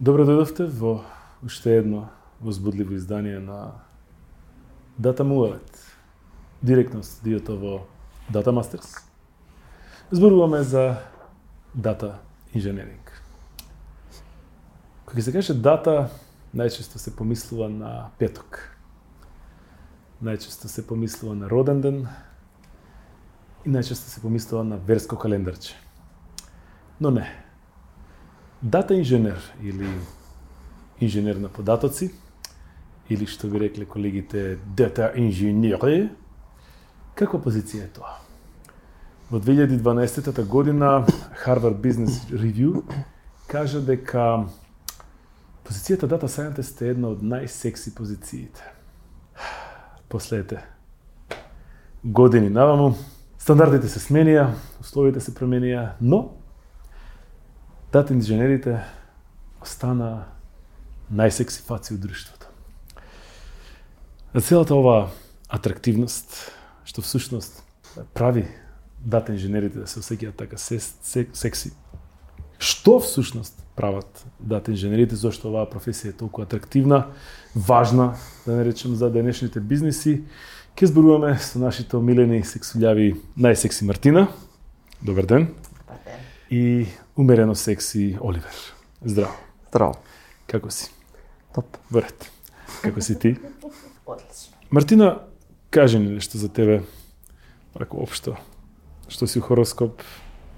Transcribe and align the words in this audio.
Добро 0.00 0.24
дојдовте 0.26 0.64
во 0.66 1.04
уште 1.46 1.76
едно 1.78 2.08
возбудливо 2.40 2.96
издание 2.96 3.38
на 3.38 3.78
Data 4.98 5.22
Mualet. 5.22 5.70
Директно 6.62 7.02
студиото 7.02 7.54
во 7.56 7.86
Data 8.32 8.50
Masters. 8.50 9.06
Зборуваме 10.10 10.62
за 10.62 10.98
дата 11.74 12.18
инженеринг. 12.54 13.22
Кога 15.06 15.22
се 15.22 15.32
каже 15.32 15.54
дата, 15.54 16.10
најчесто 16.50 16.98
се 16.98 17.14
помислува 17.14 17.70
на 17.70 18.10
петок. 18.18 18.74
Најчесто 20.18 20.66
се 20.66 20.86
помислува 20.86 21.38
на 21.38 21.46
роден 21.46 21.80
ден 21.80 22.08
и 23.62 23.70
најчесто 23.70 24.10
се 24.10 24.20
помислува 24.20 24.64
на 24.64 24.76
верско 24.76 25.14
календарче. 25.16 25.78
Но 27.00 27.10
не. 27.10 27.43
Дата 28.64 28.94
инженер 28.94 29.54
или 29.62 29.88
инженер 31.00 31.36
на 31.36 31.48
податоци 31.48 32.14
или 33.10 33.26
што 33.28 33.48
би 33.52 33.60
рекле 33.60 33.84
колегите 33.84 34.56
дата 34.76 35.10
инженери, 35.20 36.08
каква 37.12 37.42
позиција 37.44 37.84
е 37.84 37.90
тоа? 37.92 38.14
Во 39.28 39.36
2012 39.36 40.48
година 40.48 41.04
Harvard 41.44 41.76
Business 41.76 42.24
Review 42.32 42.80
кажа 43.46 43.82
дека 43.84 44.46
позицијата 45.68 46.08
Data 46.08 46.24
Scientist 46.24 46.80
е 46.80 46.94
една 46.96 47.12
од 47.12 47.20
најсекси 47.20 47.92
позициите. 47.92 48.64
Последете 50.08 50.64
години 52.00 52.48
наваму, 52.48 52.94
стандардите 53.36 53.92
се 53.92 54.00
сменија, 54.00 54.54
условите 54.80 55.20
се 55.20 55.36
променија, 55.36 56.00
но 56.00 56.40
дата 57.94 58.10
инженерите 58.14 58.80
остана 59.62 60.26
најсекси 61.14 61.62
фаци 61.62 61.94
од 61.94 62.00
друштвото. 62.02 62.48
За 64.34 64.40
целата 64.42 64.74
ова 64.74 64.96
атрактивност, 65.46 66.34
што 66.82 67.04
всушност 67.06 67.62
прави 68.14 68.48
дата 68.98 69.30
инженерите 69.32 69.84
да 69.84 69.86
се 69.86 70.02
осеќаат 70.02 70.34
така 70.34 70.58
секси, 70.58 71.70
што 72.58 72.98
всушност 72.98 73.62
прават 73.78 74.24
дата 74.40 74.74
инженерите, 74.74 75.14
зашто 75.14 75.52
оваа 75.52 75.70
професија 75.70 76.10
е 76.10 76.18
толку 76.18 76.42
атрактивна, 76.42 77.14
важна, 77.54 78.16
да 78.46 78.58
не 78.58 78.64
речем, 78.64 78.98
за 78.98 79.10
денешните 79.10 79.60
бизниси. 79.60 80.24
Ке 80.74 80.90
зборуваме 80.90 81.38
со 81.38 81.62
нашите 81.62 81.94
омилени 81.94 82.42
сексулјави 82.42 83.14
најсекси 83.38 83.86
Мартина. 83.86 84.26
Добар 84.98 85.30
ден. 85.30 85.46
Добар 85.86 86.02
ден. 86.02 86.18
И 86.50 86.86
умерено 87.16 87.54
секси 87.54 88.18
Оливер. 88.20 88.74
Здраво. 89.04 89.34
Здраво. 89.68 89.94
Како 90.46 90.70
си? 90.70 90.90
Топ. 91.54 91.76
Вред. 91.90 92.30
Како 92.82 93.00
си 93.00 93.18
ти? 93.18 93.36
Одлично. 94.06 94.56
Мартина, 94.70 95.18
кажи 95.70 95.98
ни 95.98 96.10
нешто 96.10 96.38
за 96.38 96.48
тебе, 96.48 96.82
рако 97.76 97.96
општо. 98.02 98.36
Што 99.08 99.26
си 99.26 99.38
у 99.38 99.42
хороскоп, 99.42 100.02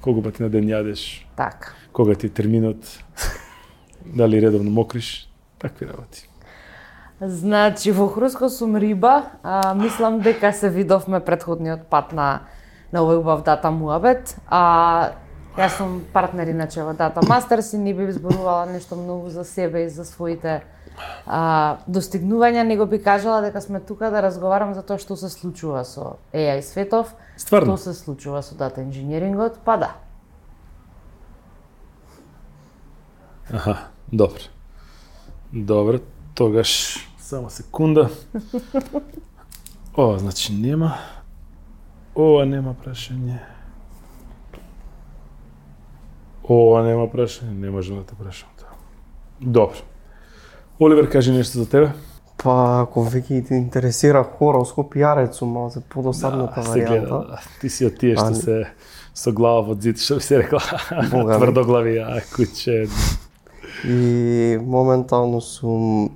колку 0.00 0.22
пати 0.22 0.42
на 0.42 0.48
ден 0.48 0.64
јадеш, 0.64 1.26
Така. 1.36 1.74
кога 1.92 2.14
ти 2.14 2.26
е 2.26 2.30
терминот, 2.30 2.78
дали 4.06 4.40
редовно 4.42 4.70
мокриш, 4.70 5.28
такви 5.58 5.86
работи. 5.86 6.28
Значи, 7.20 7.92
во 7.92 8.06
хороскоп 8.08 8.50
сум 8.52 8.76
риба, 8.76 9.24
а, 9.42 9.74
мислам 9.74 10.20
дека 10.20 10.52
се 10.52 10.70
видовме 10.70 11.20
предходниот 11.20 11.88
пат 11.90 12.12
на, 12.12 12.40
на 12.92 13.00
овој 13.00 13.18
убав 13.18 13.42
дата 13.42 13.70
муабет. 13.70 14.36
А, 14.46 15.12
јас 15.56 15.76
сум 15.78 16.00
партнер 16.12 16.48
иначе 16.52 16.84
во 16.84 16.92
Data 16.94 17.22
Masters 17.24 17.74
и 17.74 17.78
не 17.78 17.94
би 17.94 18.12
зборувала 18.12 18.66
нешто 18.66 18.96
многу 18.96 19.30
за 19.30 19.44
себе 19.44 19.86
и 19.86 19.88
за 19.88 20.04
своите 20.04 20.62
а, 21.26 21.78
достигнувања, 21.88 22.62
него 22.62 22.86
би 22.86 23.02
кажала 23.02 23.40
дека 23.42 23.60
сме 23.60 23.80
тука 23.80 24.10
да 24.10 24.22
разговарам 24.22 24.74
за 24.74 24.82
тоа 24.82 24.98
што 24.98 25.16
се 25.16 25.28
случува 25.28 25.84
со 25.84 26.16
AI 26.32 26.60
светов, 26.60 27.14
Стварно? 27.36 27.76
што 27.76 27.90
се 27.90 27.94
случува 27.94 28.42
со 28.42 28.54
дата 28.54 28.82
инженерингот, 28.82 29.58
па 29.64 29.76
да. 29.76 29.90
Аха, 33.52 33.88
добро. 34.12 34.50
Добро, 35.52 35.98
тогаш 36.34 36.98
само 37.18 37.50
секунда. 37.50 38.10
Ова 39.96 40.18
значи 40.18 40.52
нема. 40.52 40.98
Ова 42.14 42.44
нема 42.44 42.74
прашање. 42.74 43.55
Ова 46.48 46.82
нема 46.86 47.08
прашање, 47.10 47.54
не 47.58 47.70
можам 47.70 48.02
да 48.02 48.04
те 48.06 48.14
прашам 48.14 48.48
тоа. 48.58 48.74
Добро. 49.40 49.82
Оливер, 50.80 51.08
кажи 51.10 51.32
нешто 51.32 51.58
за 51.58 51.68
тебе. 51.70 51.92
Па, 52.36 52.82
ако 52.84 53.02
веќе 53.02 53.40
те 53.48 53.56
интересира 53.56 54.20
хороскоп, 54.22 54.94
јарец 54.94 55.40
сум 55.40 55.56
за 55.72 55.80
подосадната 55.80 56.60
гледа, 56.60 56.90
варијанта. 56.90 57.20
да. 57.30 57.40
Ти 57.60 57.68
си 57.68 57.86
од 57.86 57.96
тие 57.98 58.16
што 58.16 58.30
не. 58.30 58.36
се 58.36 58.56
со 59.14 59.32
глава 59.32 59.62
во 59.70 59.74
зид, 59.74 59.98
што 59.98 60.20
се 60.20 60.42
рекла, 60.42 60.60
Бога 61.10 61.38
ми. 61.38 61.40
тврдоглави, 61.40 61.96
а 61.98 62.20
куче. 62.36 62.86
И 63.84 64.58
моментално 64.60 65.40
сум 65.40 66.10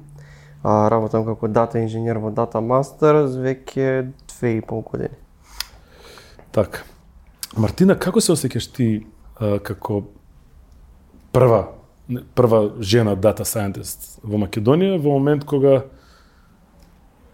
а, 0.62 0.90
работам 0.90 1.24
како 1.24 1.48
дата 1.48 1.80
инженер 1.80 2.20
во 2.20 2.30
Data 2.30 2.60
Masters 2.60 3.34
веќе 3.40 4.12
две 4.28 4.58
и 4.58 4.60
пол 4.60 4.84
години. 4.84 5.16
Така. 6.52 6.84
Мартина, 7.56 7.96
како 7.98 8.20
се 8.20 8.32
осеќаш 8.36 8.70
ти 8.76 9.06
а, 9.40 9.58
како 9.58 10.04
прва 11.32 11.68
прва 12.34 12.72
жена 12.80 13.14
data 13.16 13.46
scientist 13.46 14.18
во 14.22 14.38
Македонија 14.42 14.98
во 14.98 15.14
момент 15.14 15.44
кога 15.44 15.84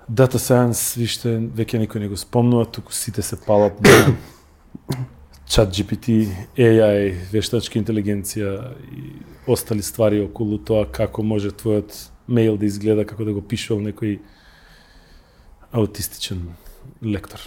data 0.09 0.39
science 0.39 0.97
виште 0.99 1.39
веќе 1.39 1.81
никој 1.83 2.05
не 2.05 2.09
го 2.09 2.17
спомнува, 2.17 2.67
туку 2.67 2.93
сите 2.93 3.23
се 3.23 3.37
палат 3.41 3.81
на 3.81 4.17
чат 5.47 5.71
GPT, 5.71 6.29
AI, 6.59 7.15
вештачка 7.33 7.79
интелигенција 7.79 8.53
и 8.93 9.17
остали 9.47 9.83
ствари 9.83 10.21
околу 10.27 10.59
тоа 10.59 10.87
како 10.91 11.23
може 11.23 11.55
твојот 11.55 11.95
мејл 12.29 12.59
да 12.59 12.67
изгледа, 12.67 13.07
како 13.07 13.25
да 13.25 13.33
го 13.33 13.41
пишувал 13.41 13.85
некој 13.87 14.19
аутистичен 15.73 16.43
лектор. 17.03 17.41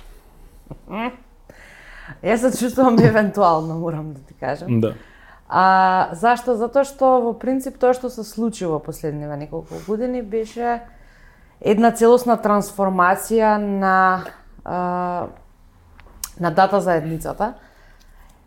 Јас 2.24 2.42
се 2.42 2.52
чувствувам 2.58 2.98
евентуално, 3.00 3.80
морам 3.80 4.14
да 4.14 4.22
ти 4.26 4.34
кажам. 4.40 4.80
Да. 4.82 4.96
А 5.50 6.10
зашто? 6.14 6.54
Затоа 6.56 6.86
што 6.86 7.18
во 7.26 7.34
принцип 7.34 7.80
тоа 7.82 7.96
што 7.98 8.12
се 8.14 8.24
случи 8.24 8.70
во 8.70 8.78
последниве 8.80 9.38
неколку 9.38 9.82
години 9.88 10.22
беше 10.22 10.82
една 11.60 11.90
целосна 11.92 12.38
трансформација 12.38 13.58
на 13.58 13.96
а, 14.64 15.28
на 16.40 16.52
дата 16.52 16.82
заедницата. 16.82 17.54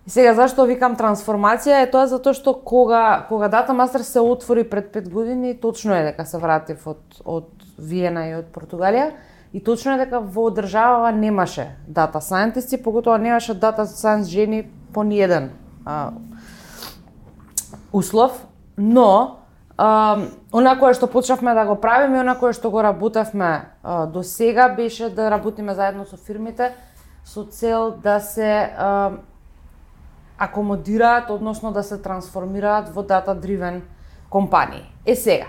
И 0.07 0.11
сега 0.11 0.35
зашто 0.35 0.65
викам 0.67 0.95
трансформација 0.99 1.83
е 1.83 1.91
тоа 1.91 2.07
затоа 2.07 2.39
што 2.39 2.55
кога 2.55 3.27
кога 3.29 3.49
Дата 3.49 3.75
Мастер 3.75 4.07
се 4.07 4.21
отвори 4.21 4.65
пред 4.65 4.95
5 4.95 5.11
години, 5.11 5.59
точно 5.59 5.95
е 5.95 6.03
дека 6.07 6.27
се 6.27 6.39
вратив 6.39 6.87
од 6.87 7.23
од 7.25 7.51
Виена 7.79 8.29
и 8.31 8.35
од 8.35 8.51
Португалија 8.55 9.13
и 9.53 9.61
точно 9.61 9.95
е 9.95 10.05
дека 10.05 10.21
во 10.21 10.51
државава 10.51 11.13
немаше 11.13 11.67
дата 11.87 12.19
сајентисти, 12.19 12.83
поготоа 12.83 13.19
немаше 13.19 13.55
дата 13.55 13.87
science 13.87 14.31
жени 14.31 14.71
по 14.93 15.03
ниеден 15.03 15.51
а, 15.85 16.11
услов, 17.93 18.47
но 18.77 19.39
а, 19.77 20.19
она 20.53 20.77
кое 20.79 20.95
што 20.95 21.07
почнавме 21.07 21.55
да 21.55 21.65
го 21.67 21.77
правиме, 21.77 22.21
она 22.21 22.35
кое 22.39 22.53
што 22.53 22.71
го 22.71 22.83
работевме 22.83 23.69
а, 23.83 24.07
до 24.07 24.23
сега 24.23 24.69
беше 24.69 25.11
да 25.11 25.31
работиме 25.31 25.75
заедно 25.75 26.05
со 26.05 26.17
фирмите 26.17 26.75
со 27.25 27.45
цел 27.45 27.91
да 28.03 28.21
се 28.21 28.73
а, 28.77 29.11
акомодираат, 30.39 31.31
односно 31.31 31.73
да 31.73 31.83
се 31.83 31.99
трансформираат 32.03 32.89
во 32.95 33.03
data 33.03 33.35
driven 33.39 33.81
компании. 34.31 34.83
Е 35.07 35.15
сега, 35.15 35.47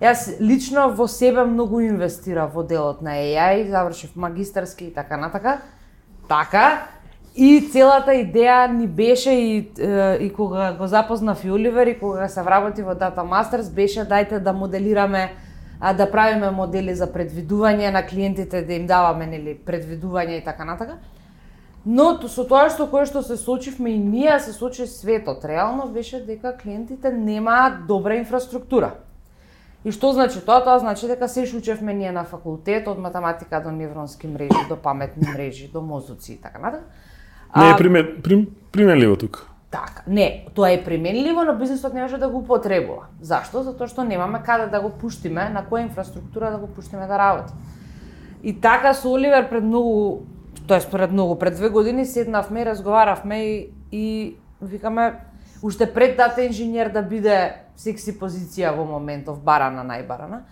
јас 0.00 0.40
лично 0.40 0.88
во 0.90 1.06
себе 1.08 1.44
многу 1.44 1.80
инвестира 1.80 2.46
во 2.46 2.62
делот 2.62 3.02
на 3.02 3.14
AI, 3.14 3.70
завршив 3.70 4.16
магистарски 4.16 4.84
и 4.84 4.94
така 4.94 5.16
натака. 5.16 5.60
Така, 6.28 6.86
И 7.34 7.68
целата 7.72 8.12
идеја 8.12 8.66
ни 8.68 8.86
беше 8.86 9.30
и, 9.32 9.72
и 10.20 10.32
кога 10.36 10.72
го 10.72 10.86
запознав 10.86 11.44
и 11.44 11.50
Оливер 11.50 11.86
и 11.86 11.98
кога 11.98 12.28
се 12.28 12.42
вработи 12.42 12.82
во 12.82 12.92
Data 12.92 13.24
Masters 13.24 13.72
беше 13.72 14.04
дајте 14.04 14.38
да 14.38 14.52
моделираме 14.52 15.32
а, 15.80 15.94
да 15.94 16.10
правиме 16.10 16.50
модели 16.50 16.94
за 16.94 17.06
предвидување 17.08 17.90
на 17.90 18.06
клиентите, 18.06 18.62
да 18.62 18.74
им 18.74 18.86
даваме 18.86 19.26
нели 19.26 19.56
предвидување 19.66 20.40
и 20.40 20.44
така 20.44 20.64
натака. 20.64 20.98
Но 21.86 22.18
то- 22.20 22.28
со 22.28 22.44
тоа 22.44 22.68
што 22.68 22.86
кое 22.86 23.06
што 23.06 23.22
се 23.22 23.36
случивме 23.36 23.90
и 23.90 23.98
ние, 23.98 24.38
се 24.40 24.52
случи 24.52 24.86
светот, 24.86 25.44
реално 25.44 25.88
беше 25.88 26.20
дека 26.26 26.56
клиентите 26.56 27.12
немаат 27.12 27.86
добра 27.86 28.14
инфраструктура. 28.20 28.92
И 29.84 29.90
што 29.90 30.12
значи 30.12 30.44
тоа? 30.44 30.60
Тоа 30.64 30.78
значи 30.78 31.08
дека 31.08 31.28
се 31.28 31.48
учевме 31.56 31.94
ние 31.94 32.12
на 32.12 32.24
факултет, 32.24 32.86
од 32.88 32.98
математика 32.98 33.62
до 33.64 33.70
невронски 33.70 34.26
мрежи, 34.26 34.68
до 34.68 34.76
паметни 34.76 35.26
мрежи, 35.32 35.70
до 35.72 35.80
мозоци 35.80 36.32
и 36.32 36.36
така 36.36 36.58
натаму. 36.58 36.84
Не 37.56 37.68
е 37.68 37.72
А, 37.72 37.76
примен, 37.76 38.20
прим, 38.22 38.46
применливо 38.72 39.16
тука. 39.16 39.48
Така, 39.70 40.02
не, 40.06 40.46
тоа 40.54 40.70
е 40.70 40.84
применливо, 40.84 41.44
но 41.44 41.56
бизнисот 41.56 41.94
не 41.94 42.02
може 42.02 42.18
да 42.18 42.28
го 42.28 42.38
употребува. 42.38 43.06
Зашто? 43.20 43.62
Затоа 43.62 43.88
што 43.88 44.04
немаме 44.04 44.42
каде 44.44 44.66
да 44.68 44.80
го 44.80 44.90
пуштиме, 44.92 45.48
на 45.48 45.64
која 45.64 45.88
инфраструктура 45.88 46.50
да 46.52 46.58
го 46.60 46.66
пуштиме 46.66 47.06
да 47.06 47.18
работи. 47.18 47.52
И 48.42 48.60
така 48.60 48.94
со 48.94 49.12
Оливер 49.12 49.48
пред 49.48 49.64
многу, 49.64 50.26
тоест 50.66 50.90
пред 50.90 51.12
многу, 51.12 51.38
пред 51.38 51.56
две 51.56 51.68
години 51.68 52.06
седнавме 52.06 52.60
и 52.60 52.66
разговаравме 52.66 53.44
и, 53.44 53.70
и 53.92 54.36
викаме, 54.62 55.14
уште 55.62 55.94
пред 55.94 56.16
дата 56.16 56.44
инженер 56.44 56.92
да 56.92 57.02
биде 57.02 57.54
секси 57.76 58.12
позиција 58.18 58.74
во 58.76 58.84
моментов, 58.84 59.40
барана 59.40 59.84
најбарана, 59.86 60.42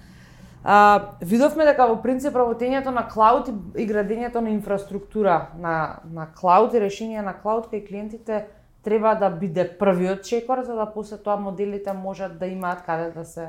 а, 0.65 1.17
видовме 1.21 1.65
дека 1.65 1.87
во 1.89 1.97
принцип 2.03 2.35
работењето 2.37 2.93
на 2.93 3.07
клауд 3.09 3.49
и, 3.77 3.87
градењето 3.89 4.41
на 4.41 4.51
инфраструктура 4.51 5.51
на, 5.59 6.01
на 6.05 6.27
клауд 6.35 6.75
и 6.75 6.83
решенија 6.83 7.25
на 7.25 7.35
клауд 7.35 7.71
кај 7.73 7.87
клиентите 7.89 8.47
треба 8.83 9.15
да 9.15 9.31
биде 9.31 9.65
првиот 9.79 10.23
чекор, 10.25 10.63
за 10.63 10.75
да 10.75 10.87
после 10.87 11.19
тоа 11.19 11.37
моделите 11.37 11.93
можат 11.93 12.39
да 12.39 12.47
имаат 12.47 12.83
каде 12.83 13.11
да 13.11 13.25
се 13.25 13.49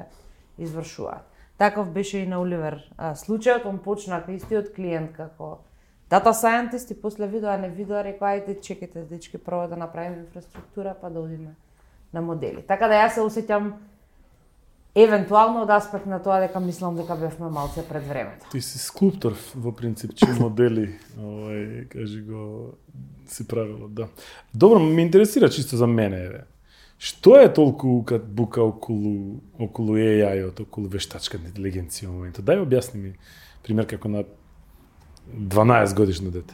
извршуваат. 0.57 1.27
Таков 1.57 1.91
беше 1.91 2.17
и 2.17 2.27
на 2.27 2.39
Оливер 2.41 2.79
а, 2.97 3.13
случајот, 3.15 3.65
он 3.65 3.79
почна 3.79 4.23
кај 4.23 4.39
истиот 4.39 4.71
клиент 4.75 5.11
како 5.13 5.59
дата 6.09 6.33
scientist 6.33 6.91
и 6.91 7.01
после 7.01 7.27
видоа 7.27 7.57
не 7.57 7.69
видоа 7.69 8.03
рекоа 8.03 8.35
ајде 8.35 8.59
чекайте 8.61 9.03
дечки 9.03 9.37
прво 9.37 9.67
да 9.67 9.77
направиме 9.77 10.23
инфраструктура 10.25 10.95
па 11.01 11.09
да 11.09 11.19
одиме 11.19 11.55
на 12.13 12.21
модели. 12.21 12.61
Така 12.67 12.87
да 12.87 12.99
јас 13.03 13.15
се 13.15 13.21
осеќам 13.21 13.71
евентуално 14.95 15.63
од 15.63 15.69
аспект 15.71 16.05
на 16.05 16.19
тоа 16.19 16.41
дека 16.43 16.59
мислам 16.59 16.95
дека 16.95 17.15
бевме 17.15 17.49
малце 17.49 17.83
пред 17.87 18.07
времето. 18.07 18.47
Ти 18.51 18.61
си 18.61 18.79
скулптор 18.79 19.35
во 19.55 19.71
принцип, 19.71 20.13
че 20.15 20.27
модели, 20.39 20.99
овај, 21.17 21.87
кажи 21.87 22.21
го, 22.21 22.73
си 23.27 23.47
правило, 23.47 23.87
да. 23.87 24.07
Добро, 24.53 24.79
ме 24.79 25.01
интересира 25.01 25.49
чисто 25.49 25.77
за 25.77 25.87
мене, 25.87 26.17
еве. 26.17 26.43
Што 27.01 27.39
е 27.41 27.47
толку 27.53 28.03
кад 28.05 28.27
бука 28.29 28.61
околу, 28.61 29.41
околу 29.59 29.95
AI-от, 29.97 30.59
околу 30.59 30.91
вештачката 30.91 31.47
интелигенција 31.49 32.11
во 32.11 32.19
моментот? 32.19 32.45
Дај 32.45 32.61
објасни 32.61 32.99
ми, 33.01 33.13
пример, 33.63 33.87
како 33.89 34.11
на 34.11 34.25
12 35.33 35.95
годишно 35.95 36.29
дете. 36.31 36.53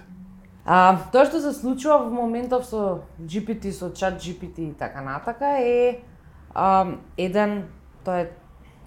А, 0.64 1.10
тоа 1.12 1.26
што 1.26 1.42
се 1.42 1.52
случува 1.58 2.06
во 2.06 2.14
моментов 2.14 2.64
со 2.70 3.02
GPT, 3.20 3.74
со 3.76 3.90
чат 3.92 4.22
GPT 4.22 4.70
и 4.70 4.74
така 4.78 5.02
натака 5.02 5.58
е 5.60 6.00
а, 6.54 6.96
еден 7.18 7.66
тоа 8.08 8.24
е 8.24 8.30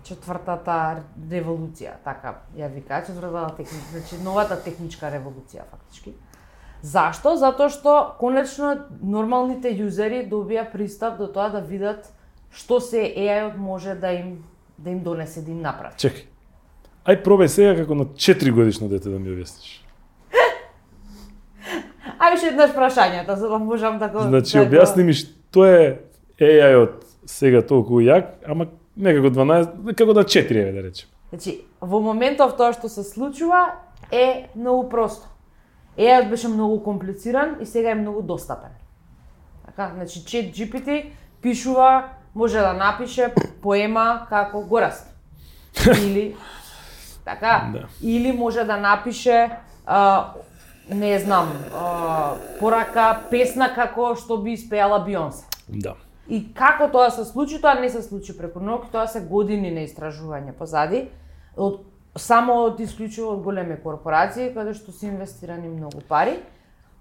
четвртата 0.04 1.04
револуција, 1.28 1.98
така 2.04 2.38
ја 2.56 2.70
вика, 2.72 3.02
четвртата 3.06 3.56
техничка, 3.58 3.92
значи 3.92 4.20
новата 4.24 4.56
техничка 4.56 5.10
револуција 5.12 5.66
фактички. 5.68 6.14
Зашто? 6.82 7.34
Затоа 7.36 7.68
што 7.68 7.96
конечно 8.20 8.72
нормалните 9.02 9.68
јузери 9.76 10.24
добија 10.28 10.64
пристап 10.72 11.18
до 11.20 11.28
тоа 11.28 11.50
да 11.52 11.60
видат 11.60 12.08
што 12.50 12.80
се 12.80 13.04
AI-от 13.04 13.58
може 13.60 13.94
да 13.94 14.12
им 14.16 14.40
да 14.78 14.90
им 14.90 15.02
донесе, 15.04 15.42
да 15.44 15.50
им 15.50 15.60
направи. 15.60 15.94
Чекај. 16.00 16.24
Ај 17.04 17.20
пробај 17.24 17.52
сега 17.52 17.76
како 17.76 17.94
на 17.94 18.08
4 18.16 18.50
годишно 18.56 18.88
дете 18.88 19.12
да 19.12 19.20
ми 19.20 19.28
објасниш. 19.28 19.84
Ај 22.24 22.34
уште 22.34 22.48
еднаш 22.54 22.72
прашањето, 22.72 23.36
за 23.36 23.52
да 23.52 23.58
можам 23.58 23.98
да 24.00 24.08
го 24.08 24.24
Значи, 24.24 24.56
да 24.56 24.64
објасни 24.64 25.04
ми 25.04 25.12
што 25.12 25.68
е 25.68 26.00
AI-от 26.40 27.04
сега 27.28 27.60
толку 27.60 28.00
јак, 28.00 28.40
ама 28.48 28.66
некако 29.00 29.30
12, 29.34 29.94
како 29.94 30.12
да 30.12 30.24
4 30.24 30.50
еве 30.50 30.72
да 30.72 30.82
речем. 30.88 31.08
Значи, 31.30 31.60
во 31.80 32.00
моментов 32.00 32.56
тоа 32.56 32.72
што 32.72 32.88
се 32.88 33.02
случува 33.04 33.72
е 34.12 34.48
многу 34.56 34.88
просто. 34.88 35.28
AI 35.98 36.28
беше 36.30 36.48
многу 36.48 36.82
комплициран 36.82 37.56
и 37.60 37.66
сега 37.66 37.90
е 37.90 37.94
многу 37.94 38.22
достапен. 38.22 38.70
Така, 39.66 39.90
значи 39.94 40.20
Chat 40.20 40.52
GPT 40.54 41.10
пишува, 41.42 42.04
може 42.34 42.58
да 42.58 42.72
напише 42.72 43.34
поема 43.62 44.26
како 44.28 44.60
гораст. 44.60 45.06
Или 46.02 46.36
така, 47.24 47.70
Да. 47.72 47.86
или 48.02 48.32
може 48.32 48.64
да 48.64 48.76
напише 48.76 49.50
а, 49.86 50.32
не 50.90 51.18
знам, 51.18 51.52
а, 51.74 52.34
порака 52.58 53.20
песна 53.30 53.74
како 53.74 54.16
што 54.16 54.36
би 54.42 54.52
испеала 54.52 54.98
Бионсе. 55.04 55.44
Да. 55.68 55.94
И 56.28 56.42
како 56.54 56.88
тоа 56.92 57.10
се 57.10 57.24
случи, 57.24 57.60
тоа 57.60 57.74
не 57.80 57.90
се 57.90 58.02
случи 58.02 58.36
преку 58.36 58.60
ноќ, 58.60 58.90
тоа 58.92 59.06
се 59.06 59.20
години 59.20 59.70
на 59.74 59.86
истражување 59.86 60.52
позади, 60.58 61.08
од 61.56 61.80
само 62.16 62.54
од 62.66 62.80
исклучиво 62.80 63.32
од 63.34 63.42
големи 63.42 63.76
корпорации 63.82 64.50
каде 64.54 64.74
што 64.74 64.92
се 64.92 65.10
инвестирани 65.10 65.68
многу 65.68 66.02
пари. 66.08 66.38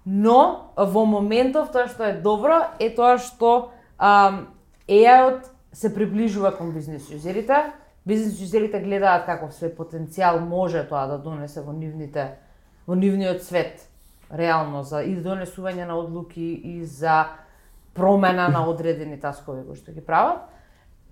Но 0.04 0.72
во 0.76 1.04
моментов 1.04 1.70
тоа 1.72 1.88
што 1.90 2.06
е 2.08 2.20
добро 2.22 2.62
е 2.80 2.90
тоа 2.94 3.18
што 3.18 3.70
ам, 3.98 4.48
AI-от 4.88 5.50
се 5.72 5.94
приближува 5.94 6.56
кон 6.56 6.72
бизнес 6.72 7.10
юзерите. 7.10 7.72
Бизнес 8.06 8.40
юзерите 8.40 8.80
гледаат 8.80 9.26
каков 9.26 9.54
све 9.54 9.68
потенцијал 9.68 10.40
може 10.40 10.86
тоа 10.88 11.06
да 11.06 11.18
донесе 11.18 11.60
во 11.60 11.72
нивните 11.72 12.38
во 12.86 12.94
нивниот 12.94 13.42
свет 13.42 13.86
реално 14.30 14.82
за 14.82 15.02
и 15.02 15.14
донесување 15.20 15.86
на 15.86 15.98
одлуки 15.98 16.42
и 16.54 16.84
за 16.84 17.26
промена 18.00 18.48
на 18.48 18.64
одредени 18.68 19.20
таскови 19.20 19.62
кои 19.66 19.76
што 19.76 19.92
ги 19.92 20.00
прават. 20.00 20.48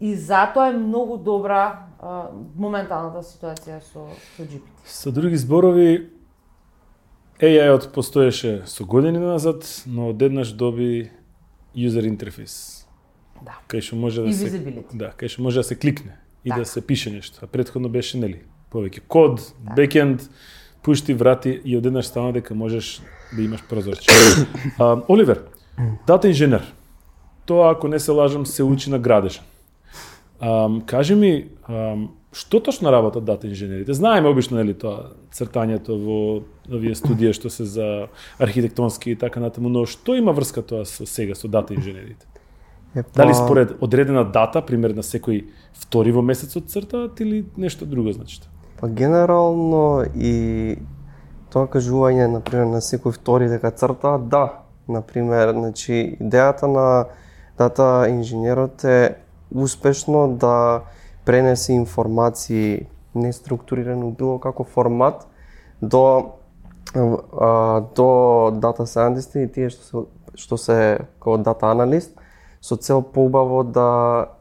И 0.00 0.14
затоа 0.14 0.69
е 0.70 0.76
многу 0.79 1.17
добра 1.19 1.88
а, 1.99 2.31
моменталната 2.56 3.23
ситуација 3.26 3.81
со, 3.82 4.06
со 4.37 4.43
GPT. 4.43 4.62
Со 4.87 5.11
други 5.11 5.37
зборови, 5.37 6.11
AI-от 7.43 7.93
постоеше 7.93 8.62
со 8.67 8.85
години 8.85 9.19
назад, 9.19 9.67
но 9.87 10.08
одеднаш 10.08 10.52
доби 10.52 11.11
user 11.76 12.06
интерфейс. 12.06 12.87
Да. 13.43 13.58
Кај 13.69 13.81
што 13.81 13.96
може 13.96 14.23
да 14.23 14.29
И 14.29 14.35
се. 14.35 14.50
Да, 14.94 15.12
кај 15.19 15.29
што 15.29 15.43
може 15.43 15.61
да 15.61 15.64
се 15.64 15.75
кликне 15.79 16.19
и 16.44 16.50
Така. 16.50 16.61
да 16.61 16.67
се 16.67 16.81
пише 16.87 17.11
нешто. 17.11 17.38
А 17.43 17.46
претходно 17.46 17.88
беше 17.88 18.19
нели 18.19 18.43
повеќе 18.73 19.00
код, 19.08 19.52
бекенд, 19.76 20.23
пушти 20.82 21.14
врати 21.14 21.61
и 21.64 21.76
одеднаш 21.76 22.06
стана 22.06 22.32
дека 22.32 22.55
можеш 22.55 23.02
да 23.37 23.43
имаш 23.43 23.62
прозорче. 23.69 24.11
а, 24.79 25.02
Оливер, 25.08 25.43
дата 26.06 26.29
инженер. 26.29 26.75
Тоа 27.49 27.73
ако 27.73 27.89
не 27.89 27.99
се 27.99 28.12
лажам 28.12 28.47
се 28.47 28.62
учи 28.62 28.91
на 28.93 28.99
градежа. 28.99 29.41
Um, 30.41 30.85
кажи 30.85 31.15
ми, 31.15 31.49
um, 31.69 32.09
што 32.33 32.61
точно 32.61 32.93
работат 32.93 33.25
дата 33.25 33.49
инженерите? 33.49 33.95
Знаеме 33.97 34.29
обично 34.29 34.61
нели 34.61 34.75
тоа 34.77 35.17
цртањето 35.33 35.97
во 35.97 36.19
овие 36.69 36.93
студија 36.95 37.33
што 37.33 37.50
се 37.50 37.65
за 37.65 37.87
архитектонски 38.39 39.17
и 39.17 39.19
така 39.19 39.41
натаму, 39.41 39.73
но 39.73 39.87
што 39.89 40.15
има 40.15 40.37
врска 40.37 40.62
тоа 40.62 40.85
со 40.85 41.09
сега 41.09 41.35
со 41.35 41.49
дата 41.49 41.75
инженерите? 41.75 42.28
Епа, 42.95 43.11
Дали 43.17 43.35
според 43.35 43.83
одредена 43.83 44.25
дата, 44.25 44.62
пример 44.62 44.95
на 44.95 45.02
секој 45.02 45.49
втори 45.75 46.12
во 46.12 46.23
месецот 46.23 46.71
цртаат 46.71 47.21
или 47.21 47.45
нешто 47.57 47.87
друго 47.87 48.12
значи? 48.12 48.40
Па 48.81 48.88
генерално 48.88 50.05
и 50.14 50.78
тоа 51.52 51.67
кажување 51.67 52.28
на 52.28 52.40
пример 52.40 52.69
на 52.71 52.81
секој 52.85 53.17
втори 53.17 53.49
дека 53.49 53.71
црта, 53.71 54.19
да. 54.19 54.64
На 54.88 55.02
пример, 55.02 55.52
значи 55.52 56.17
идејата 56.21 56.69
на 56.71 56.87
дата 57.59 58.07
инженерот 58.09 58.85
е 58.85 59.17
успешно 59.55 60.29
да 60.29 60.81
пренесе 61.25 61.73
информации 61.73 62.87
неструктурирано 63.15 64.09
у 64.09 64.11
било 64.11 64.38
како 64.38 64.65
формат 64.65 65.27
до 65.83 66.33
а, 66.95 67.81
до 67.97 68.09
дата 68.55 68.87
scientist 68.87 69.37
и 69.37 69.53
тие 69.53 69.71
што 69.71 69.85
се 69.85 70.07
што 70.38 70.57
се 70.57 70.79
како 71.19 71.37
дата 71.37 71.67
аналист 71.67 72.15
со 72.62 72.77
цел 72.77 73.03
поубаво 73.03 73.62
да 73.65 73.88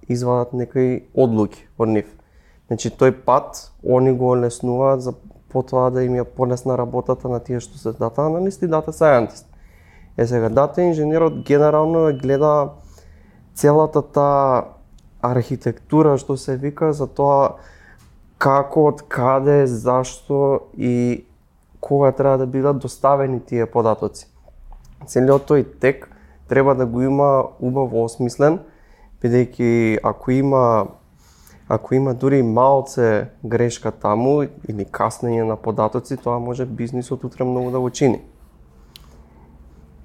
извадат 0.10 0.54
некои 0.54 1.04
одлуки 1.14 1.68
од 1.78 1.90
нив. 1.90 2.08
Значи 2.68 2.90
тој 2.90 3.12
пат 3.26 3.72
они 3.84 4.12
го 4.12 4.32
олеснуваат 4.36 5.02
за 5.02 5.14
потоа 5.50 5.90
да 5.92 6.04
им 6.04 6.18
ја 6.20 6.24
полесна 6.24 6.78
работата 6.78 7.30
на 7.30 7.40
тие 7.40 7.60
што 7.60 7.78
се 7.78 7.94
дата 7.94 8.26
аналист 8.26 8.62
и 8.62 8.68
дата 8.68 8.92
сајантист. 8.92 9.46
Е 10.18 10.28
сега 10.28 10.50
дата 10.50 10.82
инженерот 10.82 11.44
генерално 11.46 12.12
гледа 12.18 12.70
целата 13.58 14.02
таа 14.02 14.78
архитектура 15.22 16.18
што 16.22 16.38
се 16.38 16.58
вика 16.62 16.94
за 16.94 17.08
тоа 17.10 17.58
како, 18.38 18.92
од 18.94 19.02
каде, 19.10 19.66
зашто 19.66 20.70
и 20.78 21.26
кога 21.82 22.12
треба 22.12 22.38
да 22.38 22.46
бидат 22.46 22.78
доставени 22.78 23.40
тие 23.42 23.66
податоци. 23.66 24.28
Целиот 25.10 25.50
тој 25.50 25.66
тек 25.82 26.10
треба 26.48 26.76
да 26.76 26.86
го 26.86 27.02
има 27.02 27.50
убаво 27.60 28.06
осмислен, 28.06 28.62
бидејќи 29.24 30.00
ако 30.04 30.32
има 30.32 30.64
ако 31.68 31.96
има 31.96 32.14
дури 32.14 32.44
малце 32.44 33.28
грешка 33.44 33.92
таму 33.92 34.46
или 34.70 34.86
каснење 34.86 35.44
на 35.44 35.58
податоци, 35.60 36.16
тоа 36.16 36.40
може 36.40 36.66
бизнисот 36.66 37.24
утре 37.24 37.44
многу 37.44 37.72
да 37.72 37.80
го 37.80 37.90
чини. 37.90 38.22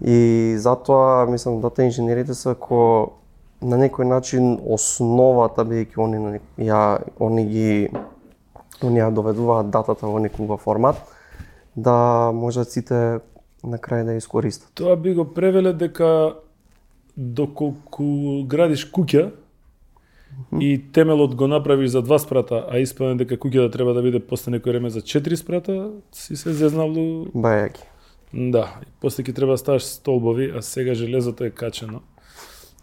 И 0.01 0.55
затоа 0.59 1.27
мислам 1.31 1.61
дата 1.61 1.85
инженерите 1.85 2.35
се 2.35 2.55
ко 2.59 3.13
на 3.63 3.79
некој 3.79 4.09
начин 4.09 4.59
основата 4.67 5.65
бидејќи 5.65 6.05
они 6.05 6.19
на 6.19 6.31
нек- 6.37 6.59
ја 6.59 7.03
они 7.21 7.45
ги 7.47 7.89
они 8.83 9.01
ја 9.01 9.11
доведуваат 9.15 9.71
датата 9.71 10.07
во 10.07 10.19
некој 10.19 10.59
формат 10.59 10.97
да 11.77 12.31
можат 12.35 12.71
сите 12.71 13.21
на 13.65 13.79
крај 13.79 14.05
да 14.05 14.13
ја 14.13 14.19
искористат. 14.19 14.71
Тоа 14.75 14.97
би 14.97 15.15
го 15.15 15.25
превеле 15.25 15.73
дека 15.73 16.35
доколку 17.17 18.43
градиш 18.47 18.91
куќа 18.91 19.31
и 20.61 20.81
темелот 20.93 21.35
го 21.35 21.47
направиш 21.47 21.91
за 21.91 22.03
два 22.03 22.19
спрата, 22.19 22.67
а 22.71 22.79
испадне 22.79 23.15
дека 23.25 23.37
куќата 23.37 23.73
треба 23.73 23.95
да 23.95 24.03
биде 24.03 24.21
после 24.21 24.57
некој 24.57 24.75
време 24.75 24.91
за 24.91 25.01
четири 25.01 25.37
спрата, 25.37 25.91
си 26.13 26.37
се 26.37 26.53
зезнавлу 26.53 27.27
Бајаки. 27.35 27.85
Да, 28.33 28.81
и 28.83 28.89
после 29.01 29.25
ќе 29.25 29.35
треба 29.35 29.53
да 29.53 29.59
ставаш 29.59 29.85
столбови, 29.85 30.53
а 30.57 30.63
сега 30.63 30.95
железото 30.95 31.45
е 31.45 31.51
качено. 31.51 32.01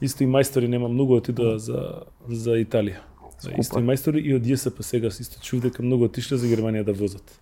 Исто 0.01 0.23
и 0.23 0.27
мајстори 0.27 0.67
нема 0.67 0.87
многу 0.87 1.17
отидоа 1.19 1.57
за 1.59 2.05
за 2.27 2.59
Италија. 2.59 3.03
Скупа. 3.39 3.59
Исто 3.59 3.79
и 3.79 3.87
мајстори 3.87 4.21
и 4.23 4.35
од 4.35 4.43
ЈСП 4.47 4.83
сега 4.83 5.11
се 5.11 5.23
исто 5.23 5.39
чув 5.43 5.61
дека 5.63 5.83
многу 5.83 6.07
отишле 6.07 6.37
за 6.37 6.47
Германија 6.47 6.83
да 6.83 6.93
возат. 6.93 7.39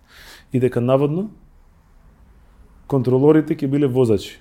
И 0.52 0.60
дека 0.60 0.80
наводно 0.80 1.30
контролорите 2.86 3.54
ќе 3.54 3.66
биле 3.70 3.86
возачи. 3.86 4.38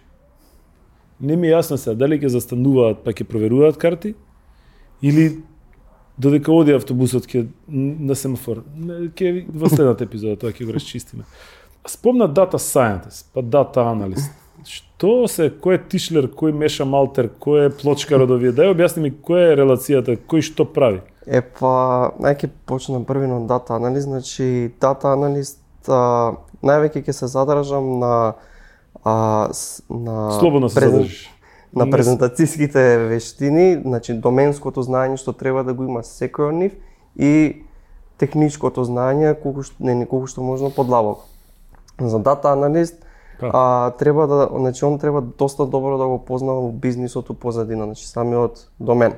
Не 1.19 1.35
ми 1.35 1.49
е 1.49 1.55
јасно 1.57 1.77
сега 1.81 1.95
дали 1.97 2.19
ќе 2.21 2.29
застануваат 2.33 3.03
па 3.05 3.13
ќе 3.13 3.25
проверуваат 3.25 3.77
карти 3.77 4.13
или 5.01 5.41
додека 6.17 6.53
оди 6.53 6.73
автобусот 6.73 7.25
ќе 7.29 7.47
на 7.67 8.15
семафор. 8.15 8.63
Ќе 9.17 9.45
во 9.49 9.69
следната 9.69 10.05
епизода 10.05 10.37
тоа 10.41 10.53
ќе 10.53 10.65
го 10.65 10.77
расчистиме. 10.77 11.25
Спомна 11.87 12.27
дата 12.27 12.57
scientist, 12.57 13.29
па 13.33 13.41
дата 13.41 13.85
аналист. 13.85 14.31
Што 14.65 15.27
се, 15.29 15.49
кој 15.53 15.77
е 15.77 15.83
Тишлер, 15.89 16.27
кој 16.33 16.51
Меша 16.51 16.85
Малтер, 16.85 17.29
кој 17.39 17.67
е 17.67 17.69
плочкар 17.69 18.23
од 18.25 18.31
овие? 18.31 18.51
Дај 18.51 18.73
објасни 18.73 19.03
ми 19.03 19.11
која 19.13 19.53
е 19.53 19.57
релацијата, 19.59 20.17
кој 20.17 20.41
што 20.41 20.65
прави? 20.65 21.01
Е 21.27 21.41
па, 21.41 22.11
најќе 22.19 22.49
почнам 22.65 23.05
први 23.05 23.27
на 23.27 23.39
дата 23.47 23.75
анализ, 23.75 24.03
значи 24.03 24.71
дата 24.81 25.13
аналист 25.13 25.59
а, 25.87 26.33
највеќе 26.63 27.03
ќе 27.03 27.11
се 27.13 27.27
задржам 27.27 27.99
на 27.99 28.33
а, 29.03 29.47
с- 29.51 29.83
на 29.89 30.31
Слободно 30.39 30.69
се 30.69 30.79
презен- 30.79 30.91
задржиш. 31.03 31.29
на 31.75 31.85
презентацијските 31.85 33.07
вештини, 33.07 33.81
значи 33.83 34.13
доменското 34.13 34.81
знаење 34.81 35.17
што 35.17 35.33
треба 35.33 35.63
да 35.63 35.73
го 35.73 35.83
има 35.83 35.99
секој 36.01 36.49
од 36.49 36.55
нив 36.55 36.71
и 37.15 37.61
техничкото 38.17 38.83
знаење 38.83 39.35
колку 39.35 39.63
што 39.63 39.75
не, 39.79 39.95
не 39.95 40.05
колку 40.05 40.27
што 40.27 40.41
можно 40.41 40.71
подлабоко. 40.71 41.23
За 41.99 42.19
дата 42.19 42.49
аналист 42.49 42.95
А, 43.41 43.91
треба 43.91 44.27
да 44.27 44.49
значи 44.55 44.85
он 44.85 44.99
треба 44.99 45.21
доста 45.21 45.65
добро 45.65 45.97
да 45.97 46.07
го 46.07 46.25
познава 46.25 46.71
бизнисот 46.71 47.39
позадина, 47.39 47.85
значи 47.85 48.07
самиот 48.07 48.69
домен. 48.79 49.13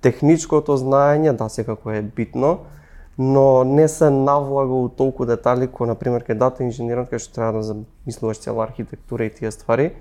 Техничкото 0.00 0.76
знаење 0.76 1.32
да 1.32 1.48
секако 1.48 1.90
е 1.90 2.02
битно, 2.02 2.58
но 3.18 3.64
не 3.64 3.88
се 3.88 4.10
навлага 4.10 4.72
у 4.72 4.88
толку 4.88 5.26
детали 5.26 5.68
кој 5.68 5.86
на 5.86 5.94
пример 5.94 6.24
кај 6.24 6.38
дата 6.40 6.64
инженерот 6.64 7.10
кај 7.12 7.18
што 7.20 7.34
треба 7.34 7.52
да 7.60 7.62
замислуваш 7.62 8.38
цела 8.38 8.64
архитектура 8.64 9.24
и 9.24 9.30
тие 9.30 9.50
ствари. 9.50 9.92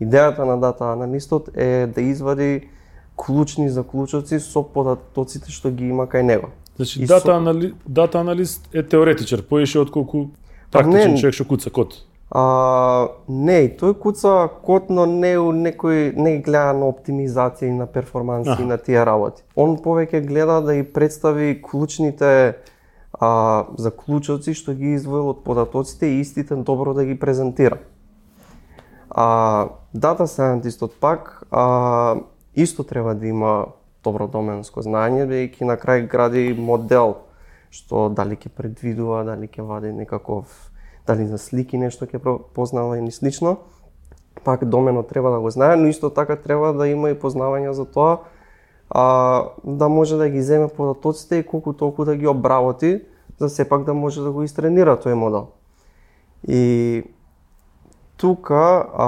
Идејата 0.00 0.44
на 0.48 0.56
дата 0.60 0.84
аналистот 0.92 1.48
е 1.56 1.86
да 1.86 2.00
извади 2.00 2.68
клучни 3.16 3.68
заклучоци 3.68 4.40
со 4.40 4.62
податоците 4.62 5.52
што 5.52 5.70
ги 5.70 5.88
има 5.88 6.06
кај 6.06 6.22
него. 6.22 6.48
Значи 6.76 7.02
И 7.02 7.06
дата, 7.06 7.26
со- 7.26 7.36
анали... 7.36 7.74
дата 7.88 8.18
аналист 8.18 8.68
е 8.72 8.82
теоретичар, 8.82 9.42
поише 9.42 9.78
отколку 9.78 10.26
Па 10.70 10.78
практичен 10.78 11.12
не. 11.12 11.18
човек 11.20 11.34
што 11.34 11.44
куца 11.44 11.70
код. 11.70 11.92
А, 12.32 13.12
не, 13.28 13.66
тој 13.76 13.92
куца 14.00 14.48
код, 14.64 14.88
но 14.88 15.04
не 15.04 15.34
у 15.36 15.50
некој 15.52 16.14
не 16.16 16.38
гледа 16.40 16.72
на 16.72 16.88
оптимизација 16.88 17.68
и 17.68 17.74
на 17.76 17.84
перформанси 17.84 18.56
и 18.62 18.64
на 18.64 18.78
тие 18.80 19.04
работи. 19.04 19.44
Он 19.52 19.76
повеќе 19.76 20.22
гледа 20.24 20.62
да 20.64 20.78
и 20.78 20.82
представи 20.82 21.58
клучните 21.60 22.56
а, 23.12 23.68
заклучоци 23.76 24.56
што 24.56 24.72
ги 24.72 24.94
извоил 24.96 25.28
од 25.34 25.44
податоците 25.44 26.08
и 26.08 26.24
истите 26.24 26.56
добро 26.56 26.96
да 26.96 27.04
ги 27.04 27.18
презентира. 27.20 27.82
А 29.12 29.76
дата 29.92 30.24
сајентистот 30.24 30.96
пак 31.04 31.44
а, 31.50 32.16
исто 32.56 32.80
треба 32.82 33.12
да 33.14 33.28
има 33.28 33.52
добро 34.00 34.24
доменско 34.24 34.80
знаење, 34.80 35.28
бидејќи 35.28 35.68
на 35.68 35.76
крај 35.76 36.08
гради 36.08 36.48
модел 36.56 37.28
што 37.68 38.08
дали 38.08 38.40
ќе 38.40 38.48
предвидува, 38.56 39.20
дали 39.28 39.52
ќе 39.52 39.68
вади 39.68 39.92
некаков 39.92 40.71
дали 41.06 41.26
за 41.26 41.38
слики 41.38 41.78
нешто 41.78 42.06
ќе 42.06 42.20
познава 42.54 42.98
или 42.98 43.10
слично. 43.10 43.56
Пак 44.44 44.64
доменот 44.64 45.08
треба 45.08 45.30
да 45.30 45.40
го 45.40 45.50
знае, 45.50 45.76
но 45.76 45.86
исто 45.88 46.10
така 46.10 46.36
треба 46.36 46.72
да 46.72 46.88
има 46.88 47.10
и 47.10 47.18
познавање 47.18 47.70
за 47.70 47.84
тоа 47.84 48.18
а, 48.90 49.44
да 49.64 49.88
може 49.88 50.16
да 50.16 50.28
ги 50.28 50.42
земе 50.42 50.68
податоците 50.68 51.36
и 51.36 51.46
колку 51.46 51.72
толку 51.72 52.04
да 52.04 52.16
ги 52.16 52.26
обработи, 52.26 53.00
за 53.38 53.48
сепак 53.48 53.84
да 53.84 53.94
може 53.94 54.20
да 54.20 54.30
го 54.30 54.42
истренира 54.42 54.96
тој 54.96 55.14
модел. 55.14 55.46
И 56.48 57.02
тука 58.16 58.86
а, 58.94 59.06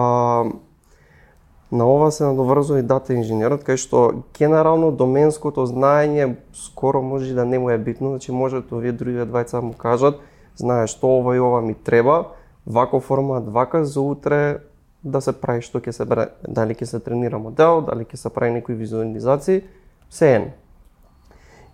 на 1.72 1.86
ова 1.86 2.10
се 2.12 2.24
надоврзува 2.24 2.78
и 2.78 2.86
дата 2.86 3.14
инженерот, 3.14 3.64
кај 3.66 3.76
што 3.76 4.24
генерално 4.38 4.92
доменското 4.94 5.66
знаење 5.66 6.36
скоро 6.54 7.02
може 7.02 7.34
да 7.34 7.44
не 7.44 7.58
му 7.58 7.70
е 7.70 7.78
битно, 7.78 8.14
значи 8.14 8.32
можат 8.32 8.72
овие 8.72 8.92
другите 8.92 9.26
двајца 9.26 9.60
да 9.60 9.62
му 9.62 9.74
кажат, 9.74 10.20
знаеш 10.56 10.90
што 10.90 11.18
ова 11.18 11.36
и 11.36 11.40
ова 11.40 11.62
ми 11.62 11.74
треба, 11.74 12.34
вако 12.66 13.00
формат, 13.00 13.48
вака 13.48 13.84
за 13.84 14.00
утре 14.00 14.58
да 15.04 15.20
се 15.20 15.32
прави 15.32 15.62
што 15.62 15.80
ќе 15.80 15.92
се 15.92 16.04
бре, 16.08 16.30
дали 16.48 16.74
ќе 16.74 16.84
се 16.84 17.00
тренира 17.00 17.38
модел, 17.38 17.82
дали 17.84 18.04
ќе 18.04 18.16
се 18.16 18.30
прави 18.32 18.54
некои 18.56 18.74
визуализации, 18.74 19.62
се 20.10 20.34
ен. 20.34 20.50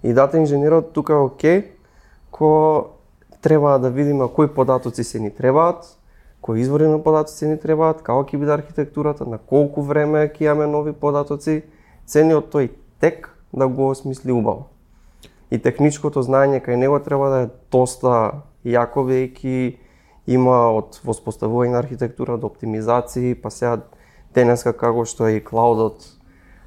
И 0.03 0.13
дата 0.13 0.39
инженерот 0.39 0.93
тука 0.93 1.13
е 1.13 1.17
окей, 1.17 1.65
ко 2.31 2.87
треба 3.41 3.79
да 3.79 3.91
видиме 3.91 4.29
кои 4.35 4.49
податоци 4.49 5.05
се 5.05 5.21
ни 5.21 5.31
требаат, 5.31 5.97
кои 6.41 6.61
извори 6.61 6.89
на 6.89 7.03
податоци 7.03 7.47
ни 7.47 7.59
требаат, 7.61 8.03
како 8.03 8.25
ќе 8.25 8.39
биде 8.41 8.53
архитектурата, 8.53 9.25
на 9.25 9.39
колку 9.39 9.83
време 9.83 10.27
ќе 10.27 10.51
имаме 10.51 10.67
нови 10.67 10.93
податоци, 10.93 11.63
цениот 12.07 12.51
тој 12.51 12.71
тек 13.01 13.31
да 13.53 13.69
го 13.69 13.91
осмисли 13.91 14.33
убаво. 14.33 14.67
И 15.51 15.59
техничкото 15.59 16.23
знаење 16.23 16.63
кај 16.65 16.77
него 16.77 16.99
треба 16.99 17.31
да 17.31 17.39
е 17.47 17.51
доста 17.71 18.43
јако, 18.65 19.05
бидејќи 19.09 19.77
има 20.27 20.71
од 20.77 21.01
воспоставување 21.05 21.75
на 21.75 21.83
архитектура 21.83 22.37
до 22.37 22.51
оптимизации, 22.51 23.35
па 23.35 23.51
сега 23.51 23.81
денеска 24.35 24.73
како 24.73 25.05
што 25.05 25.29
е 25.29 25.41
и 25.41 25.45
клаудот 25.45 26.07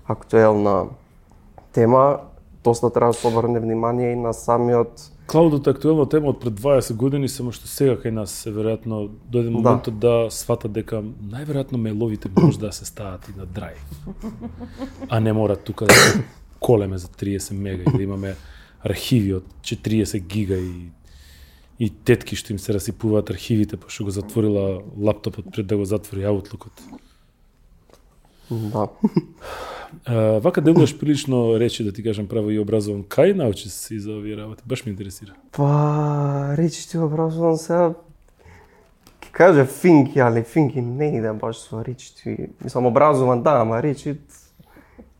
актуелна 0.07 0.93
тема, 1.71 2.29
доста 2.63 2.89
треба 2.89 3.11
да 3.11 3.19
се 3.19 3.27
обрне 3.27 3.59
внимание 3.59 4.13
и 4.13 4.15
на 4.15 4.33
самиот 4.33 5.09
Клаудот 5.25 5.67
е 5.67 5.69
актуелна 5.71 6.03
тема 6.09 6.33
од 6.33 6.41
пред 6.41 6.53
20 6.59 6.97
години, 6.99 7.29
само 7.31 7.53
што 7.55 7.67
сега 7.71 7.95
кај 7.95 8.11
нас 8.11 8.33
се 8.43 8.51
веројатно 8.51 9.05
дојде 9.31 9.53
моментот 9.55 9.95
да, 10.03 10.27
сватат 10.27 10.73
дека 10.75 10.99
најверојатно 10.99 11.79
мејловите 11.79 12.27
може 12.35 12.59
да 12.59 12.73
се 12.75 12.85
стават 12.85 13.29
и 13.31 13.35
на 13.37 13.47
драј. 13.47 13.79
А 15.09 15.19
не 15.23 15.33
мора 15.33 15.55
тука 15.55 15.87
да 15.87 15.95
колеме 16.59 16.97
за 16.97 17.07
30 17.07 17.53
мега 17.55 17.83
и 17.87 17.97
да 17.97 18.03
имаме 18.03 18.35
архиви 18.83 19.33
од 19.39 19.47
40 19.61 20.19
гига 20.27 20.59
и 20.59 20.91
и 21.83 21.89
тетки 21.89 22.37
што 22.39 22.53
им 22.55 22.59
се 22.63 22.73
расипуваат 22.77 23.29
архивите 23.33 23.77
пошто 23.77 24.07
го 24.07 24.11
затворила 24.15 24.81
лаптопот 24.97 25.51
пред 25.51 25.67
да 25.67 25.77
го 25.77 25.85
затвори 25.85 26.23
Outlookот. 26.23 26.71
да. 28.49 28.87
А, 30.05 30.39
вака 30.39 30.61
делуваш 30.61 30.99
прилично 30.99 31.59
речи 31.59 31.83
да 31.83 31.91
ти 31.91 32.03
кажам 32.03 32.27
право 32.27 32.51
и 32.51 32.59
образован. 32.59 33.03
Кај 33.03 33.33
научи 33.33 33.69
се 33.69 33.99
за 33.99 34.11
овие 34.17 34.37
работи? 34.37 34.63
Баш 34.65 34.85
ме 34.85 34.91
интересира. 34.91 35.33
Па, 35.51 36.55
речи 36.57 36.89
ти 36.89 36.97
образувам 36.97 37.57
сега, 37.57 37.93
ќе 39.21 39.31
кажа 39.31 39.65
финки, 39.65 40.19
али 40.19 40.43
финки 40.43 40.81
не 40.81 41.17
иде 41.17 41.33
баш 41.33 41.57
со 41.67 41.83
речи. 41.85 42.49
Мислам 42.63 42.85
образован, 42.85 43.43
да, 43.43 43.61
ама 43.61 43.83
речи 43.83 44.17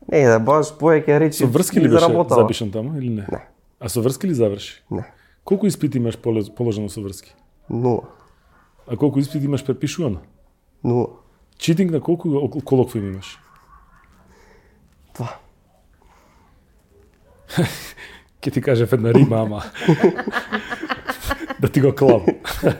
не 0.08 0.24
иде 0.24 0.38
баш 0.38 0.74
повеќе 0.80 1.18
речи. 1.20 1.44
Со 1.44 1.46
врски 1.46 1.80
ли 1.80 1.88
беше 1.88 2.10
запишан 2.28 2.70
таму 2.70 2.98
или 2.98 3.08
не? 3.08 3.26
Не. 3.30 3.42
А 3.80 3.88
со 3.88 4.02
врски 4.02 4.26
ли 4.26 4.34
заврши? 4.34 4.82
Не. 4.90 5.04
Колку 5.44 5.66
испити 5.66 5.98
имаш 5.98 6.16
положено 6.56 6.88
со 6.88 7.00
врски? 7.00 7.34
Нула. 7.70 8.02
А 8.86 8.96
колку 8.96 9.20
испити 9.20 9.44
имаш 9.44 9.64
препишувано? 9.64 10.20
Нула. 10.84 11.08
Читинг 11.58 11.90
на 11.90 12.00
колку 12.00 12.28
ок- 12.28 12.62
колоквиум 12.64 13.08
имаш? 13.12 13.38
Два. 15.14 15.38
Ке 18.40 18.50
ти 18.50 18.62
кажев 18.62 18.92
една 18.92 19.14
рима, 19.14 19.36
ама. 19.36 19.62
да 21.60 21.68
ти 21.68 21.80
го 21.80 21.94
клам. 21.94 22.26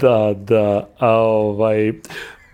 да, 0.00 0.34
да. 0.34 0.88
А 0.98 1.06
овај... 1.16 2.06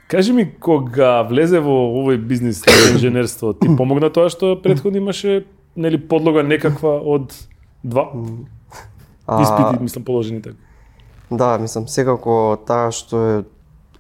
Кажи 0.08 0.32
ми, 0.32 0.54
кога 0.60 1.22
влезе 1.22 1.60
во 1.60 1.72
овој 1.72 2.16
бизнис 2.16 2.66
на 2.66 2.72
инженерство, 2.94 3.54
ти 3.54 3.68
помогна 3.76 4.10
тоа 4.12 4.28
што 4.28 4.56
претходно 4.60 4.98
имаше 5.00 5.44
нели 5.76 5.96
подлога 5.96 6.42
некаква 6.42 7.00
од 7.00 7.32
два 7.84 8.12
испити, 9.42 9.82
мислам, 9.82 10.04
положени 10.04 10.42
така. 10.42 10.56
Да, 11.30 11.58
мислам 11.58 11.88
секако 11.88 12.58
таа 12.66 12.90
што 12.92 13.20
е 13.22 13.36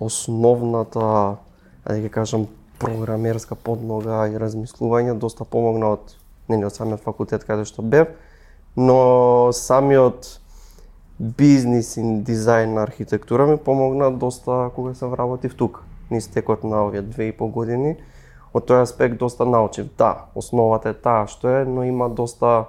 основната, 0.02 1.38
да 1.86 1.96
ќе 1.96 2.10
кажам, 2.12 2.46
програмерска 2.82 3.54
подлога 3.54 4.26
и 4.28 4.36
размислување 4.38 5.14
доста 5.14 5.44
помогна 5.44 5.94
од 5.96 6.16
нели 6.50 6.66
од 6.66 6.74
самиот 6.74 7.00
факултет 7.00 7.46
каде 7.46 7.64
што 7.64 7.82
бев, 7.82 8.10
но 8.76 9.52
самиот 9.54 10.38
бизнис 11.18 11.96
и 11.96 12.02
дизајн 12.02 12.74
на 12.74 12.82
архитектура 12.82 13.46
ми 13.46 13.56
помогна 13.56 14.10
доста 14.10 14.70
кога 14.74 14.94
се 14.94 15.06
вработив 15.06 15.54
тука. 15.56 15.80
низ 16.12 16.28
текот 16.28 16.64
на 16.64 16.84
овие 16.86 17.02
две 17.02 17.28
и 17.28 17.32
пол 17.32 17.48
години. 17.48 17.96
Од 18.52 18.68
тој 18.68 18.82
аспект 18.84 19.16
доста 19.16 19.46
научив. 19.48 19.88
Да, 19.98 20.28
основата 20.36 20.92
е 20.92 20.94
таа 20.94 21.24
што 21.26 21.48
е, 21.48 21.64
но 21.64 21.84
има 21.88 22.10
доста 22.12 22.68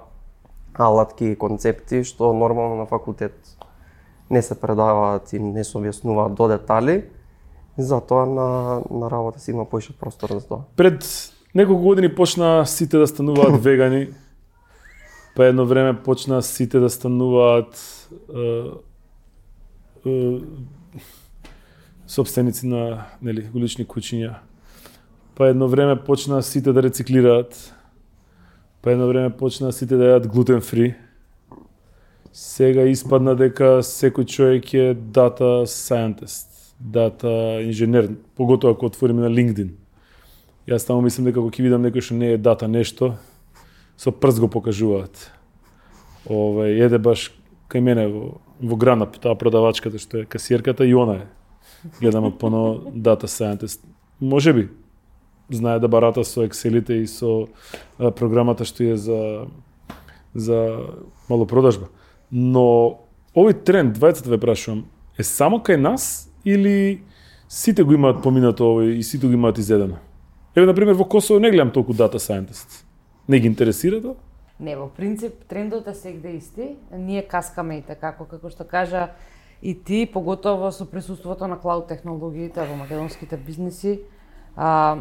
алатки 0.74 1.24
и 1.32 1.38
концепти 1.38 2.04
што 2.04 2.32
нормално 2.34 2.76
на 2.76 2.86
факултет 2.86 3.34
не 4.30 4.42
се 4.42 4.60
предаваат 4.60 5.32
и 5.32 5.38
не 5.38 5.64
се 5.64 5.78
објаснуваат 5.78 6.34
до 6.34 6.48
детали. 6.48 7.04
Затоа 7.78 8.26
на, 8.26 8.82
на 8.90 9.10
работа 9.10 9.40
си 9.40 9.50
има 9.50 9.64
поише 9.64 9.98
простор 9.98 10.30
за 10.30 10.46
тоа. 10.46 10.62
Пред 10.76 11.04
неколку 11.54 11.82
години 11.82 12.14
почна 12.14 12.66
сите 12.66 12.98
да 12.98 13.06
стануваат 13.06 13.62
вегани. 13.64 14.08
Па 15.36 15.46
едно 15.46 15.66
време 15.66 16.02
почна 16.02 16.42
сите 16.42 16.78
да 16.78 16.90
стануваат 16.90 18.08
е, 18.34 18.70
е, 20.06 20.40
собственици 22.06 22.66
на 22.66 23.06
нели 23.22 23.50
улични 23.54 23.86
куќиња. 23.86 24.34
Па 25.34 25.48
едно 25.50 25.68
време 25.68 25.98
почна 25.98 26.42
сите 26.42 26.72
да 26.72 26.82
рециклираат. 26.82 27.73
Па 28.84 28.92
едно 28.92 29.06
време 29.06 29.30
почна 29.32 29.70
сите 29.72 29.96
да 29.96 30.10
јадат 30.10 30.28
глутен 30.28 30.60
фри. 30.60 30.90
Сега 32.36 32.82
испадна 32.84 33.32
дека 33.32 33.78
секој 33.80 34.26
човек 34.28 34.68
е 34.76 34.92
дата 34.92 35.64
scientist, 35.64 36.76
дата 36.76 37.62
инженер, 37.64 38.10
поготоа 38.36 38.76
ако 38.76 38.92
отвориме 38.92 39.24
на 39.24 39.30
LinkedIn. 39.32 39.70
Јас 40.68 40.84
таму 40.84 41.00
мислам 41.00 41.24
дека 41.24 41.40
кога 41.40 41.56
ќе 41.56 41.64
видам 41.64 41.80
некој 41.80 42.04
што 42.04 42.18
не 42.20 42.34
е 42.34 42.36
дата 42.36 42.68
нешто, 42.68 43.14
со 43.96 44.12
прст 44.12 44.44
го 44.44 44.52
покажуваат. 44.52 45.32
Ове, 46.28 46.76
еде 46.76 47.00
баш 47.00 47.30
кај 47.72 47.80
мене 47.80 48.04
во, 48.12 48.36
во 48.60 48.76
Гранап, 48.76 49.16
таа 49.16 49.32
продавачката 49.32 49.96
што 49.96 50.20
е 50.20 50.28
касиерката 50.28 50.84
и 50.84 50.92
она 50.92 51.24
е. 51.24 51.26
Гледам 52.04 52.28
поно 52.36 52.84
дата 52.92 53.32
scientist. 53.32 53.80
Може 54.20 54.52
би, 54.52 54.68
знае 55.50 55.78
да 55.78 55.88
барата 55.88 56.24
со 56.24 56.44
екселите 56.44 56.94
и 57.02 57.06
со 57.06 57.48
а, 57.98 58.10
програмата 58.10 58.64
што 58.64 58.84
е 58.84 58.96
за 58.96 59.46
за 60.34 60.90
малопродажба. 61.30 61.88
Но 62.30 63.00
овој 63.36 63.54
тренд, 63.64 63.94
двајцата 63.98 64.26
да 64.26 64.34
ве 64.34 64.40
прашувам, 64.42 64.86
е 65.18 65.22
само 65.22 65.62
кај 65.62 65.78
нас 65.78 66.30
или 66.44 67.02
сите 67.48 67.84
го 67.84 67.94
имаат 67.94 68.22
поминато 68.22 68.64
овој 68.64 68.98
и 68.98 69.02
сите 69.02 69.26
го 69.26 69.32
имаат 69.32 69.58
изедено? 69.58 70.02
Еве, 70.56 70.66
на 70.66 70.74
пример 70.74 70.94
во 70.94 71.04
Косово 71.04 71.40
не 71.40 71.50
гледам 71.50 71.70
толку 71.70 71.94
дата 71.94 72.18
scientist. 72.18 72.84
Не 73.28 73.40
ги 73.40 73.46
интересира 73.46 74.00
тоа? 74.02 74.14
Не, 74.60 74.76
во 74.76 74.88
принцип 74.88 75.44
трендот 75.48 75.86
е 75.86 75.94
сегде 75.94 76.36
исти. 76.36 76.76
Ние 76.92 77.22
каскаме 77.26 77.78
и 77.78 77.82
така, 77.82 78.12
како 78.14 78.50
што 78.50 78.64
кажа 78.64 79.08
и 79.62 79.74
ти, 79.74 80.06
поготово 80.06 80.70
со 80.72 80.86
присуството 80.86 81.46
на 81.48 81.58
клауд 81.58 81.88
технологиите 81.88 82.62
во 82.62 82.76
македонските 82.76 83.36
бизниси, 83.36 84.00
а, 84.56 84.98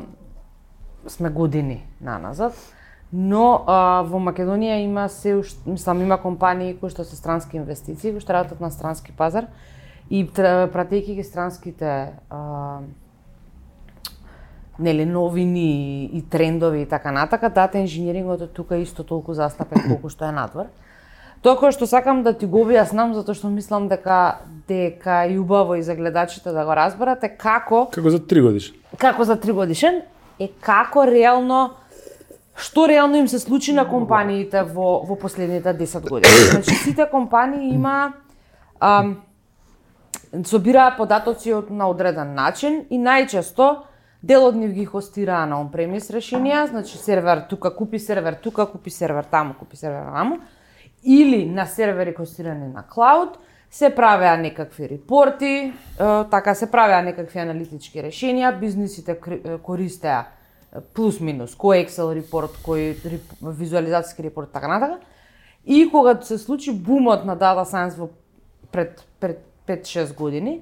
сме 1.08 1.30
години 1.30 1.86
наназад. 2.02 2.54
Но 3.14 3.62
а, 3.68 4.02
во 4.10 4.18
Македонија 4.18 4.80
има 4.82 5.06
се 5.10 5.36
уште, 5.38 5.70
мислам, 5.70 6.02
има 6.02 6.18
компании 6.18 6.74
кои 6.74 6.90
што 6.90 7.06
се 7.06 7.16
странски 7.16 7.58
инвестиции, 7.58 8.12
кои 8.12 8.24
што 8.24 8.34
работат 8.34 8.62
на 8.62 8.72
странски 8.74 9.14
пазар 9.14 9.46
и 10.10 10.26
пратејќи 10.26 11.20
ги 11.20 11.24
странските 11.24 12.18
а, 12.30 12.80
нели 14.80 15.06
новини 15.06 16.06
и 16.06 16.22
трендови 16.30 16.82
и 16.82 16.86
така 16.86 17.12
натака, 17.12 17.50
дата 17.50 17.78
инженерингот 17.78 18.42
е 18.42 18.48
тука 18.48 18.78
исто 18.78 19.04
толку 19.04 19.34
застапен 19.34 19.84
колку 19.88 20.10
што 20.10 20.26
е 20.26 20.34
надвор. 20.34 20.74
Тоа 21.44 21.60
кое 21.60 21.74
што 21.76 21.86
сакам 21.86 22.24
да 22.24 22.32
ти 22.34 22.48
го 22.48 22.64
објаснам 22.64 23.14
затоа 23.14 23.36
што 23.36 23.52
мислам 23.52 23.90
дека 23.92 24.40
дека 24.68 25.26
е 25.28 25.38
убаво 25.38 25.76
и 25.76 25.84
за 25.84 25.94
гледачите 25.96 26.50
да 26.56 26.66
го 26.66 26.74
разберат 26.76 27.24
е 27.24 27.30
како 27.30 27.90
Како 27.92 28.10
за 28.10 28.26
три 28.26 28.42
годишен? 28.42 28.76
како 28.98 29.24
за 29.24 29.36
три 29.36 29.52
годишен 29.52 30.02
е 30.40 30.48
како 30.62 31.06
реално 31.08 31.72
што 32.56 32.88
реално 32.88 33.18
им 33.18 33.28
се 33.28 33.40
случи 33.40 33.74
на 33.74 33.88
компаниите 33.90 34.64
во 34.64 35.04
во 35.08 35.16
последните 35.16 35.74
10 35.74 36.10
години. 36.10 36.52
Значи 36.52 36.76
сите 36.76 37.10
компании 37.12 37.74
има 37.74 38.14
ам, 38.80 39.22
собираат 40.46 40.98
податоци 40.98 41.54
од 41.54 41.70
на 41.70 41.90
одреден 41.90 42.34
начин 42.34 42.86
и 42.90 43.00
најчесто 43.00 43.86
дел 44.24 44.46
од 44.48 44.56
нив 44.56 44.72
ги 44.74 44.86
хостираа 44.86 45.46
на 45.46 45.60
on-premise 45.60 46.14
решенија, 46.14 46.68
значи 46.70 46.98
сервер 46.98 47.44
тука 47.50 47.74
купи 47.76 48.00
сервер 48.00 48.38
тука, 48.42 48.66
купи 48.66 48.90
сервер 48.90 49.24
таму, 49.24 49.54
купи 49.54 49.78
сервер 49.78 50.06
таму, 50.14 50.40
или 51.04 51.46
на 51.46 51.66
сервери 51.66 52.14
хостирани 52.14 52.68
на 52.68 52.84
клауд, 52.84 53.38
се 53.74 53.90
правеа 53.96 54.38
некакви 54.38 54.90
репорти, 54.90 55.74
така 56.32 56.54
се 56.56 56.70
правеа 56.72 57.02
некакви 57.02 57.40
аналитички 57.42 58.04
решенија, 58.06 58.52
бизнисите 58.60 59.16
користеа 59.66 60.28
плюс 60.94 61.18
минус 61.20 61.56
кој 61.58 61.88
Excel 61.88 62.12
репорт, 62.14 62.60
кој 62.66 62.94
визуализацијски 63.42 64.28
репорт 64.28 64.54
така 64.54 64.70
натака. 64.70 65.00
И 65.66 65.88
кога 65.90 66.20
се 66.22 66.38
случи 66.38 66.72
бумот 66.72 67.26
на 67.26 67.38
data 67.38 67.66
science 67.66 67.98
во 67.98 68.12
пред 68.72 69.02
пред 69.20 69.42
5-6 69.68 70.16
години, 70.16 70.62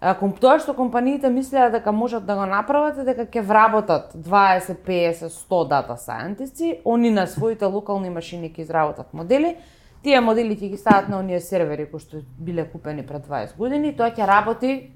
Ако 0.00 0.30
тоа 0.40 0.56
што 0.56 0.72
компаниите 0.72 1.28
мислеа 1.28 1.66
дека 1.70 1.92
можат 1.92 2.24
да 2.24 2.34
го 2.34 2.46
направат 2.48 2.98
е 2.98 3.04
дека 3.04 3.26
ќе 3.28 3.42
вработат 3.44 4.14
20, 4.16 4.78
50, 4.86 5.28
100 5.28 5.58
дата 5.68 5.96
сајентисти, 6.00 6.78
они 6.88 7.10
на 7.10 7.26
своите 7.28 7.68
локални 7.68 8.08
машини 8.10 8.48
ќе 8.48 8.64
изработат 8.64 9.12
модели, 9.12 9.58
тие 10.02 10.20
модели 10.20 10.56
ќе 10.56 10.70
ги 10.70 10.76
стават 10.76 11.08
на 11.08 11.18
оние 11.18 11.40
сервери 11.40 11.86
кои 11.90 12.00
што 12.00 12.22
биле 12.38 12.64
купени 12.68 13.06
пред 13.06 13.26
20 13.26 13.56
години, 13.56 13.94
тоа 13.96 14.10
ќе 14.10 14.26
работи 14.26 14.90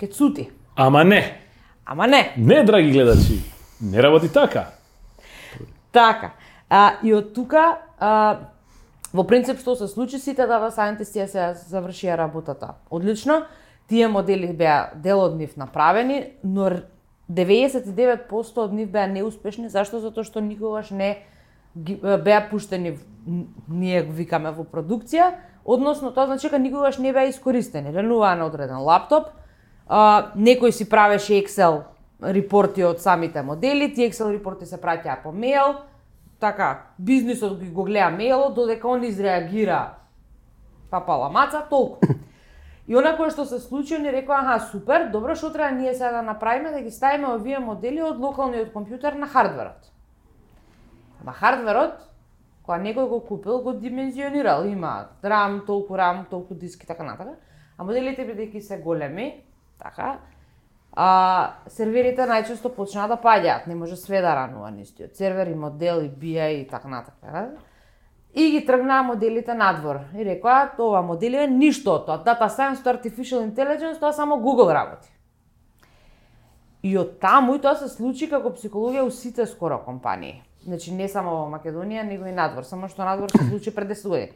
ке 0.00 0.06
цути. 0.06 0.50
Ама 0.76 1.04
не. 1.04 1.22
Ама 1.84 2.06
не. 2.06 2.34
Не, 2.36 2.64
драги 2.64 2.92
гледачи. 2.92 3.40
Не 3.80 4.02
работи 4.02 4.28
така. 4.32 4.66
Така. 5.92 6.32
А, 6.68 6.92
и 7.02 7.14
од 7.14 7.34
тука, 7.34 7.80
а, 7.98 8.50
во 9.12 9.24
принцип 9.26 9.58
што 9.58 9.74
се 9.74 9.88
случи, 9.88 10.18
сите 10.18 10.46
дата 10.46 10.70
сајентисти 10.70 11.26
се 11.26 11.50
завршија 11.70 12.16
работата. 12.16 12.76
Одлично 12.90 13.42
Тие 13.90 14.08
модели 14.08 14.52
беа 14.54 14.92
дел 14.94 15.18
од 15.18 15.34
нив 15.34 15.56
направени, 15.58 16.20
но 16.46 16.68
99% 17.26 18.62
од 18.62 18.74
нив 18.74 18.92
беа 18.94 19.08
неуспешни, 19.10 19.66
зашто? 19.68 19.98
Затоа 19.98 20.22
што 20.22 20.38
никогаш 20.38 20.92
не 20.94 21.16
беа 21.74 22.48
пуштени, 22.50 22.98
ние 23.68 24.02
го 24.02 24.12
викаме 24.12 24.50
во 24.50 24.64
продукција, 24.64 25.32
односно 25.64 26.10
тоа 26.10 26.26
значи 26.26 26.48
дека 26.48 26.58
никогаш 26.58 26.98
не 26.98 27.12
беа 27.12 27.28
искористени. 27.28 27.94
Ренуваа 27.94 28.36
на 28.36 28.46
одреден 28.46 28.82
лаптоп, 28.82 29.28
а, 29.86 30.32
некој 30.36 30.70
си 30.70 30.88
правеше 30.88 31.38
Excel 31.40 31.82
репорти 32.22 32.84
од 32.84 33.00
самите 33.00 33.42
модели, 33.42 33.92
тие 33.94 34.10
Excel 34.10 34.32
репорти 34.32 34.66
се 34.66 34.80
праќаа 34.80 35.22
по 35.22 35.30
мејл, 35.30 35.76
така, 36.40 36.92
бизнисот 36.98 37.62
го 37.72 37.84
гледа 37.84 38.10
мејлот, 38.16 38.54
додека 38.54 38.88
он 38.88 39.04
изреагира 39.04 39.94
папала 40.90 41.30
маца, 41.30 41.64
толку. 41.70 42.00
И 42.90 42.94
она 42.94 43.12
кое 43.14 43.30
што 43.30 43.44
се 43.46 43.60
случи, 43.62 43.98
ни 44.02 44.10
рекоа, 44.10 44.40
аха, 44.40 44.66
супер, 44.72 45.10
добро, 45.12 45.36
што 45.38 45.52
треба 45.54 45.70
ние 45.70 45.94
сега 45.94 46.10
да 46.10 46.22
направиме, 46.22 46.72
да 46.72 46.80
ги 46.82 46.90
ставиме 46.90 47.28
овие 47.36 47.60
модели 47.62 48.02
од 48.02 48.18
локалниот 48.18 48.72
компјутер 48.74 49.14
на 49.14 49.28
хардверот. 49.30 49.89
Ама 51.20 51.32
хардверот, 51.32 52.00
кога 52.64 52.78
некој 52.78 53.08
го 53.08 53.20
купил, 53.20 53.60
го 53.62 53.72
димензионирал, 53.72 54.64
има 54.64 55.08
рам, 55.22 55.62
толку 55.66 55.96
рам, 55.98 56.26
толку 56.30 56.54
диски, 56.54 56.86
така 56.86 57.04
натака. 57.04 57.36
А 57.76 57.84
моделите 57.84 58.24
бидејќи 58.24 58.60
се 58.60 58.78
големи, 58.78 59.44
така, 59.78 60.18
а, 60.92 61.56
серверите 61.68 62.26
најчесто 62.26 62.72
почнаа 62.74 63.08
да 63.08 63.16
паѓаат, 63.20 63.66
не 63.66 63.74
може 63.74 63.96
све 63.96 64.20
да 64.20 64.34
ранува 64.36 64.70
нистиот 64.70 65.16
сервер 65.16 65.46
и 65.46 65.54
модел 65.54 66.02
и 66.04 66.10
BI 66.10 66.62
и 66.62 66.66
така 66.68 66.88
натака. 66.88 67.50
И 68.34 68.50
ги 68.50 68.66
тргнаа 68.66 69.02
моделите 69.02 69.54
надвор. 69.54 70.00
И 70.14 70.24
рекоа, 70.24 70.70
ова 70.78 71.02
модели 71.02 71.36
е 71.36 71.46
ништо 71.46 71.96
од 71.98 72.06
тоа. 72.06 72.22
Data 72.22 72.46
Science 72.46 72.82
тоа 72.82 72.94
Artificial 72.94 73.42
Intelligence, 73.42 73.98
тоа 73.98 74.12
само 74.12 74.38
Google 74.38 74.70
работи. 74.74 75.10
И 76.82 76.96
од 76.98 77.18
таму 77.20 77.54
и 77.54 77.60
тоа 77.60 77.74
се 77.74 77.88
случи 77.88 78.30
како 78.30 78.54
психологија 78.54 79.02
у 79.02 79.10
сите 79.10 79.46
скоро 79.46 79.82
компании. 79.84 80.42
Значи 80.64 80.92
не 80.92 81.08
само 81.08 81.30
во 81.38 81.46
Македонија, 81.48 82.04
него 82.04 82.26
и 82.28 82.32
надвор, 82.36 82.64
само 82.68 82.88
што 82.88 83.04
надвор 83.04 83.32
се 83.32 83.46
случи 83.48 83.72
пред 83.74 83.88
10 83.96 84.08
години. 84.08 84.32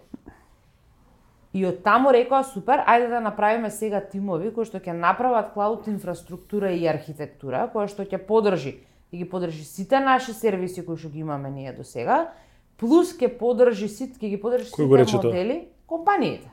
И 1.54 1.62
од 1.66 1.84
таму 1.84 2.10
рекоа 2.10 2.42
супер, 2.42 2.80
ајде 2.82 3.12
да 3.12 3.20
направиме 3.22 3.70
сега 3.70 4.00
тимови 4.00 4.50
кои 4.50 4.66
што 4.66 4.80
ќе 4.82 4.96
направат 4.96 5.52
клауд 5.54 5.86
инфраструктура 5.86 6.72
и 6.74 6.88
архитектура, 6.90 7.68
која 7.70 7.86
што 7.92 8.02
ќе 8.02 8.18
подржи 8.26 8.80
и 9.12 9.20
ги 9.20 9.28
подржи 9.30 9.62
сите 9.62 10.00
наши 10.02 10.34
сервиси 10.34 10.82
кои 10.82 10.98
што 10.98 11.12
ги 11.12 11.22
имаме 11.22 11.52
ние 11.54 11.72
до 11.76 11.86
сега, 11.86 12.32
плюс 12.80 13.14
ќе 13.14 13.30
подржи 13.38 13.88
сит, 13.88 14.18
ќе 14.18 14.32
ги 14.34 14.40
подржи 14.40 14.72
сите 14.72 14.82
модели, 14.82 15.60
компаниите. 15.86 16.50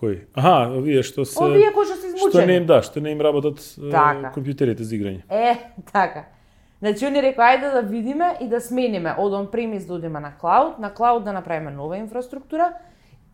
Кои? 0.00 0.22
Аха, 0.32 0.72
овие 0.78 1.02
што 1.04 1.26
се 1.28 1.36
Овие 1.36 1.68
кои 1.76 1.84
што 1.84 1.98
се 2.00 2.08
измучени. 2.08 2.32
Што 2.32 2.46
не 2.48 2.56
им 2.56 2.66
да, 2.66 2.80
што 2.82 3.04
не 3.04 3.12
им 3.12 3.20
работат 3.20 3.60
така. 3.76 4.32
компјутерите 4.32 4.80
за 4.80 4.96
играње. 4.96 5.26
Е, 5.28 5.58
така. 5.92 6.24
Значи, 6.82 7.06
они 7.06 7.20
рекоа, 7.22 7.52
ајде 7.54 7.68
да 7.70 7.80
видиме 7.86 8.32
и 8.40 8.48
да 8.50 8.58
смениме 8.60 9.14
од 9.14 9.32
он 9.32 9.46
премис 9.50 9.86
да 9.86 9.94
одиме 9.94 10.20
на 10.20 10.32
клауд, 10.34 10.78
на 10.78 10.90
клауд 10.90 11.24
да 11.24 11.32
направиме 11.32 11.70
нова 11.70 11.96
инфраструктура 11.96 12.72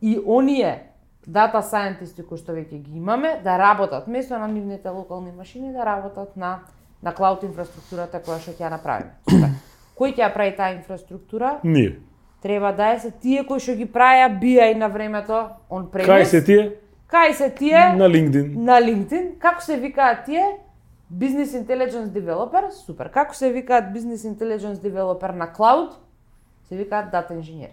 и 0.03 0.19
оние 0.27 0.83
дата 1.27 1.63
scientisti 1.65 2.27
кои 2.29 2.37
што 2.37 2.53
веќе 2.53 2.77
ги 2.83 2.99
имаме 3.01 3.41
да 3.45 3.57
работат 3.59 4.07
место 4.07 4.39
на 4.39 4.49
нивните 4.49 4.89
локални 4.89 5.33
машини 5.33 5.73
да 5.73 5.87
работат 5.87 6.37
на 6.37 6.59
на 7.03 7.15
клауд 7.15 7.43
инфраструктурата 7.43 8.21
која 8.21 8.39
што 8.43 8.53
ќе 8.53 8.67
ја 8.67 8.71
направиме. 8.71 9.17
Кој 9.99 10.13
ќе 10.15 10.23
ја 10.27 10.31
прави 10.35 10.53
таа 10.57 10.75
инфраструктура? 10.75 11.59
Ние. 11.65 11.97
Треба 12.43 12.73
да 12.73 12.93
е 12.93 13.01
се 13.01 13.11
тие 13.11 13.47
кои 13.47 13.61
што 13.61 13.75
ги 13.79 13.87
правеа 13.87 14.29
бија 14.29 14.71
и 14.73 14.75
на 14.75 14.89
времето 14.89 15.49
он 15.71 15.89
премес. 15.91 16.11
Кај 16.11 16.25
се 16.25 16.45
тие? 16.45 16.71
Кај 17.09 17.33
се 17.33 17.51
тие? 17.51 17.97
На 17.97 18.09
LinkedIn. 18.09 18.57
на 18.57 18.81
LinkedIn. 18.81 19.39
Како 19.39 19.63
се 19.63 19.77
викаат 19.77 20.25
тие? 20.27 20.45
Business 21.11 21.55
Intelligence 21.55 22.13
Developer, 22.13 22.71
супер. 22.71 23.11
Како 23.11 23.35
се 23.35 23.53
викаат 23.53 23.95
Business 23.95 24.29
Intelligence 24.29 24.77
Developer 24.77 25.33
на 25.33 25.53
Cloud? 25.53 25.93
Се 26.69 26.77
викаат 26.77 27.13
Data 27.13 27.33
Engineer. 27.33 27.73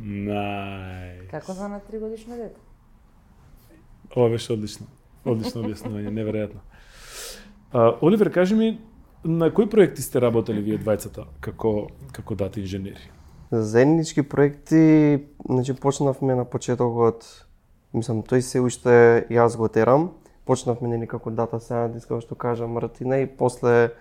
Нај. 0.00 1.28
Како 1.30 1.52
за 1.52 1.68
на 1.68 1.80
тригодишно 1.80 2.36
дете? 2.36 2.60
Ова 4.16 4.28
беше 4.28 4.52
одлично. 4.52 4.86
Одлично 5.24 5.62
објаснување, 5.62 6.10
неверојатно. 6.10 6.60
А, 7.72 7.94
Оливер, 8.02 8.32
кажи 8.32 8.54
ми, 8.54 8.80
на 9.24 9.54
кои 9.54 9.68
проекти 9.70 10.02
сте 10.02 10.20
работели 10.20 10.60
вие 10.60 10.78
двајцата 10.78 11.28
како 11.40 11.88
како 12.12 12.34
дата 12.34 12.60
инженери? 12.60 13.08
Заеднички 13.52 14.22
проекти, 14.22 15.24
значи 15.48 15.74
почнавме 15.74 16.34
на 16.34 16.44
почетокот, 16.44 17.24
мислам, 17.94 18.24
тој 18.26 18.40
се 18.40 18.60
уште 18.60 19.24
јас 19.30 19.56
го 19.56 19.68
терам. 19.68 20.10
Почнавме 20.44 20.88
нели 20.88 21.06
како 21.06 21.30
дата 21.30 21.60
scientist, 21.62 22.08
како 22.08 22.20
што 22.20 22.34
кажа 22.34 22.66
Мартина 22.66 23.20
и 23.22 23.26
после 23.26 23.92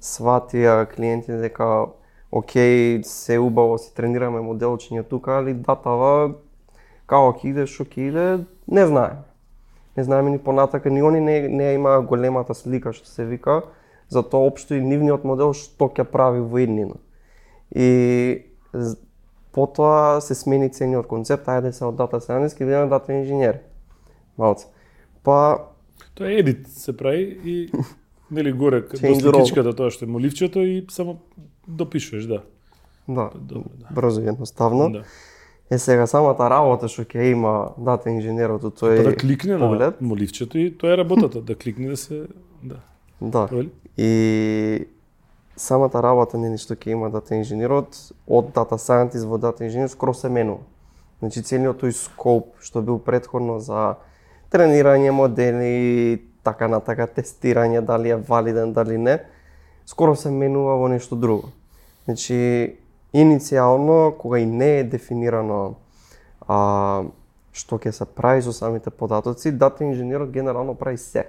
сватија 0.00 0.84
клиентите 0.86 1.40
дека 1.42 1.88
окей, 2.30 3.02
се 3.04 3.38
убаво 3.38 3.78
се 3.78 3.94
тренираме 3.94 4.40
моделчиња 4.44 5.02
тука, 5.08 5.38
али 5.40 5.54
датава 5.54 6.34
како 7.08 7.32
ќе 7.32 7.50
иде, 7.50 7.66
што 7.66 7.86
ќе 7.88 8.08
иде, 8.10 8.26
не 8.66 8.86
знаеме. 8.86 9.24
Не 9.96 10.04
знаеме 10.04 10.30
ни 10.30 10.38
понатака, 10.38 10.90
ни 10.90 11.02
они 11.02 11.20
не, 11.20 11.48
не 11.48 11.72
има 11.74 12.00
големата 12.02 12.54
слика 12.54 12.92
што 12.92 13.08
се 13.08 13.24
вика, 13.24 13.62
затоа 14.08 14.46
општо 14.46 14.76
и 14.76 14.84
нивниот 14.84 15.24
модел 15.24 15.54
што 15.56 15.88
ќе 15.88 16.04
прави 16.04 16.40
во 16.40 16.60
еднина. 16.62 17.00
И 17.74 18.44
потоа 19.52 20.20
се 20.20 20.36
смени 20.38 20.68
цениот 20.70 21.08
концепт, 21.08 21.48
ајде 21.48 21.72
се 21.72 21.88
од 21.88 21.96
дата 21.96 22.20
scientist, 22.20 22.60
ќе 22.60 22.68
бидеме 22.68 22.92
дата 22.92 23.16
инженер. 23.16 23.64
Малце. 24.36 24.68
Па 25.24 25.74
Тоа 26.14 26.30
е 26.30 26.34
едит 26.34 26.68
се 26.68 26.96
прави 26.96 27.40
и 27.44 27.70
нели 28.30 28.52
горе 28.52 28.80
до 28.80 28.96
сликичката 28.96 29.72
тоа 29.76 29.90
што 29.90 30.04
е 30.04 30.08
моливчето 30.08 30.60
и 30.60 30.86
само 30.90 31.18
допишуваш, 31.68 32.26
да. 32.26 32.42
да, 33.08 33.30
Добро, 33.34 33.70
да. 33.78 33.86
брзо 33.94 34.20
и 34.20 34.28
едноставно. 34.28 34.90
Да. 34.90 35.02
Е 35.70 35.78
сега 35.78 36.06
самата 36.06 36.50
работа 36.50 36.88
што 36.88 37.04
ќе 37.04 37.32
има 37.32 37.74
дата 37.76 38.08
инженерот 38.10 38.62
тој 38.80 38.96
Па 39.04 39.10
да 39.10 39.16
кликне 39.16 39.58
поглед. 39.58 40.00
на 40.00 40.06
моливчето 40.08 40.58
и 40.58 40.72
тоа 40.72 40.92
е 40.92 40.96
работата, 40.96 41.40
да 41.40 41.54
кликне 41.54 41.88
да 41.88 41.96
се 41.96 42.26
да. 42.62 42.80
Да. 43.20 43.46
Провали? 43.46 43.70
И 43.96 44.86
самата 45.56 46.02
работа 46.02 46.38
нели 46.38 46.56
што 46.56 46.74
ќе 46.74 46.96
има 46.96 47.10
дата 47.10 47.34
инженерот 47.36 47.96
од 48.26 48.52
дата 48.54 48.78
scientist 48.78 49.26
во 49.28 49.38
дата 49.38 49.64
инженер 49.64 49.88
скоро 49.88 50.14
се 50.14 50.28
менува. 50.28 50.64
Значи 51.20 51.42
целиот 51.42 51.82
тој 51.82 51.92
скоп 51.92 52.56
што 52.62 52.80
бил 52.82 52.98
предходно 52.98 53.58
за 53.60 53.96
тренирање 54.50 55.10
модели, 55.10 56.22
така 56.42 56.68
на 56.68 56.80
така 56.80 57.06
тестирање 57.06 57.80
дали 57.84 58.10
е 58.10 58.16
валиден 58.16 58.72
дали 58.72 58.98
не, 58.98 59.18
скоро 59.86 60.16
се 60.16 60.30
менува 60.30 60.76
во 60.76 60.88
нешто 60.88 61.16
друго. 61.16 61.52
Значи 62.04 62.78
иницијално 63.12 64.14
кога 64.18 64.38
и 64.38 64.46
не 64.46 64.78
е 64.80 64.84
дефинирано 64.84 65.76
а, 66.46 67.04
што 67.52 67.78
ќе 67.78 67.92
се 67.92 68.06
прави 68.06 68.42
со 68.42 68.52
самите 68.52 68.90
податоци, 68.90 69.52
дата 69.52 69.84
инженерот 69.84 70.30
генерално 70.30 70.74
прави 70.74 70.98
се. 70.98 71.26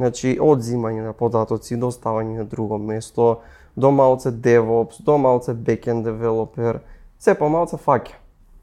Значи, 0.00 0.38
од 0.40 0.62
зимање 0.64 1.04
на 1.04 1.12
податоци, 1.12 1.76
до 1.76 1.90
ставање 1.92 2.40
на 2.40 2.44
друго 2.48 2.78
место, 2.78 3.42
до 3.76 3.90
малце 3.92 4.32
DevOps, 4.32 5.02
до 5.04 5.18
малце 5.18 5.52
backend 5.52 6.08
developer, 6.08 6.80
се 7.18 7.34
по 7.36 7.48
малце 7.52 7.76
фаќа 7.76 8.16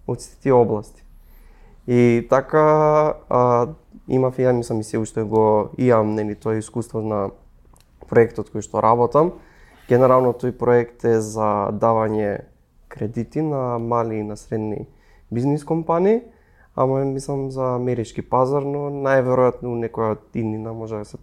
од 0.08 0.22
сите 0.22 0.42
тие 0.48 0.54
области. 0.58 1.07
И 1.88 2.28
така, 2.30 3.14
а, 3.30 3.68
имав 4.08 4.40
и 4.40 4.44
ја, 4.44 4.52
мислам 4.52 4.80
и 4.80 4.84
се 4.84 4.98
уште 4.98 5.24
го 5.24 5.70
имам, 5.78 6.16
нели, 6.16 6.36
тоа 6.36 6.58
искуство 6.60 7.02
на 7.02 7.30
проектот 8.08 8.52
кој 8.52 8.64
што 8.64 8.84
работам. 8.84 9.34
Генерално 9.88 10.34
тој 10.36 10.52
проект 10.52 11.06
е 11.08 11.20
за 11.24 11.72
давање 11.72 12.44
кредити 12.88 13.42
на 13.42 13.80
мали 13.80 14.20
и 14.20 14.24
на 14.24 14.38
средни 14.38 14.88
бизнис 15.32 15.64
компании, 15.64 16.22
ама 16.76 17.06
мислам 17.06 17.52
за 17.52 17.76
амерички 17.76 18.22
пазар, 18.22 18.64
но 18.64 18.88
најверојатно 18.92 19.76
некоја 19.80 20.18
од 20.18 20.36
иднина 20.36 20.74
може 20.74 21.04
да 21.04 21.06
се 21.06 21.18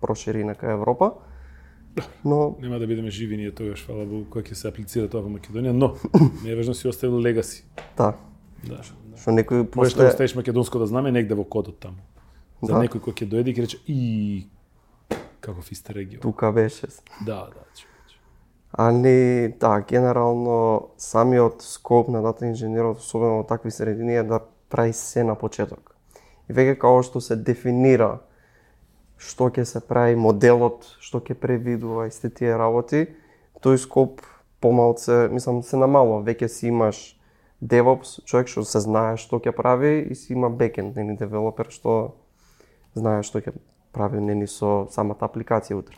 прошири 0.00 0.44
на 0.44 0.54
кај 0.54 0.76
Европа. 0.76 1.12
Но 2.24 2.56
Нема 2.60 2.78
да 2.78 2.86
бидеме 2.86 3.10
живи 3.10 3.36
ние 3.36 3.54
тогаш, 3.54 3.86
фала 3.86 4.04
Богу, 4.04 4.26
кој 4.30 4.52
ќе 4.52 4.54
се 4.54 4.68
аплицира 4.68 5.08
тоа 5.08 5.24
во 5.24 5.32
Македонија, 5.32 5.72
но 5.72 5.94
не 6.44 6.50
е 6.50 6.56
важно 6.56 6.74
си 6.74 6.88
оставил 6.88 7.20
легаси. 7.20 7.64
да, 7.96 8.14
Да. 8.68 9.03
Што 9.16 9.30
некој 9.30 9.64
Може 9.76 9.94
да 9.94 10.04
после 10.04 10.08
оставиш 10.08 10.34
македонското 10.34 10.86
знаме 10.86 11.12
негде 11.12 11.34
во 11.34 11.44
кодот 11.44 11.78
таму. 11.80 11.98
За 12.62 12.72
Да. 12.72 12.80
некој 12.80 13.00
кој 13.00 13.14
ќе 13.14 13.28
дојде 13.28 13.48
и 13.50 13.54
ќе 13.54 13.62
рече 13.62 13.78
и 13.86 14.46
каков 15.40 15.68
регион. 15.88 16.20
тука 16.20 16.52
беше. 16.52 16.86
Да, 17.26 17.48
да, 17.52 17.62
човече. 17.76 18.16
Али, 18.72 19.54
да, 19.60 19.80
генерално 19.80 20.88
самиот 20.98 21.62
скоп 21.62 22.08
на 22.08 22.22
дата 22.22 22.46
инженерот, 22.46 22.98
особено 22.98 23.36
во 23.36 23.44
такви 23.46 23.70
средини, 23.70 24.16
е 24.16 24.22
да 24.22 24.40
прави 24.68 24.92
се 24.92 25.24
на 25.24 25.34
почеток. 25.34 25.94
И 26.48 26.52
веќе 26.52 26.78
као 26.78 27.02
што 27.02 27.20
се 27.20 27.36
дефинира 27.36 28.20
што 29.18 29.48
ќе 29.50 29.64
се 29.64 29.80
прави 29.80 30.16
моделот, 30.16 30.84
што 31.00 31.20
ќе 31.20 31.34
превидува 31.38 32.08
и 32.08 32.10
сте 32.10 32.30
тие 32.30 32.56
работи, 32.58 33.06
тој 33.62 33.78
скоп 33.80 34.20
помалце, 34.60 35.28
мислам, 35.32 35.62
се 35.62 35.76
намалува. 35.76 36.24
Веќе 36.26 36.48
си 36.48 36.68
имаш 36.68 37.16
DevOps, 37.64 38.20
човек 38.28 38.50
што 38.52 38.64
се 38.68 38.82
знае 38.84 39.16
што 39.20 39.40
ќе 39.40 39.54
прави 39.56 39.96
и 40.04 40.14
си 40.14 40.34
има 40.36 40.50
backend, 40.52 40.98
нели, 40.98 41.16
девелопер 41.16 41.72
што 41.72 42.14
знае 42.94 43.22
што 43.24 43.40
ќе 43.40 43.54
прави 43.94 44.20
нели 44.20 44.46
со 44.50 44.84
самата 44.92 45.24
апликација 45.24 45.78
утре. 45.80 45.96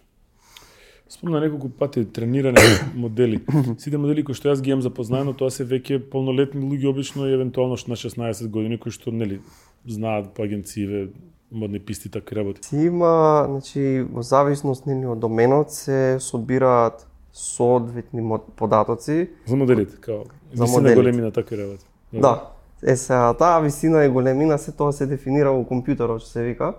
Спомна 1.10 1.40
неколку 1.42 1.68
пати 1.70 2.02
тренирање 2.04 2.62
модели. 3.02 3.40
Сите 3.78 3.98
модели 3.98 4.24
кои 4.26 4.34
што 4.38 4.50
јас 4.52 4.62
ги 4.62 4.74
имам 4.74 4.82
запознаено, 4.86 5.34
тоа 5.34 5.50
се 5.54 5.66
веќе 5.66 6.00
полнолетни 6.12 6.62
луѓе 6.62 6.90
обично 6.90 7.26
и 7.26 7.34
евентуално 7.34 7.78
што 7.78 7.94
на 7.94 7.98
16 7.98 8.46
години 8.50 8.78
кои 8.78 8.94
што 8.94 9.14
нели 9.14 9.40
знаат 9.86 10.32
по 10.34 10.46
агенцииве 10.46 11.08
модни 11.50 11.78
писти 11.78 12.10
така 12.10 12.36
работи. 12.36 12.66
Си 12.66 12.90
има, 12.90 13.46
значи, 13.50 14.06
во 14.10 14.22
зависност 14.22 14.86
нели 14.86 15.06
од 15.06 15.22
доменот 15.22 15.70
се 15.74 16.18
собираат 16.22 17.06
соодветни 17.32 18.22
податоци. 18.56 19.30
За 19.46 19.56
моделите, 19.56 19.98
као 20.00 20.24
За 20.54 20.64
висина 20.64 20.80
моделите. 20.80 21.00
големина 21.00 21.30
така 21.30 21.56
работи. 21.56 21.86
Да. 22.12 22.50
Е 22.82 22.96
сега 22.96 23.34
таа 23.34 23.60
висина 23.60 24.04
и 24.04 24.08
големина 24.08 24.58
се 24.58 24.72
тоа 24.72 24.92
се 24.92 25.06
дефинира 25.06 25.50
во 25.50 25.64
компјутерот 25.64 26.20
што 26.20 26.30
се 26.30 26.42
вика. 26.44 26.74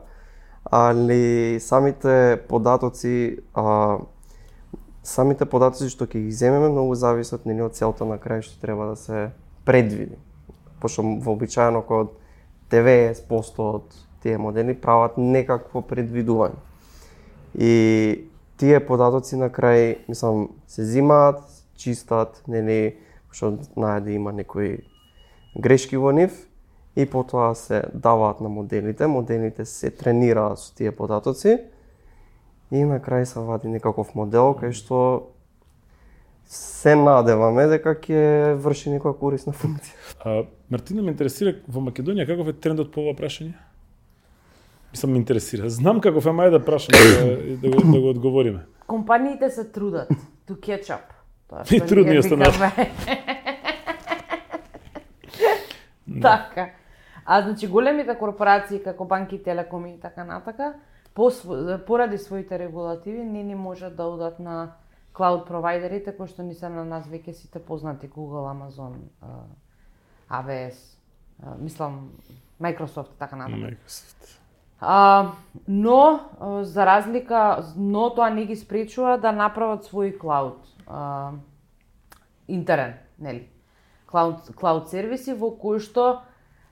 Али 0.71 1.59
самите 1.59 2.39
податоци 2.47 3.39
а, 3.53 3.97
самите 5.03 5.45
податоци 5.45 5.89
што 5.89 6.05
ќе 6.05 6.27
ги 6.27 6.31
земеме 6.31 6.69
многу 6.69 6.95
зависат 6.95 7.45
нели 7.45 7.61
од 7.61 7.73
целта 7.73 8.05
на 8.05 8.17
крај 8.21 8.45
што 8.45 8.61
треба 8.61 8.91
да 8.91 8.95
се 8.95 9.31
предвиди. 9.65 10.19
Пошто 10.79 11.01
вообичаено 11.01 11.81
кога 11.81 12.11
90% 12.69 13.59
од 13.59 13.83
тие 14.21 14.37
модели 14.37 14.73
прават 14.73 15.17
некакво 15.17 15.81
предвидување. 15.81 16.59
И 17.55 18.27
тие 18.57 18.79
податоци 18.79 19.35
на 19.35 19.49
крај, 19.49 20.07
мислам, 20.09 20.49
се 20.67 20.85
зимаат, 20.85 21.41
чистат, 21.77 22.43
нели, 22.47 22.97
што 23.37 23.53
знае 23.61 24.01
да 24.01 24.11
има 24.11 24.33
некои 24.33 24.81
грешки 25.53 25.97
во 25.97 26.11
нив 26.11 26.33
и 26.97 27.05
потоа 27.05 27.53
се 27.55 27.83
даваат 27.93 28.41
на 28.41 28.49
моделите, 28.49 29.07
моделите 29.07 29.65
се 29.65 29.91
тренираат 29.93 30.59
со 30.59 30.73
тие 30.75 30.91
податоци 30.91 31.59
и 32.71 32.83
на 32.83 32.97
крај 32.99 33.23
се 33.29 33.39
вади 33.45 33.69
некаков 33.69 34.15
модел 34.15 34.57
кај 34.57 34.73
што 34.73 34.97
се 36.49 36.95
надеваме 36.95 37.67
дека 37.69 37.93
ќе 37.93 38.55
врши 38.63 38.95
некоја 38.95 39.13
корисна 39.19 39.53
функција. 39.53 39.93
А, 40.25 40.43
Мартина 40.73 41.03
ме 41.03 41.13
интересира 41.13 41.53
во 41.67 41.83
Македонија 41.83 42.25
каков 42.25 42.49
е 42.49 42.57
трендот 42.57 42.89
по 42.91 43.05
ова 43.05 43.13
прашање? 43.13 43.53
Мислам 44.91 45.11
ме 45.13 45.21
интересира. 45.21 45.69
Знам 45.69 46.01
каков 46.01 46.25
е, 46.25 46.33
мај 46.33 46.49
да 46.55 46.63
прашам 46.63 46.95
да, 46.97 47.37
да, 47.61 47.69
го, 47.69 47.83
да 47.91 48.01
го 48.01 48.09
одговориме. 48.15 48.65
Компаниите 48.87 49.49
се 49.49 49.67
трудат 49.69 50.09
to 50.47 50.57
catch 50.57 50.89
up. 50.89 51.16
Тоа 51.47 51.63
И 51.71 51.79
што 51.79 51.87
трудни 51.87 52.11
ние 52.11 52.19
останат. 52.19 52.53
викаме. 52.53 52.91
Така. 56.21 56.69
А 57.25 57.41
значи 57.41 57.67
големите 57.67 58.15
корпорации 58.17 58.83
како 58.83 59.05
банки, 59.05 59.43
телекоми 59.43 59.93
и 59.93 59.99
така 59.99 60.23
натака, 60.23 60.73
по, 61.13 61.31
поради 61.87 62.17
своите 62.17 62.59
регулативи 62.59 63.23
не 63.23 63.43
ни 63.43 63.55
можат 63.55 63.95
да 63.95 64.03
одат 64.03 64.39
на 64.39 64.71
клауд 65.13 65.47
провайдерите 65.47 66.13
кои 66.17 66.27
што 66.27 66.43
ни 66.43 66.53
се 66.55 66.69
на 66.69 66.85
нас 66.85 67.07
веќе 67.09 67.33
сите 67.35 67.59
познати 67.59 68.09
Google, 68.09 68.47
Amazon, 68.53 68.95
AWS, 70.29 70.77
мислам 71.59 72.11
Microsoft 72.61 73.13
и 73.15 73.19
така 73.19 73.35
натака. 73.35 73.57
Microsoft. 73.57 74.39
А, 74.79 75.31
но, 75.67 76.19
за 76.61 76.85
разлика, 76.85 77.65
но 77.75 78.13
тоа 78.13 78.29
не 78.29 78.45
ги 78.45 78.55
спречува 78.55 79.17
да 79.17 79.31
направат 79.31 79.89
свој 79.89 80.17
клауд 80.17 80.76
а, 80.87 81.31
интерен, 82.47 82.93
нели? 83.19 83.49
Клауд, 84.05 84.55
клауд 84.55 84.89
сервиси 84.89 85.33
во 85.33 85.51
кои 85.59 85.79
што 85.83 86.21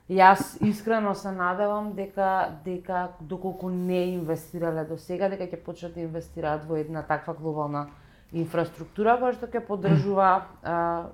јас 0.08 0.56
искрено 0.64 1.14
се 1.14 1.32
надевам 1.34 1.92
дека 1.92 2.60
дека 2.64 3.08
доколку 3.20 3.68
не 3.70 4.14
инвестирале 4.14 4.84
до 4.84 4.96
сега, 4.96 5.28
дека 5.28 5.44
ќе 5.44 5.62
почнат 5.64 5.94
да 5.94 6.00
инвестираат 6.00 6.64
во 6.64 6.76
една 6.76 7.02
таква 7.02 7.34
глобална 7.34 7.88
инфраструктура 8.32 9.18
која 9.20 9.34
што 9.36 9.50
ќе 9.50 9.66
поддржува 9.66 10.30
а, 10.62 11.10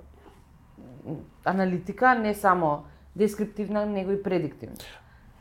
аналитика 1.44 2.14
не 2.14 2.34
само 2.34 2.84
дескриптивна, 3.16 3.86
него 3.86 4.12
и 4.12 4.22
предиктивна. 4.22 4.76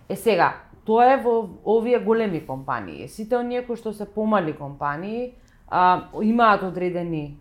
Е 0.10 0.15
сега, 0.15 0.56
тоа 0.86 1.13
е 1.13 1.17
во 1.24 1.50
овие 1.65 2.00
големи 2.00 2.45
компании. 2.45 3.08
Сите 3.08 3.38
оние 3.38 3.65
кои 3.67 3.78
што 3.78 3.93
се 3.93 4.06
помали 4.06 4.56
компании 4.58 5.36
а, 5.67 6.10
имаат 6.21 6.63
одредени 6.63 7.38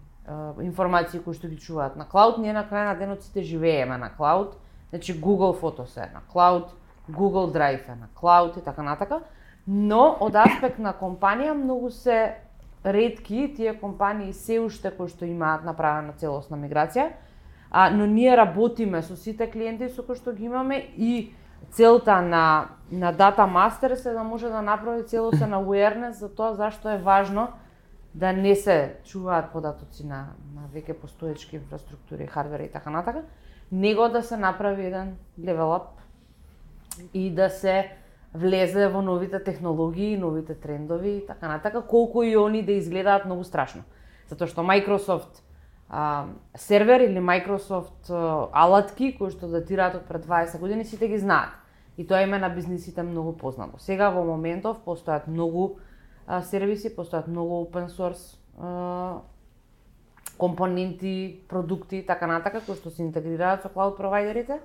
информации 0.62 1.20
кои 1.20 1.34
што 1.34 1.48
ги 1.48 1.58
чуваат 1.58 1.96
на 1.96 2.04
клауд. 2.08 2.38
Ние 2.38 2.52
на 2.52 2.64
крај 2.64 2.84
на 2.90 2.94
денот 2.98 3.22
сите 3.22 3.42
живееме 3.42 3.98
на 3.98 4.10
клауд. 4.14 4.56
Значи 4.90 5.14
Google 5.20 5.54
Photos 5.60 5.96
е 5.96 6.10
на 6.14 6.20
клауд, 6.32 6.74
Google 7.10 7.52
Drive 7.54 7.88
е 7.88 7.96
на 7.96 8.08
клауд 8.14 8.56
и 8.56 8.64
така 8.64 8.82
натака. 8.82 9.20
Но 9.66 10.16
од 10.20 10.34
аспект 10.34 10.78
на 10.78 10.92
компанија 10.92 11.54
многу 11.54 11.90
се 11.90 12.36
ретки 12.84 13.52
тие 13.56 13.74
компании 13.80 14.32
се 14.32 14.60
уште 14.60 14.90
кои 14.90 15.08
што 15.08 15.28
имаат 15.28 15.64
направена 15.64 16.16
целосна 16.16 16.56
миграција. 16.56 17.12
А, 17.70 17.90
но 17.90 18.06
ние 18.06 18.36
работиме 18.36 19.02
со 19.02 19.16
сите 19.16 19.50
клиенти 19.50 19.88
со 19.88 20.02
кои 20.02 20.16
што 20.16 20.32
ги 20.32 20.44
имаме 20.44 20.90
и 20.96 21.34
целта 21.70 22.22
на 22.22 22.68
на 22.90 23.14
Data 23.14 23.46
Masters 23.46 24.10
е 24.10 24.12
да 24.14 24.24
може 24.24 24.48
да 24.48 24.62
направи 24.62 25.06
целосен 25.06 25.50
awareness 25.50 26.10
за 26.10 26.34
тоа 26.34 26.54
зашто 26.54 26.88
е 26.88 26.98
важно 26.98 27.48
да 28.14 28.33
не 28.33 28.57
се 28.57 28.96
чуваат 29.05 29.53
податоци 29.53 30.07
на, 30.07 30.35
на 30.55 30.66
веќе 30.75 30.99
постоечки 30.99 31.57
инфраструктури, 31.57 32.27
хардвер 32.27 32.61
и 32.61 32.73
така 32.73 32.90
натака, 32.90 33.23
него 33.73 34.09
да 34.09 34.23
се 34.23 34.37
направи 34.37 34.87
еден 34.87 35.16
level 35.38 35.79
up 35.79 36.01
и 37.14 37.31
да 37.31 37.51
се 37.51 37.92
влезе 38.35 38.88
во 38.88 39.03
новите 39.03 39.42
технологии, 39.42 40.18
новите 40.18 40.55
трендови 40.55 41.11
и 41.11 41.27
така 41.27 41.49
натака, 41.49 41.83
колку 41.87 42.23
и 42.23 42.37
они 42.37 42.62
да 42.62 42.73
изгледаат 42.73 43.25
многу 43.25 43.44
страшно. 43.44 43.83
Затоа 44.31 44.46
што 44.46 44.62
Microsoft 44.62 45.42
а, 45.88 46.27
сервер 46.55 47.01
или 47.01 47.18
Microsoft 47.18 48.11
а, 48.11 48.49
алатки 48.53 49.14
кои 49.18 49.31
што 49.31 49.51
датираат 49.51 49.99
од 50.03 50.07
пред 50.07 50.27
20 50.27 50.59
години 50.59 50.85
сите 50.85 51.09
ги 51.09 51.18
знаат. 51.18 51.55
И 51.99 52.07
тоа 52.07 52.23
име 52.23 52.38
на 52.38 52.49
бизнисите 52.49 53.03
многу 53.03 53.33
познато. 53.37 53.79
Сега 53.79 54.11
во 54.11 54.23
моментов 54.25 54.79
постојат 54.87 55.27
многу 55.27 55.79
а, 56.30 56.42
сервиси, 56.46 56.92
постојат 56.94 57.26
многу 57.26 57.64
open 57.64 57.88
source 57.90 58.38
а, 58.58 59.20
компоненти, 60.38 61.42
продукти 61.48 61.98
и 61.98 62.06
така 62.06 62.28
натака 62.30 62.62
кои 62.62 62.78
што 62.78 62.90
се 62.94 63.02
интегрираат 63.02 63.66
со 63.66 63.68
клауд 63.68 63.96
провайдерите. 63.98 64.60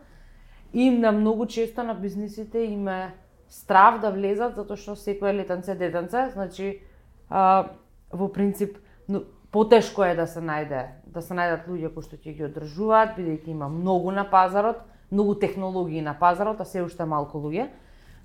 И 0.73 0.89
на 0.91 1.12
многу 1.12 1.45
често 1.45 1.84
на 1.84 1.95
бизнисите 1.95 2.60
има 2.69 3.12
страв 3.49 3.99
да 4.01 4.12
влезат 4.13 4.56
затоа 4.56 4.78
што 4.78 4.93
секој 4.93 5.34
летанце 5.41 5.75
детенце, 5.75 6.30
значи 6.38 6.82
а, 7.30 7.73
во 8.13 8.30
принцип 8.30 8.78
но, 9.08 9.25
потешко 9.51 10.04
е 10.04 10.15
да 10.15 10.28
се 10.28 10.45
најде 10.45 10.86
да 11.15 11.21
се 11.23 11.34
најдат 11.34 11.67
луѓе 11.71 11.93
кои 11.95 12.04
што 12.04 12.19
ќе 12.19 12.36
ги 12.36 12.45
одржуваат 12.49 13.15
бидејќи 13.17 13.54
има 13.56 13.69
многу 13.71 14.12
на 14.12 14.25
пазарот, 14.30 14.84
многу 15.12 15.36
технологии 15.39 16.01
на 16.04 16.13
пазарот, 16.19 16.60
а 16.62 16.65
се 16.65 16.84
уште 16.84 17.08
малку 17.08 17.39
луѓе. 17.39 17.69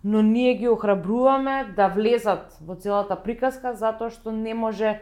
Но 0.04 0.22
ние 0.22 0.54
ги 0.54 0.68
охрабруваме 0.68 1.72
да 1.76 1.88
влезат 1.88 2.56
во 2.60 2.74
целата 2.74 3.16
приказка 3.16 3.74
затоа 3.74 4.10
што 4.10 4.32
не 4.32 4.54
може 4.54 5.00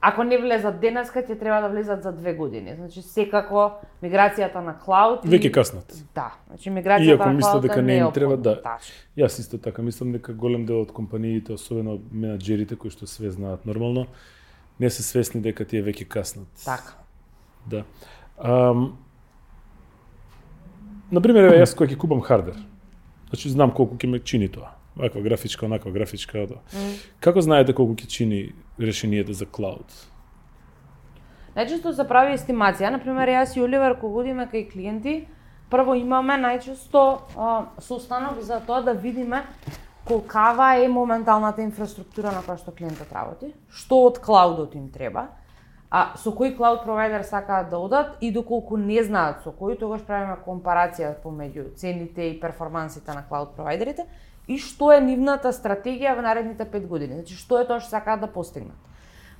Ако 0.00 0.22
не 0.22 0.38
влезат 0.38 0.78
денеска, 0.78 1.18
ќе 1.26 1.34
треба 1.38 1.58
да 1.60 1.68
влезат 1.68 2.02
за 2.02 2.12
две 2.12 2.30
години. 2.34 2.74
Значи, 2.76 3.02
секако, 3.02 3.80
миграцијата 4.02 4.62
на 4.62 4.76
клауд... 4.78 5.24
Веќе 5.26 5.50
каснат. 5.50 5.90
Да. 6.14 6.28
Значи, 6.46 6.70
миграцијата 6.70 7.18
Иако 7.18 7.26
на 7.26 7.32
мислам 7.34 7.52
клауд 7.52 7.62
дека 7.66 7.82
не 7.82 7.96
им 7.96 8.12
треба 8.12 8.36
да- 8.36 8.62
Тачно. 8.62 8.94
Јас 9.18 9.40
исто 9.42 9.58
така 9.58 9.82
мислам 9.82 10.12
дека 10.12 10.32
голем 10.32 10.66
дел 10.66 10.86
од 10.86 10.92
компаниите, 10.92 11.52
особено 11.52 11.98
менаџерите 12.14 12.78
кои 12.78 12.94
што 12.94 13.10
све 13.10 13.30
знаат 13.30 13.66
нормално, 13.66 14.06
не 14.78 14.90
се 14.90 15.02
свесни 15.02 15.40
дека 15.42 15.64
тие 15.66 15.82
веќе 15.82 16.06
каснат. 16.06 16.46
Така. 16.64 16.94
Да. 17.66 17.82
Ам, 18.38 18.94
например, 21.10 21.58
јас 21.58 21.74
кога 21.74 21.90
ќе 21.90 21.98
купам 21.98 22.22
хардвер, 22.22 22.54
значи 23.28 23.50
знам 23.50 23.70
колку 23.70 23.96
ќе 23.96 24.10
ме 24.10 24.20
чини 24.20 24.48
тоа. 24.48 24.74
Ваква 24.96 25.22
графичка, 25.22 25.66
онаква 25.66 25.92
графичка, 25.92 26.46
тоа. 26.48 26.60
Како 27.20 27.40
знаете 27.40 27.74
колку 27.74 27.94
ќе 27.94 28.08
чини 28.08 28.40
решението 28.78 29.32
за 29.32 29.46
клауд? 29.46 29.86
Најчесто 31.56 31.92
се 31.94 32.06
прави 32.06 32.36
естимација. 32.36 32.90
Например, 32.94 33.28
јас 33.28 33.56
и 33.56 33.62
Оливер 33.62 33.98
кога 33.98 34.22
одиме 34.22 34.46
кај 34.50 34.68
клиенти, 34.70 35.14
прво 35.70 35.94
имаме 35.98 36.38
најчесто 36.38 37.02
состанок 37.82 38.40
за 38.42 38.60
тоа 38.66 38.82
да 38.82 38.94
видиме 38.94 39.44
колкава 40.08 40.76
е 40.84 40.88
моменталната 40.88 41.62
инфраструктура 41.62 42.32
на 42.32 42.40
која 42.40 42.56
што 42.62 42.72
клиентот 42.72 43.10
работи, 43.12 43.52
што 43.68 44.00
од 44.08 44.20
клаудот 44.24 44.74
им 44.74 44.88
треба, 44.92 45.28
а 45.90 46.16
со 46.20 46.30
кој 46.36 46.52
клауд 46.56 46.82
провайдер 46.84 47.24
сакаат 47.24 47.70
да 47.70 47.78
одат 47.78 48.16
и 48.20 48.30
доколку 48.32 48.76
не 48.76 49.02
знаат 49.02 49.42
со 49.44 49.50
кој, 49.56 49.78
тогаш 49.80 50.02
правиме 50.04 50.36
компарација 50.44 51.14
помеѓу 51.22 51.74
цените 51.76 52.28
и 52.28 52.40
перформансите 52.40 53.14
на 53.14 53.24
клауд 53.28 53.54
провайдерите 53.56 54.04
и 54.48 54.58
што 54.58 54.92
е 54.92 55.00
нивната 55.00 55.52
стратегија 55.52 56.14
во 56.16 56.24
наредните 56.24 56.64
5 56.68 56.86
години. 56.86 57.14
Значи 57.20 57.34
што 57.36 57.60
е 57.60 57.64
тоа 57.64 57.80
што 57.80 57.96
сакаат 57.96 58.20
да 58.20 58.28
постигнат. 58.32 58.76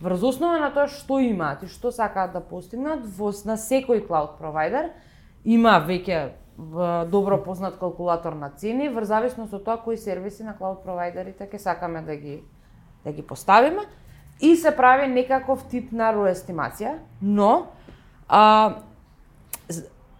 Врз 0.01 0.23
основа 0.23 0.59
на 0.61 0.73
тоа 0.73 0.89
што 0.89 1.21
имаат 1.21 1.63
и 1.63 1.69
што 1.69 1.93
сакаат 1.93 2.33
да 2.33 2.41
постигнат, 2.41 3.05
во 3.05 3.33
на 3.45 3.57
секој 3.61 4.07
клауд 4.07 4.39
провайдер 4.39 4.93
има 5.45 5.77
веќе 5.85 6.33
добро 7.11 7.39
познат 7.45 7.79
калкулатор 7.79 8.33
на 8.33 8.51
цени, 8.51 8.89
врз 8.89 9.09
зависност 9.09 9.53
од 9.55 9.65
тоа 9.65 9.77
кои 9.77 9.97
сервиси 9.97 10.43
на 10.43 10.57
клауд 10.57 10.83
провайдерите 10.83 11.45
ќе 11.45 11.59
сакаме 11.59 12.03
да 12.03 12.17
ги 12.17 12.43
да 13.05 13.13
ги 13.13 13.23
поставиме 13.23 13.85
и 14.41 14.57
се 14.57 14.77
прави 14.77 15.09
некаков 15.09 15.65
тип 15.69 15.93
на 15.93 16.13
роестимација, 16.15 16.99
но 17.23 17.67
а, 18.29 18.83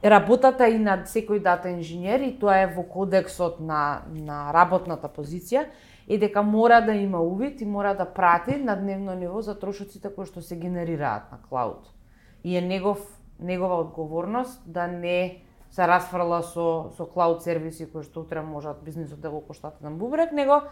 работата 0.05 0.69
и 0.69 0.79
на 0.79 1.03
секој 1.07 1.43
дата 1.43 1.71
инженер 1.71 2.21
и 2.27 2.33
тоа 2.39 2.63
е 2.63 2.71
во 2.75 2.83
кодексот 2.83 3.61
на, 3.61 4.03
на 4.15 4.53
работната 4.55 5.09
позиција 5.09 5.67
е 6.09 6.19
дека 6.19 6.43
мора 6.43 6.81
да 6.87 6.95
има 6.95 7.21
увид 7.21 7.61
и 7.61 7.67
мора 7.67 7.95
да 7.95 8.07
прати 8.07 8.57
на 8.57 8.77
дневно 8.77 9.15
ниво 9.15 9.43
за 9.43 9.59
трошоците 9.59 10.15
кои 10.15 10.27
што 10.27 10.43
се 10.43 10.57
генерираат 10.57 11.33
на 11.33 11.39
клауд. 11.49 11.91
И 12.45 12.57
е 12.57 12.63
негов 12.63 13.03
негова 13.41 13.81
одговорност 13.81 14.63
да 14.67 14.87
не 14.87 15.43
се 15.71 15.87
расфрла 15.89 16.43
со 16.43 16.91
со 16.97 17.07
клауд 17.07 17.43
сервиси 17.43 17.91
кои 17.91 18.03
што 18.03 18.21
утре 18.21 18.43
можат 18.43 18.83
бизнисот 18.85 19.21
да 19.21 19.31
го 19.31 19.41
коштат 19.41 19.81
на 19.83 19.91
бубрек, 19.91 20.33
него 20.33 20.63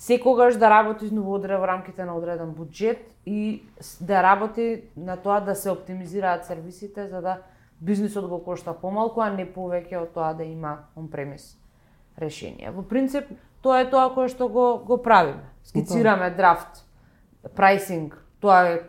секогаш 0.00 0.56
да 0.56 0.70
работи 0.70 1.06
во 1.12 1.38
во 1.38 1.66
рамките 1.66 2.04
на 2.04 2.16
одреден 2.16 2.54
буџет 2.56 3.04
и 3.26 3.62
да 4.00 4.22
работи 4.22 4.84
на 4.96 5.16
тоа 5.16 5.40
да 5.40 5.54
се 5.54 5.70
оптимизираат 5.70 6.46
сервисите 6.46 7.06
за 7.08 7.20
да 7.20 7.42
бизнисот 7.80 8.28
го 8.28 8.44
кошта 8.44 8.72
помалку, 8.72 9.20
а 9.20 9.30
не 9.30 9.44
повеќе 9.44 10.00
од 10.00 10.14
тоа 10.14 10.32
да 10.34 10.44
има 10.44 10.88
он-премис 10.96 11.56
решение. 12.18 12.70
Во 12.70 12.82
принцип, 12.82 13.28
тоа 13.60 13.80
е 13.84 13.90
тоа 13.90 14.08
кое 14.14 14.28
што 14.28 14.48
го 14.48 14.80
го 14.80 15.02
правиме. 15.02 15.44
Скицираме 15.64 16.30
драфт, 16.30 16.84
прайсинг, 17.56 18.16
тоа 18.40 18.68
е 18.72 18.80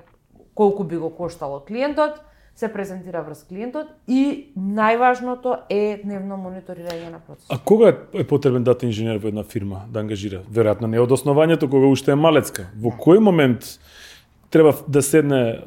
колку 0.56 0.84
би 0.84 0.98
го 0.98 1.10
коштало 1.10 1.60
клиентот, 1.60 2.24
се 2.56 2.74
презентира 2.74 3.24
врз 3.24 3.44
клиентот 3.50 3.88
и 4.08 4.52
најважното 4.58 5.56
е 5.70 6.02
дневно 6.04 6.38
мониторирање 6.38 7.10
на 7.12 7.20
процесот. 7.20 7.50
А 7.50 7.58
кога 7.58 7.94
е 8.14 8.24
потребен 8.28 8.64
дата 8.64 8.86
инженер 8.86 9.18
во 9.18 9.32
една 9.32 9.44
фирма 9.44 9.86
да 9.90 10.04
ангажира? 10.04 10.44
Веројатно 10.52 10.92
не 10.92 11.02
од 11.02 11.12
основањето 11.12 11.70
кога 11.70 11.90
уште 11.90 12.12
е 12.12 12.20
малецка. 12.20 12.70
Во 12.78 12.94
кој 12.94 13.20
момент 13.20 13.80
треба 14.52 14.76
да 14.88 15.02
седне 15.02 15.42
е, 15.56 15.58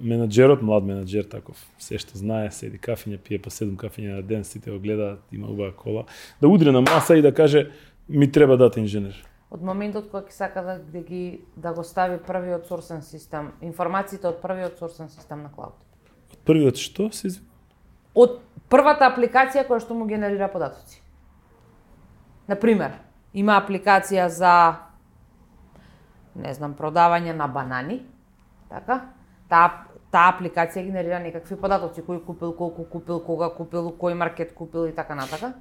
менаџерот, 0.00 0.62
млад 0.62 0.86
менаџер 0.86 1.26
таков, 1.28 1.58
се 1.82 1.98
што 1.98 2.18
знае, 2.18 2.52
седи 2.54 2.78
кафиња, 2.78 3.18
пие 3.18 3.40
по 3.42 3.50
7 3.50 3.74
кафиња 3.76 4.20
на 4.20 4.22
ден, 4.22 4.44
сите 4.46 4.70
го 4.70 4.78
гледаат, 4.78 5.20
има 5.32 5.50
убава 5.50 5.74
кола, 5.74 6.06
да 6.40 6.48
удри 6.48 6.70
на 6.70 6.80
маса 6.80 7.16
и 7.16 7.22
да 7.22 7.34
каже 7.34 7.66
ми 8.08 8.30
треба 8.32 8.56
дата 8.56 8.80
инженер. 8.80 9.18
Од 9.50 9.62
моментот 9.62 10.08
кога 10.10 10.24
ќе 10.26 10.38
сака 10.38 10.62
да, 10.62 10.78
да 10.78 11.02
ги 11.02 11.42
да 11.56 11.74
го 11.74 11.84
стави 11.84 12.18
првиот 12.22 12.66
сорсен 12.70 13.02
систем, 13.02 13.52
информациите 13.62 14.30
од 14.30 14.40
првиот 14.42 14.78
сорсен 14.78 15.10
систем 15.10 15.42
на 15.42 15.50
клауд. 15.50 15.74
Првиот 16.46 16.78
што 16.78 17.10
се 17.12 17.32
изв... 17.32 17.42
Од 18.14 18.38
првата 18.72 19.10
апликација 19.10 19.66
која 19.68 19.82
што 19.82 19.94
му 19.94 20.06
генерира 20.06 20.48
податоци. 20.48 21.02
Например, 22.48 22.96
има 23.34 23.58
апликација 23.58 24.28
за 24.32 24.52
не 26.36 26.52
знам, 26.54 26.74
продавање 26.76 27.32
на 27.32 27.48
банани, 27.48 28.02
така? 28.68 29.00
Таа 29.48 29.86
таа 30.10 30.32
апликација 30.32 30.84
генерира 30.86 31.18
некакви 31.20 31.58
податоци, 31.60 32.02
кој 32.04 32.22
купил, 32.24 32.52
колку 32.56 32.84
купил, 32.88 33.20
кога 33.20 33.50
купил, 33.52 33.90
кој 34.00 34.14
маркет 34.14 34.54
купил 34.54 34.86
и 34.86 34.94
така 34.94 35.14
натака. 35.14 35.52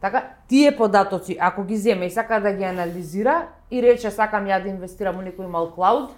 Така, 0.00 0.22
тие 0.48 0.76
податоци, 0.76 1.36
ако 1.40 1.64
ги 1.64 1.76
земе 1.76 2.06
и 2.06 2.10
сака 2.10 2.40
да 2.40 2.52
ги 2.52 2.64
анализира 2.64 3.48
и 3.70 3.82
рече 3.82 4.10
сакам 4.10 4.44
ја 4.44 4.62
да 4.62 4.68
инвестирам 4.68 5.18
у 5.18 5.24
некој 5.24 5.48
мал 5.48 5.70
клауд, 5.72 6.12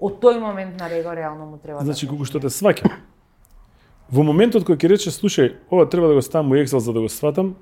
од 0.00 0.16
тој 0.22 0.40
момент 0.40 0.80
на 0.80 0.88
него 0.88 1.12
реално 1.12 1.46
му 1.46 1.58
треба 1.58 1.84
Значи, 1.84 2.06
да 2.06 2.10
колку 2.10 2.24
што 2.24 2.40
те 2.40 2.48
сваќам. 2.48 2.90
Во 4.06 4.22
моментот 4.22 4.62
кој 4.62 4.78
ќе 4.78 4.88
рече, 4.92 5.10
слушај, 5.10 5.56
ова 5.66 5.86
треба 5.90 6.06
да 6.06 6.14
го 6.14 6.22
ставам 6.22 6.52
у 6.52 6.54
Excel 6.54 6.78
за 6.78 6.92
да 6.94 7.00
го 7.02 7.08
сватам, 7.10 7.56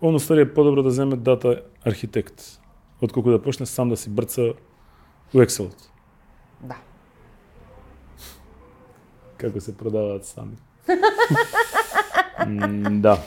он 0.00 0.14
уствари 0.16 0.46
е 0.46 0.54
подобро 0.54 0.82
да 0.82 0.90
земе 0.90 1.16
дата 1.16 1.60
архитект, 1.84 2.40
отколку 3.00 3.30
да 3.30 3.42
почне 3.42 3.66
сам 3.66 3.90
да 3.92 3.96
си 3.96 4.10
брца 4.10 4.54
у 5.34 5.38
Excel. 5.44 5.68
Да. 6.60 6.76
Како 9.36 9.60
се 9.60 9.76
продаваат 9.76 10.24
сами. 10.24 10.56
Да. 13.04 13.18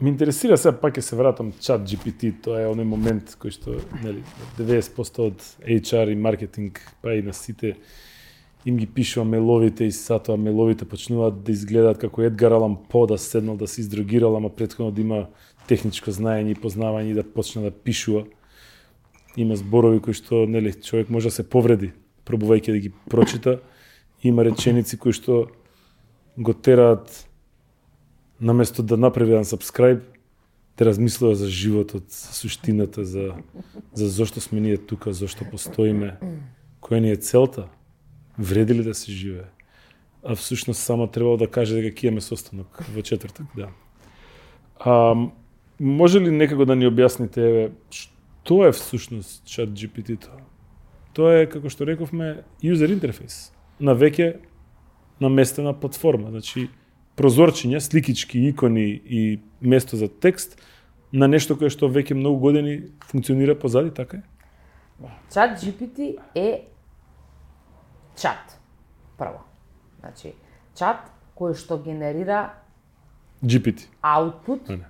Ме 0.00 0.08
интересира 0.08 0.56
сега 0.60 0.76
пак 0.76 0.96
ќе 0.96 1.00
се 1.00 1.16
вратам 1.16 1.54
чат 1.56 1.88
GPT, 1.88 2.34
тоа 2.44 2.60
е 2.60 2.68
оној 2.68 2.84
момент 2.84 3.32
кој 3.40 3.52
што 3.56 3.80
нели 4.04 4.20
90% 4.60 5.24
од 5.24 5.42
HR 5.64 6.12
и 6.12 6.20
маркетинг 6.20 6.84
па 7.00 7.16
и 7.16 7.24
на 7.24 7.32
сите 7.32 7.74
им 8.66 8.76
ги 8.76 8.86
пишува 8.86 9.24
меловите 9.24 9.84
и 9.84 9.92
сатоа 9.92 10.36
меловите 10.36 10.84
почнуваат 10.84 11.42
да 11.44 11.52
изгледаат 11.52 11.98
како 11.98 12.22
Едгар 12.22 12.52
Алан 12.52 12.76
По 12.88 13.06
да 13.06 13.18
седнал 13.18 13.56
да 13.56 13.68
се 13.68 13.80
издрогирал, 13.80 14.36
ама 14.36 14.48
претходно 14.48 14.92
да 14.92 15.00
има 15.00 15.26
техничко 15.68 16.10
знаење 16.10 16.52
и 16.52 16.60
познавање 16.60 17.10
и 17.10 17.14
да 17.14 17.24
почне 17.24 17.62
да 17.62 17.70
пишува. 17.70 18.24
Има 19.36 19.56
зборови 19.56 20.00
кои 20.00 20.14
што 20.14 20.44
нели 20.46 20.72
човек 20.72 21.10
може 21.10 21.30
да 21.30 21.34
се 21.34 21.48
повреди 21.48 21.92
пробувајќи 22.26 22.72
да 22.72 22.78
ги 22.78 22.92
прочита. 23.10 23.60
Има 24.22 24.44
реченици 24.44 24.98
кои 24.98 25.12
што 25.12 25.48
го 26.36 26.52
тераат 26.52 27.26
наместо 28.40 28.82
да 28.82 28.96
направи 28.96 29.32
еден 29.32 29.44
subscribe, 29.44 30.00
те 30.76 30.84
да 30.84 30.90
размислува 30.90 31.34
за 31.34 31.48
животот, 31.48 32.04
за 32.08 32.32
суштината, 32.34 33.04
за, 33.04 33.34
за 33.94 34.08
зошто 34.08 34.40
сме 34.40 34.60
ние 34.60 34.76
тука, 34.76 35.12
зошто 35.12 35.44
постоиме, 35.44 36.16
која 36.80 37.00
ни 37.00 37.10
е 37.12 37.16
целта, 37.16 37.68
вреди 38.40 38.74
ли 38.74 38.82
да 38.82 38.94
се 38.94 39.12
живее. 39.12 39.50
А 40.24 40.34
всушност 40.34 40.80
само 40.80 41.06
требало 41.06 41.36
да 41.36 41.46
каже 41.46 41.76
дека 41.76 41.92
ќе 41.92 42.08
имаме 42.08 42.24
состанок 42.24 42.82
во 42.92 43.02
четвртак, 43.02 43.46
да. 43.56 43.68
А, 44.80 45.14
може 45.80 46.20
ли 46.20 46.30
некако 46.30 46.64
да 46.64 46.76
ни 46.76 46.88
објасните 46.88 47.40
еве 47.40 47.64
што 47.90 48.64
е 48.64 48.72
всушност 48.72 49.44
чат 49.44 49.72
GPT 49.76 50.16
тоа? 50.20 50.40
Тоа 51.16 51.44
е 51.44 51.48
како 51.48 51.68
што 51.72 51.88
рековме 51.88 52.44
user 52.64 52.88
interface 52.92 53.52
на 53.80 53.96
веќе 53.96 54.40
наместена 55.20 55.72
платформа, 55.76 56.32
значи 56.32 56.68
прозорчиња, 57.16 57.80
сликички, 57.80 58.40
икони 58.48 58.88
и 59.04 59.40
место 59.60 59.96
за 59.96 60.08
текст 60.08 60.56
на 61.12 61.28
нешто 61.28 61.56
кое 61.56 61.68
што 61.72 61.88
веќе 61.92 62.16
многу 62.16 62.40
години 62.40 62.92
функционира 63.04 63.58
позади, 63.58 63.90
така 63.90 64.20
е? 64.20 64.24
Чат 65.32 65.60
GPT 65.60 66.16
е 66.34 66.69
чат. 68.20 68.58
Прво. 69.16 69.40
Значи, 70.00 70.34
чат 70.74 70.96
кој 71.36 71.54
што 71.54 71.78
генерира 71.78 72.50
GPT. 73.42 73.88
output, 74.02 74.68
не. 74.68 74.84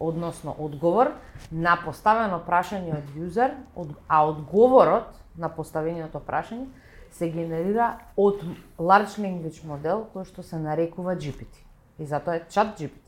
односно 0.00 0.54
одговор 0.58 1.12
на 1.52 1.76
поставено 1.76 2.40
прашање 2.40 2.92
од 2.92 3.10
јузер, 3.16 3.54
од, 3.76 3.88
а 4.08 4.24
одговорот 4.26 5.06
на 5.36 5.48
поставеното 5.48 6.18
прашање 6.20 6.66
се 7.10 7.28
генерира 7.28 7.98
од 8.16 8.42
large 8.78 9.18
language 9.18 9.64
модел 9.64 10.06
кој 10.14 10.24
што 10.24 10.42
се 10.42 10.58
нарекува 10.58 11.14
GPT. 11.14 11.62
И 11.98 12.06
затоа 12.06 12.34
е 12.34 12.44
чат 12.50 12.74
GPT. 12.74 12.98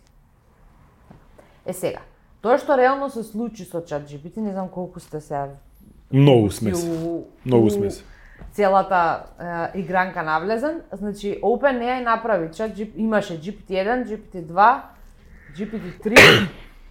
Е 1.66 1.72
сега, 1.72 2.00
тоа 2.40 2.58
што 2.58 2.76
реално 2.78 3.10
се 3.10 3.22
случи 3.24 3.64
со 3.64 3.80
чат 3.80 4.06
GPT, 4.06 4.36
не 4.38 4.52
знам 4.52 4.68
колку 4.68 5.00
сте 5.00 5.20
се 5.20 5.50
Многу 6.12 6.50
сме 6.50 6.74
се. 6.74 6.86
у- 7.02 7.24
Многу 7.44 7.66
у 7.66 7.70
сме 7.70 7.90
се. 7.90 8.04
Целата 8.52 9.22
е, 9.74 9.78
игранка 9.80 10.22
навлезен, 10.22 10.80
значи 10.92 11.38
OpenAI 11.42 12.04
направи 12.04 12.48
чат 12.56 12.70
имаше 12.96 13.40
GPT-1, 13.40 14.06
GPT-2, 14.06 14.80
GPT-3 15.58 16.46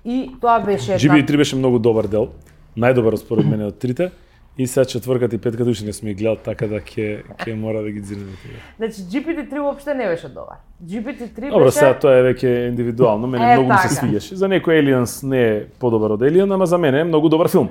и 0.06 0.32
тоа 0.42 0.60
беше 0.60 0.94
една 0.94 1.14
GPT-3 1.16 1.38
беше 1.38 1.56
многу 1.56 1.80
добар 1.80 2.08
дел, 2.08 2.30
најдобар 2.78 3.16
според 3.16 3.46
мене 3.46 3.66
од 3.66 3.80
трите. 3.80 4.12
И 4.58 4.68
сега 4.68 4.86
четврката 4.86 5.36
и 5.36 5.38
петката 5.38 5.70
уште 5.70 5.86
не 5.86 5.94
сме 5.94 6.14
ги 6.14 6.16
гледал, 6.24 6.36
така 6.36 6.68
да 6.68 6.80
ќе 6.80 7.24
ќе 7.44 7.54
мора 7.60 7.82
да 7.84 7.92
ги 7.92 8.00
дзирнеме 8.02 8.32
тие. 8.40 8.56
Значи 8.78 9.02
GPT-3 9.02 9.60
уопште 9.60 9.94
не 9.94 10.06
беше 10.08 10.30
добар. 10.30 10.62
GPT-3 10.86 11.50
Добро, 11.50 11.66
беше 11.66 11.78
сега 11.78 12.00
тоа 12.00 12.14
е 12.18 12.24
веќе 12.24 12.68
индивидуално, 12.70 13.28
мене 13.28 13.54
Е, 13.54 13.58
многу 13.58 13.74
ми 13.74 13.78
се 13.78 13.96
така. 13.96 14.08
свиѓаше. 14.08 14.34
За 14.34 14.48
некој 14.48 14.80
Aliens 14.80 15.24
не 15.28 15.42
е 15.48 15.66
подобар 15.80 16.12
од 16.12 16.22
Alien, 16.22 16.54
ама 16.54 16.66
за 16.66 16.78
мене 16.78 17.00
е 17.00 17.04
многу 17.04 17.30
добар 17.30 17.50
филм. 17.50 17.70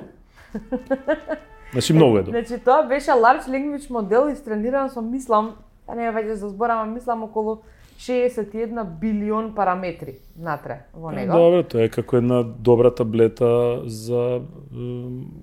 Значи 1.75 1.93
многу 1.93 2.17
е 2.17 2.23
добар. 2.23 2.39
Значи 2.39 2.63
тоа 2.63 2.83
беше 2.87 3.11
large 3.11 3.47
language 3.51 3.89
модел 3.91 4.29
истрениран 4.31 4.89
со 4.89 5.01
мислам, 5.01 5.55
а 5.87 5.95
не 5.95 6.07
веќе 6.07 6.39
за 6.39 6.47
збор, 6.49 6.71
ама 6.71 6.85
мислам 6.87 7.23
околу 7.27 7.57
61 7.99 8.83
билион 8.99 9.49
параметри 9.55 10.19
натре 10.39 10.85
во 10.93 11.11
него. 11.11 11.35
Добро, 11.35 11.63
тоа 11.67 11.83
е 11.83 11.89
како 11.91 12.15
една 12.15 12.43
добра 12.43 12.91
таблета 12.95 13.81
за 13.83 14.39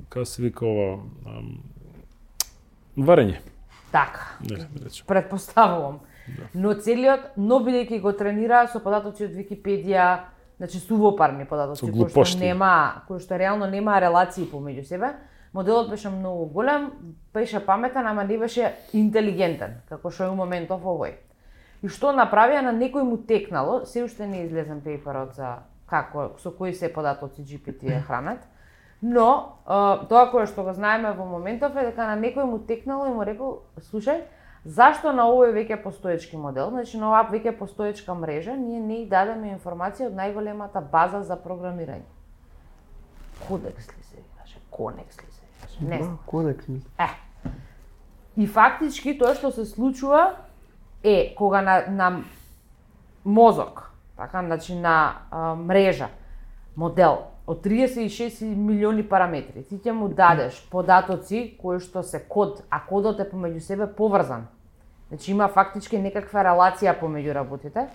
како 0.08 0.24
се 0.24 0.42
вика 0.42 0.64
ова 0.64 1.02
варење. 2.96 3.42
Така. 3.92 4.40
Не, 4.40 4.56
да. 4.56 4.88
Предпоставувам. 5.06 6.00
Но 6.54 6.72
целиот, 6.72 7.34
но 7.36 7.58
бидејќи 7.60 8.00
го 8.00 8.12
тренира 8.16 8.62
со 8.72 8.80
податоци 8.80 9.26
од 9.26 9.36
Википедија, 9.36 10.06
значи 10.56 10.80
сувопарни 10.80 11.44
податоци 11.44 11.92
кои 11.92 12.08
што 12.08 12.40
нема, 12.40 13.04
кои 13.08 13.20
што 13.20 13.36
реално 13.36 13.68
нема 13.68 14.00
релации 14.00 14.48
помеѓу 14.48 14.86
себе, 14.88 15.12
моделот 15.54 15.90
беше 15.90 16.08
многу 16.08 16.46
голем, 16.46 16.90
беше 17.34 17.66
паметен, 17.66 18.06
ама 18.06 18.24
не 18.24 18.38
беше 18.38 18.74
интелигентен, 18.92 19.82
како 19.88 20.10
што 20.10 20.24
е 20.24 20.32
у 20.32 20.36
моментов 20.36 20.84
овој. 20.84 21.18
И 21.82 21.90
што 21.90 22.12
направија 22.14 22.62
на 22.62 22.72
некој 22.72 23.02
му 23.02 23.18
текнало, 23.26 23.84
се 23.84 24.04
уште 24.04 24.26
не 24.26 24.44
излезен 24.46 24.80
пейперот 24.80 25.34
за 25.34 25.56
како 25.90 26.30
со 26.38 26.52
кои 26.56 26.74
се 26.74 26.92
податоци 26.92 27.44
GPT 27.44 27.90
е 27.96 28.00
хранат, 28.00 28.46
но 29.02 29.58
е, 29.66 30.06
тоа 30.08 30.30
кое 30.30 30.46
што 30.46 30.62
го 30.62 30.72
знаеме 30.72 31.12
во 31.12 31.26
моментов 31.26 31.76
е 31.76 31.90
дека 31.90 32.06
на 32.06 32.16
некој 32.16 32.46
му 32.46 32.62
текнало 32.68 33.10
и 33.10 33.12
му 33.12 33.26
рекол, 33.26 33.58
слушај, 33.90 34.22
зашто 34.64 35.12
на 35.12 35.26
овој 35.26 35.52
веќе 35.58 35.82
постоечки 35.82 36.38
модел, 36.38 36.70
значи 36.70 36.96
на 36.96 37.10
оваа 37.10 37.26
веќе 37.32 37.56
постоечка 37.58 38.14
мрежа, 38.14 38.56
ние 38.56 38.80
не 38.80 39.02
и 39.02 39.08
дадеме 39.10 39.52
информација 39.56 40.08
од 40.08 40.16
најголемата 40.16 40.80
база 40.80 41.24
за 41.26 41.36
програмирање. 41.36 42.06
Кодекс 43.48 43.90
ли 43.90 44.02
се 44.02 44.16
викаше? 44.22 44.62
Конекс 44.70 45.18
ли? 45.18 45.31
Не 45.82 46.02
знам. 46.02 46.18
Кодекс 46.26 46.68
ми. 46.68 46.80
Е. 46.98 47.08
И 48.36 48.46
фактички 48.46 49.18
тоа 49.18 49.34
што 49.34 49.50
се 49.52 49.64
случува 49.68 50.36
е 51.04 51.34
кога 51.36 51.62
на, 51.62 51.84
на 51.88 52.24
мозок, 53.24 53.90
така, 54.16 54.42
значи 54.42 54.74
на 54.74 55.26
а, 55.30 55.54
мрежа, 55.54 56.08
модел 56.76 57.18
од 57.46 57.64
36 57.66 58.44
милиони 58.56 59.02
параметри, 59.02 59.64
ти 59.66 59.76
ќе 59.76 59.92
му 59.92 60.08
дадеш 60.08 60.60
податоци 60.70 61.56
кои 61.60 61.80
што 61.82 62.02
се 62.02 62.22
код, 62.22 62.62
а 62.70 62.80
кодот 62.86 63.20
е 63.20 63.28
помеѓу 63.28 63.60
себе 63.60 63.86
поврзан. 63.86 64.46
Значи 65.08 65.30
има 65.30 65.48
фактички 65.48 65.98
некаква 65.98 66.44
релација 66.46 66.94
помеѓу 67.00 67.34
работите. 67.34 67.88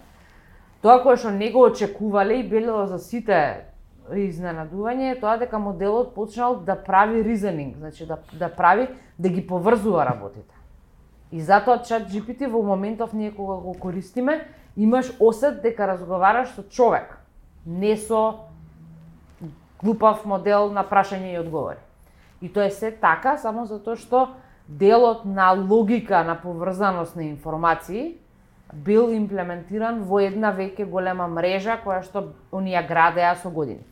Тоа 0.83 0.99
кое 1.01 1.17
што 1.17 1.31
не 1.31 1.49
го 1.51 1.63
очекувале 1.71 2.41
и 2.41 2.49
било 2.49 2.85
за 2.85 2.99
сите 2.99 3.65
изненадување 4.15 5.11
е 5.11 5.19
тоа 5.19 5.37
дека 5.37 5.59
моделот 5.59 6.13
почнал 6.15 6.59
да 6.65 6.75
прави 6.75 7.23
ризенинг, 7.23 7.77
значи 7.77 8.05
да, 8.05 8.17
да 8.33 8.49
прави, 8.49 8.87
да 9.19 9.29
ги 9.29 9.47
поврзува 9.47 10.05
работите. 10.05 10.55
И 11.31 11.41
затоа 11.41 11.83
чат 11.83 12.07
GPT 12.07 12.47
во 12.47 12.61
моментов 12.63 13.13
ние 13.13 13.31
кога 13.35 13.55
го 13.55 13.73
користиме, 13.73 14.47
имаш 14.77 15.11
осет 15.19 15.61
дека 15.61 15.87
разговараш 15.87 16.55
со 16.55 16.63
човек, 16.63 17.17
не 17.65 17.97
со 17.97 18.47
глупав 19.83 20.25
модел 20.25 20.71
на 20.71 20.83
прашање 20.87 21.33
и 21.33 21.39
одговори. 21.39 21.81
И 22.41 22.53
тоа 22.53 22.65
е 22.65 22.71
се 22.71 22.91
така 22.91 23.37
само 23.37 23.65
затоа 23.65 23.95
што 23.95 24.37
делот 24.67 25.25
на 25.25 25.51
логика 25.51 26.23
на 26.23 26.35
поврзаност 26.41 27.15
на 27.15 27.23
информации 27.23 28.15
бил 28.73 29.11
имплементиран 29.11 30.03
во 30.03 30.19
една 30.19 30.51
веќе 30.51 30.85
голема 30.85 31.27
мрежа 31.27 31.79
која 31.83 32.03
што 32.03 32.33
оние 32.51 32.81
градеа 32.87 33.35
со 33.35 33.49
години. 33.49 33.83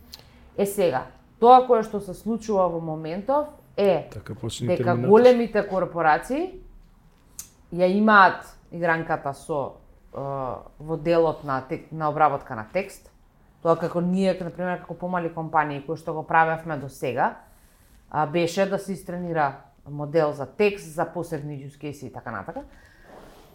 Е 0.57 0.65
сега, 0.65 1.05
тоа 1.39 1.65
кое 1.67 1.83
што 1.83 1.99
се 1.99 2.13
случува 2.13 2.67
во 2.71 2.79
моментов 2.79 3.47
е 3.77 4.07
Така 4.11 4.33
дека 4.33 4.83
Терминатор. 4.83 5.09
големите 5.09 5.67
корпорации 5.67 6.61
ја 7.73 7.89
имаат 7.91 8.47
игранката 8.71 9.33
со 9.33 9.75
е, 10.15 10.19
во 10.79 10.97
делот 10.97 11.43
на 11.43 11.61
тек, 11.67 11.91
на 11.91 12.09
обработка 12.09 12.55
на 12.55 12.65
текст. 12.73 13.11
Тоа 13.61 13.75
како 13.75 14.01
ние, 14.01 14.37
на 14.39 14.49
пример, 14.49 14.79
како 14.79 14.93
помали 14.93 15.33
компании 15.33 15.83
кои 15.85 15.97
што 15.97 16.13
го 16.13 16.23
правевме 16.23 16.77
до 16.77 16.89
сега, 16.89 17.35
а, 18.09 18.25
беше 18.25 18.65
да 18.69 18.79
се 18.79 18.93
истренира 18.93 19.55
модел 19.89 20.31
за 20.31 20.45
текст, 20.45 20.93
за 20.93 21.05
посебни 21.05 21.67
use 21.67 21.77
case 21.77 22.05
и 22.05 22.13
така 22.13 22.31
натака. 22.31 22.63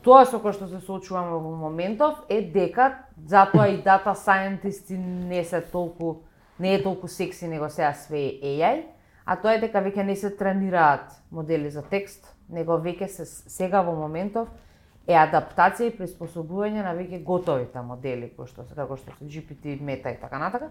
Тоа 0.03 0.25
со 0.27 0.41
кое 0.41 0.53
што 0.53 0.69
се 0.69 0.81
соочуваме 0.81 1.37
во 1.37 1.57
моментов 1.57 2.25
е 2.29 2.41
дека 2.43 3.05
затоа 3.27 3.69
и 3.69 3.83
дата 3.83 4.15
scientists 4.17 4.97
не 4.99 5.45
се 5.45 5.61
толку 5.61 6.25
не 6.61 6.75
е 6.75 6.83
толку 6.83 7.09
секси 7.09 7.49
него 7.49 7.71
сега 7.71 7.93
све 7.95 8.19
е 8.19 8.41
AI, 8.43 8.83
а 9.27 9.37
тоа 9.37 9.57
е 9.57 9.61
дека 9.65 9.81
веќе 9.81 10.05
не 10.05 10.17
се 10.17 10.31
тренираат 10.37 11.11
модели 11.33 11.71
за 11.71 11.83
текст, 11.83 12.27
него 12.49 12.77
веќе 12.79 13.09
се 13.09 13.25
сега 13.25 13.81
во 13.83 13.97
моментов 13.97 14.49
е 15.09 15.17
адаптација 15.17 15.89
и 15.89 15.97
приспособување 15.97 16.85
на 16.85 16.95
веќе 16.95 17.23
готовите 17.25 17.83
модели 17.83 18.31
кои 18.37 18.47
што 18.47 18.65
се 18.69 18.75
како 18.75 18.97
што 19.01 19.17
се 19.17 19.25
GPT, 19.25 19.81
Meta 19.81 20.13
и 20.13 20.21
така 20.21 20.39
натака 20.39 20.71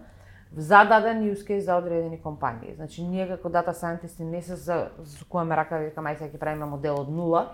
за 0.56 0.84
даден 0.84 1.22
use 1.30 1.46
case 1.46 1.58
за 1.58 1.76
одредени 1.76 2.20
компании. 2.22 2.74
Значи 2.74 3.02
ние 3.02 3.28
како 3.28 3.48
data 3.48 3.74
scientists 3.74 4.20
не 4.20 4.42
се 4.42 4.56
засукуваме 4.56 5.56
рака 5.56 5.78
дека 5.78 6.00
мај 6.02 6.18
ќе 6.18 6.38
правиме 6.38 6.66
модел 6.66 7.00
од 7.00 7.10
нула, 7.10 7.46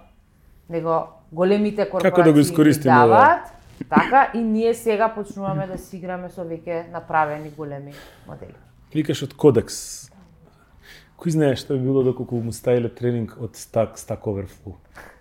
него 0.68 1.09
големите 1.32 1.84
корпорации 1.91 2.11
Како 2.11 2.22
да 2.22 2.32
го 2.32 2.39
искористиме, 2.39 2.95
да. 2.95 3.01
даваат, 3.01 3.53
така 3.85 4.31
и 4.35 4.39
ние 4.39 4.74
сега 4.74 5.09
почнуваме 5.09 5.66
да 5.66 5.79
си 5.79 5.97
играме 5.97 6.29
со 6.31 6.41
веќе 6.43 6.93
направени 6.93 7.51
големи 7.51 7.93
модели. 8.29 8.55
Викаш 8.95 9.22
од 9.22 9.35
кодекс. 9.35 10.11
Кој 11.16 11.29
знае 11.29 11.57
што 11.57 11.74
би 11.74 11.81
било 11.81 12.03
доколку 12.03 12.37
му 12.37 12.53
ставиле 12.53 12.89
тренинг 12.89 13.37
од 13.41 13.55
Stack, 13.55 13.97
Stack 13.97 14.20
Overflow? 14.22 14.74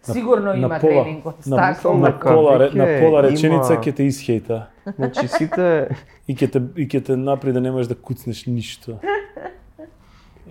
Сигурно 0.04 0.54
има 0.54 0.68
пола- 0.70 0.80
тренинг 0.80 1.26
од 1.26 1.48
на, 1.48 1.58
Stack 1.58 1.84
на, 1.86 1.92
Overflow. 1.92 2.20
пола, 2.22 2.70
на 2.76 3.00
пола 3.00 3.24
реченица 3.24 3.74
има- 3.74 3.84
ќе 3.84 3.96
те 3.96 4.04
исхејта 4.04 4.64
Значи 4.96 5.28
сите 5.28 5.90
и 6.28 6.36
ќе 6.36 6.52
те 6.52 6.60
и 6.76 6.88
ќе 6.88 7.06
те 7.06 7.16
напри 7.16 7.54
да 7.54 7.62
не 7.62 7.72
можеш 7.72 7.88
да 7.88 7.96
куцнеш 7.96 8.46
ништо. 8.46 9.00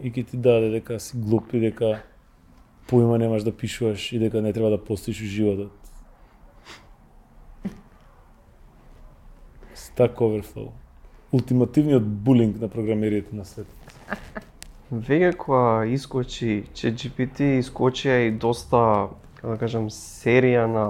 И 0.02 0.10
ќе 0.10 0.26
ти 0.26 0.36
даде 0.36 0.70
дека 0.70 1.00
си 1.00 1.16
глуп 1.16 1.54
и 1.54 1.60
дека 1.60 2.00
поима 2.86 3.18
немаш 3.18 3.42
да 3.42 3.52
пишуваш 3.52 4.12
и 4.12 4.18
дека 4.18 4.42
не 4.42 4.52
треба 4.52 4.70
да 4.70 4.84
постоиш 4.84 5.20
у 5.20 5.24
животот. 5.24 5.72
Stack 9.94 10.16
Overflow. 10.18 10.68
Ултимативниот 11.32 12.02
булинг 12.02 12.60
на 12.60 12.68
програмериите 12.68 13.36
на 13.36 13.44
светот. 13.46 13.92
Веќе 14.90 15.36
кога 15.38 15.84
искочи 15.86 16.64
ChatGPT, 16.74 17.60
искочија 17.62 18.16
и 18.26 18.32
доста, 18.34 19.10
како 19.36 19.52
да 19.52 19.58
кажам, 19.60 19.86
серија 19.94 20.64
на 20.66 20.86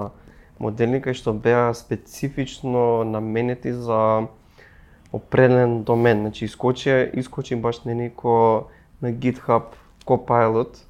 модели 0.57 0.97
кај 1.05 1.13
што 1.19 1.35
беа 1.37 1.67
специфично 1.77 3.03
наменети 3.05 3.73
за 3.77 4.25
определен 5.13 5.83
домен. 5.83 6.23
Значи 6.25 6.45
искочи, 6.49 6.95
искочи 7.13 7.55
баш 7.55 7.83
на 7.85 7.93
некој 7.93 8.65
на 9.05 9.11
GitHub 9.13 9.77
Copilot 10.05 10.81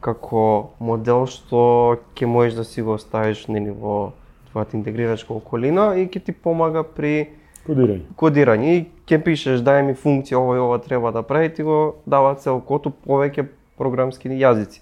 како 0.00 0.72
модел 0.80 1.26
што 1.28 2.00
ќе 2.16 2.24
можеш 2.24 2.56
да 2.56 2.64
си 2.64 2.80
го 2.80 2.96
оставиш 2.96 3.44
нели 3.52 3.68
во 3.68 4.14
твојата 4.48 4.80
интегрирачка 4.80 5.36
околина 5.36 5.90
и 6.00 6.08
ќе 6.08 6.24
ти 6.24 6.32
помага 6.32 6.86
при 6.88 7.36
Кодирање. 7.66 8.06
кодирање 8.16 8.70
и 8.76 8.84
ќе 9.06 9.18
пишеш 9.24 9.60
дај 9.60 9.82
ми 9.86 9.94
функција 9.94 10.38
ова 10.40 10.56
и 10.56 10.60
ова 10.60 10.78
треба 10.80 11.12
да 11.12 11.22
прави 11.22 11.52
ти 11.54 11.62
го 11.62 12.02
дава 12.06 12.34
целокото 12.34 12.90
повеќе 12.90 13.48
програмски 13.76 14.28
јазици. 14.28 14.80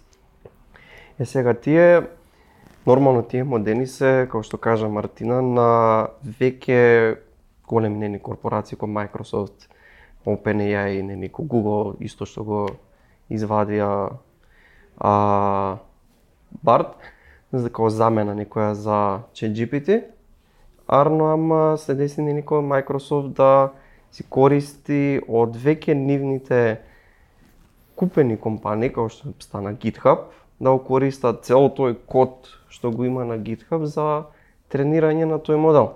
Е 1.18 1.24
сега 1.24 1.54
тие 1.54 2.02
нормално 2.86 3.22
тие 3.22 3.44
модели 3.44 3.86
се 3.86 4.26
како 4.30 4.42
што 4.42 4.56
кажа 4.56 4.88
Мартина 4.88 5.42
на 5.42 5.70
веќе 6.22 7.18
големи 7.68 7.98
нени 7.98 8.18
корпорации 8.18 8.76
како 8.76 8.86
Microsoft, 8.86 9.68
OpenAI, 10.24 11.02
нени 11.02 11.28
како 11.28 11.44
Google 11.44 11.96
исто 12.00 12.26
што 12.26 12.44
го 12.44 12.62
извадија 13.28 13.90
а, 14.98 15.78
Барт, 16.62 16.94
за 17.52 17.68
како 17.68 17.90
замена 17.90 18.34
некоја 18.38 18.72
за 18.72 19.00
ChatGPT. 19.34 20.02
Арно 20.88 21.32
ама 21.32 21.76
се 21.78 21.94
деси 21.94 22.22
нели 22.24 22.40
кој 22.40 22.64
Microsoft 22.64 23.36
да 23.36 23.72
си 24.10 24.24
користи 24.24 25.20
од 25.28 25.56
веќе 25.56 25.92
нивните 25.94 26.80
купени 27.98 28.38
компании, 28.40 28.88
како 28.88 29.10
што 29.12 29.34
стана 29.42 29.74
GitHub, 29.74 30.30
да 30.60 30.72
го 30.72 30.80
користат 30.84 31.44
цел 31.44 31.68
тој 31.76 31.98
код 32.06 32.48
што 32.72 32.90
го 32.90 33.04
има 33.04 33.26
на 33.28 33.36
GitHub 33.36 33.84
за 33.84 34.24
тренирање 34.72 35.28
на 35.28 35.38
тој 35.38 35.60
модел. 35.60 35.92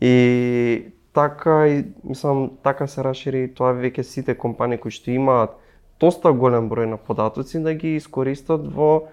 И 0.00 0.92
така, 1.12 1.68
и, 1.68 1.84
мислам, 2.04 2.50
така 2.62 2.86
се 2.86 3.04
расшири 3.04 3.48
тоа 3.54 3.74
веќе 3.76 4.02
сите 4.02 4.34
компании 4.34 4.80
кои 4.80 4.90
што 4.90 5.12
имаат 5.12 5.58
доста 6.00 6.32
голем 6.32 6.70
број 6.70 6.88
на 6.90 6.96
податоци 6.96 7.60
да 7.62 7.74
ги 7.74 7.96
искористат 8.00 8.64
во 8.66 9.12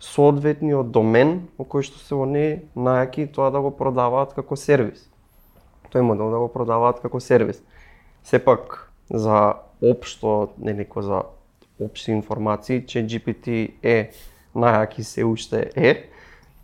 соодветниот 0.00 0.90
домен 0.90 1.48
во 1.58 1.66
кој 1.68 1.84
што 1.84 2.00
се 2.00 2.16
они 2.16 2.44
најаки 2.74 3.28
тоа 3.32 3.50
да 3.52 3.60
го 3.60 3.70
продаваат 3.70 4.32
како 4.34 4.56
сервис. 4.56 5.04
Тој 5.92 6.02
модел 6.06 6.30
да 6.32 6.38
го 6.40 6.48
продаваат 6.48 7.00
како 7.04 7.20
сервис. 7.20 7.60
Сепак 8.24 8.90
за 9.10 9.60
општо, 9.82 10.52
нели 10.58 10.86
за 10.96 11.22
општи 11.80 12.12
информации, 12.12 12.86
че 12.86 13.04
GPT 13.04 13.72
е 13.82 14.10
најаки 14.54 15.02
се 15.02 15.24
уште 15.24 15.70
е, 15.76 16.10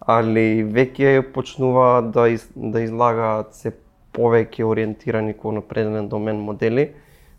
али 0.01 0.65
веќе 0.65 1.33
почнува 1.33 2.03
да 2.03 2.29
из, 2.29 2.49
да 2.55 2.81
излагаат 2.81 3.55
се 3.55 3.73
повеќе 4.17 4.65
ориентирани 4.65 5.35
кон 5.35 5.59
определен 5.59 6.09
домен 6.09 6.41
модели, 6.41 6.95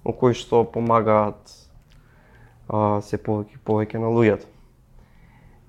во 0.06 0.14
кои 0.14 0.34
што 0.34 0.64
помагаат 0.64 1.42
а, 2.70 3.02
се 3.02 3.18
повеќе 3.18 3.58
повеќе 3.66 3.98
на 4.04 4.14
луѓето. 4.14 4.57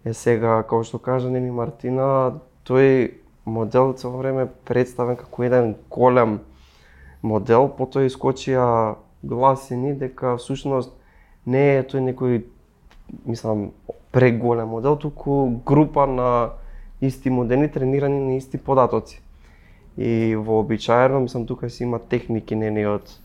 Е 0.09 0.15
сега, 0.17 0.63
како 0.63 0.81
што 0.89 0.97
кажа 1.05 1.29
Нени 1.29 1.51
Мартина, 1.53 2.39
тој 2.65 3.19
модел 3.45 3.91
цело 3.93 4.17
време 4.23 4.47
представен 4.65 5.19
како 5.21 5.45
еден 5.45 5.75
голем 5.93 6.39
модел, 7.21 7.69
потоа 7.77 8.09
искочија 8.09 8.97
гласини 9.23 9.93
дека 10.01 10.39
всушност 10.41 10.95
не 11.45 11.61
е 11.75 11.85
тој 11.85 12.07
некој 12.07 12.41
мислам 13.27 13.69
преголем 14.17 14.73
модел, 14.73 14.97
туку 14.97 15.61
група 15.67 16.07
на 16.07 16.31
исти 17.05 17.29
модели 17.29 17.69
тренирани 17.69 18.25
на 18.25 18.37
исти 18.41 18.57
податоци. 18.57 19.21
И 19.99 20.37
вообичаено, 20.37 21.21
мислам 21.21 21.47
тука 21.47 21.71
си 21.71 21.83
има 21.83 21.99
техники 21.99 22.57
не 22.57 22.87
од 22.87 23.21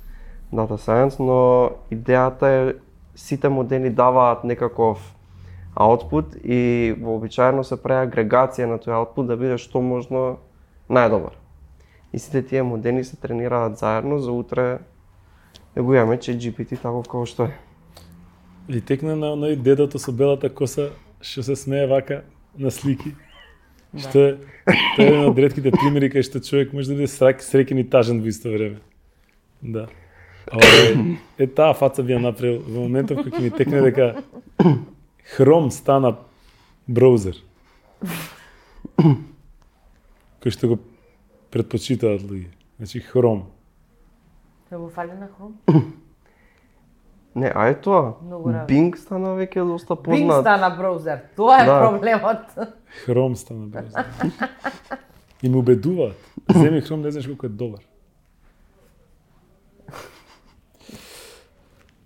Data 0.51 0.75
Science, 0.75 1.19
но 1.19 1.79
идејата 1.95 2.51
е 2.51 2.75
сите 3.15 3.49
модели 3.49 3.89
даваат 3.89 4.43
некаков 4.43 5.15
аутпут 5.75 6.35
и 6.43 6.93
вообичаено 6.99 7.63
се 7.63 7.77
прави 7.81 8.07
агрегација 8.07 8.69
на 8.69 8.77
тој 8.77 8.93
аутпут 8.99 9.27
да 9.27 9.37
биде 9.37 9.57
што 9.57 9.81
можно 9.81 10.37
најдобар. 10.89 11.33
И 12.13 12.19
сите 12.19 12.43
тие 12.45 12.63
модели 12.63 13.03
се 13.03 13.17
тренираат 13.17 13.77
заедно 13.77 14.19
за 14.19 14.31
утре 14.31 14.79
да 15.75 15.83
го 15.83 15.93
имаме 15.93 16.17
че 16.17 16.37
GPT 16.37 16.81
таков 16.81 17.07
како 17.07 17.25
што 17.25 17.49
е. 17.49 17.57
И 18.69 18.81
текна 18.81 19.15
на 19.15 19.33
оној 19.33 19.55
дедото 19.55 19.99
со 19.99 20.11
белата 20.11 20.49
коса 20.49 20.91
што 21.21 21.43
се 21.43 21.55
смее 21.55 21.87
вака 21.87 22.23
на 22.57 22.71
слики. 22.71 23.15
Што 23.97 24.19
е, 24.19 24.37
тоа 24.95 25.05
е 25.05 25.09
еден 25.09 25.25
од 25.29 25.37
ретките 25.37 25.73
примери 25.73 26.09
кај 26.13 26.25
што 26.25 26.39
човек 26.39 26.73
може 26.73 26.93
да 26.93 27.01
биде 27.01 27.09
срак, 27.09 27.41
среќен 27.41 27.81
и 27.81 27.89
тажен 27.89 28.21
во 28.21 28.29
исто 28.29 28.53
време. 28.53 28.81
Да. 29.61 29.87
А 30.51 30.57
ова 30.57 30.79
е, 30.85 31.17
е 31.37 31.47
таа 31.47 31.73
фаца 31.73 32.03
би 32.03 32.13
ја 32.13 32.21
направил 32.21 32.61
во 32.67 32.85
моментов 32.85 33.23
кога 33.23 33.37
ќе 33.37 33.41
ми 33.41 33.49
текне 33.49 33.81
дека 33.81 34.13
Chrome 35.25 35.69
стана 35.69 36.15
браузер. 36.87 37.35
Кој 40.43 40.51
што 40.51 40.67
го 40.67 40.77
предпочитаат 41.51 42.21
луѓе. 42.21 42.49
Значи 42.77 42.99
Chrome. 43.03 43.43
Се 44.69 44.75
го 44.75 44.89
фали 44.89 45.11
на 45.13 45.29
Chrome? 45.29 45.55
Не, 47.35 47.51
а 47.55 47.67
е 47.67 47.81
тоа. 47.81 48.13
Bing 48.69 48.93
стана 48.97 49.33
веќе 49.33 49.63
доста 49.65 49.95
Bing 49.95 50.27
познат. 50.27 50.41
стана 50.43 50.69
браузер. 50.77 51.19
Тоа 51.35 51.61
е 51.61 51.65
Да. 51.65 51.79
проблемот. 51.81 52.45
Хром 53.05 53.35
стана 53.35 53.65
браузер. 53.67 54.05
И 55.41 55.49
ме 55.49 55.57
убедуваат. 55.57 56.13
Земи 56.53 56.81
Хром, 56.81 57.01
не 57.01 57.11
знаеш 57.11 57.27
колку 57.27 57.45
е 57.45 57.49
добар. 57.49 57.79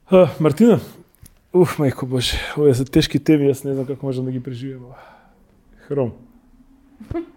А, 0.09 0.29
Мартина, 0.39 0.79
уф, 1.53 1.77
мајко 1.79 2.05
Боже, 2.05 2.37
овие 2.57 2.73
се 2.75 2.85
тешки 2.85 3.19
теми, 3.19 3.47
јас 3.49 3.65
не 3.65 3.73
знам 3.73 3.85
како 3.85 4.05
можам 4.05 4.25
да 4.25 4.31
ги 4.31 4.39
преживеам. 4.43 4.93
Хром. 5.87 6.11
Да. 7.11 7.21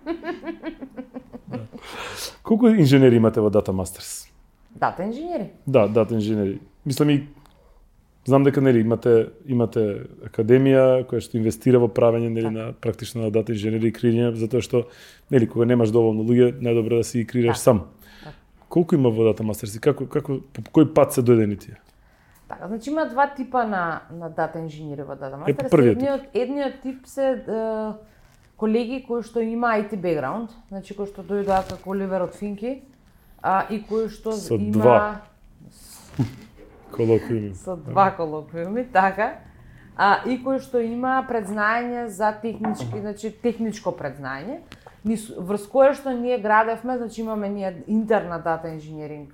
Колку 2.43 2.69
инженери 2.69 3.17
имате 3.17 3.41
во 3.41 3.51
Data 3.51 3.73
Masters? 3.73 4.27
Дата 4.75 5.05
инженери. 5.05 5.51
Да, 5.67 5.89
дата 5.89 6.15
инженери. 6.15 6.59
Мислам 6.87 7.11
и 7.11 7.27
знам 8.27 8.45
дека 8.45 8.61
нели 8.61 8.81
имате 8.81 9.29
имате 9.47 10.07
академија 10.27 11.05
која 11.09 11.21
што 11.25 11.39
инвестира 11.39 11.79
во 11.81 11.89
правење 11.89 12.29
нели 12.31 12.51
на 12.51 12.73
практично 12.73 13.23
на 13.23 13.31
дата 13.31 13.53
инженери 13.53 13.89
и 13.89 13.93
креирање 13.93 14.35
затоа 14.39 14.61
што 14.63 14.85
нели 15.31 15.47
кога 15.49 15.65
немаш 15.67 15.91
доволно 15.91 16.23
луѓе 16.23 16.61
најдобро 16.61 17.01
да 17.01 17.05
си 17.05 17.19
ги 17.23 17.27
креираш 17.27 17.57
Да. 17.57 17.63
сам. 17.63 17.79
Да. 18.25 18.33
Колку 18.69 18.95
има 18.95 19.11
во 19.11 19.25
дата 19.25 19.43
мастерс 19.43 19.75
и 19.75 19.81
како 19.81 20.07
како 20.07 20.41
по 20.53 20.63
кој 20.63 20.93
пат 20.95 21.13
се 21.17 21.23
дојдени 21.23 21.59
тие? 21.59 21.81
Така, 22.51 22.67
значи 22.67 22.91
има 22.91 23.07
два 23.07 23.27
типа 23.29 23.65
на 23.65 23.83
на 24.11 24.29
дата 24.31 24.59
инженери 24.59 25.03
во 25.03 25.15
дата 25.15 25.37
Е, 25.37 25.39
мастер. 25.39 25.71
првиот 25.71 25.97
едниот 25.97 26.21
едниот 26.35 26.81
тип 26.83 27.07
се 27.07 27.27
е, 27.29 27.93
колеги 28.57 29.05
кои 29.07 29.23
што 29.23 29.41
има 29.41 29.67
IT 29.79 29.95
background, 29.95 30.51
значи 30.69 30.93
кои 30.93 31.07
што 31.07 31.23
дојдоа 31.23 31.63
како 31.65 31.91
Оливер 31.91 32.21
од 32.23 32.35
Финки, 32.35 32.83
а, 33.41 33.65
и 33.71 33.79
кои 33.81 34.09
што 34.09 34.33
Со 34.33 34.55
има 34.55 34.73
два. 34.73 35.21
Колоквиуми. 36.91 37.55
со 37.55 37.77
два 37.77 38.11
колоквиуми, 38.11 38.85
така. 38.85 39.35
А, 39.97 40.27
и 40.27 40.43
кои 40.43 40.59
што 40.59 40.81
има 40.81 41.23
предзнаење 41.23 42.07
за 42.07 42.33
технички, 42.33 43.01
значи 43.01 43.31
техничко 43.33 43.93
предзнаење, 43.93 44.59
низ- 45.05 45.31
врз 45.39 45.69
кое 45.69 45.95
што 45.95 46.11
ние 46.11 46.39
градевме, 46.39 46.99
значи 46.99 47.21
имаме 47.21 47.49
ние 47.49 47.85
интерна 47.87 48.39
дата 48.39 48.69
инженеринг 48.69 49.31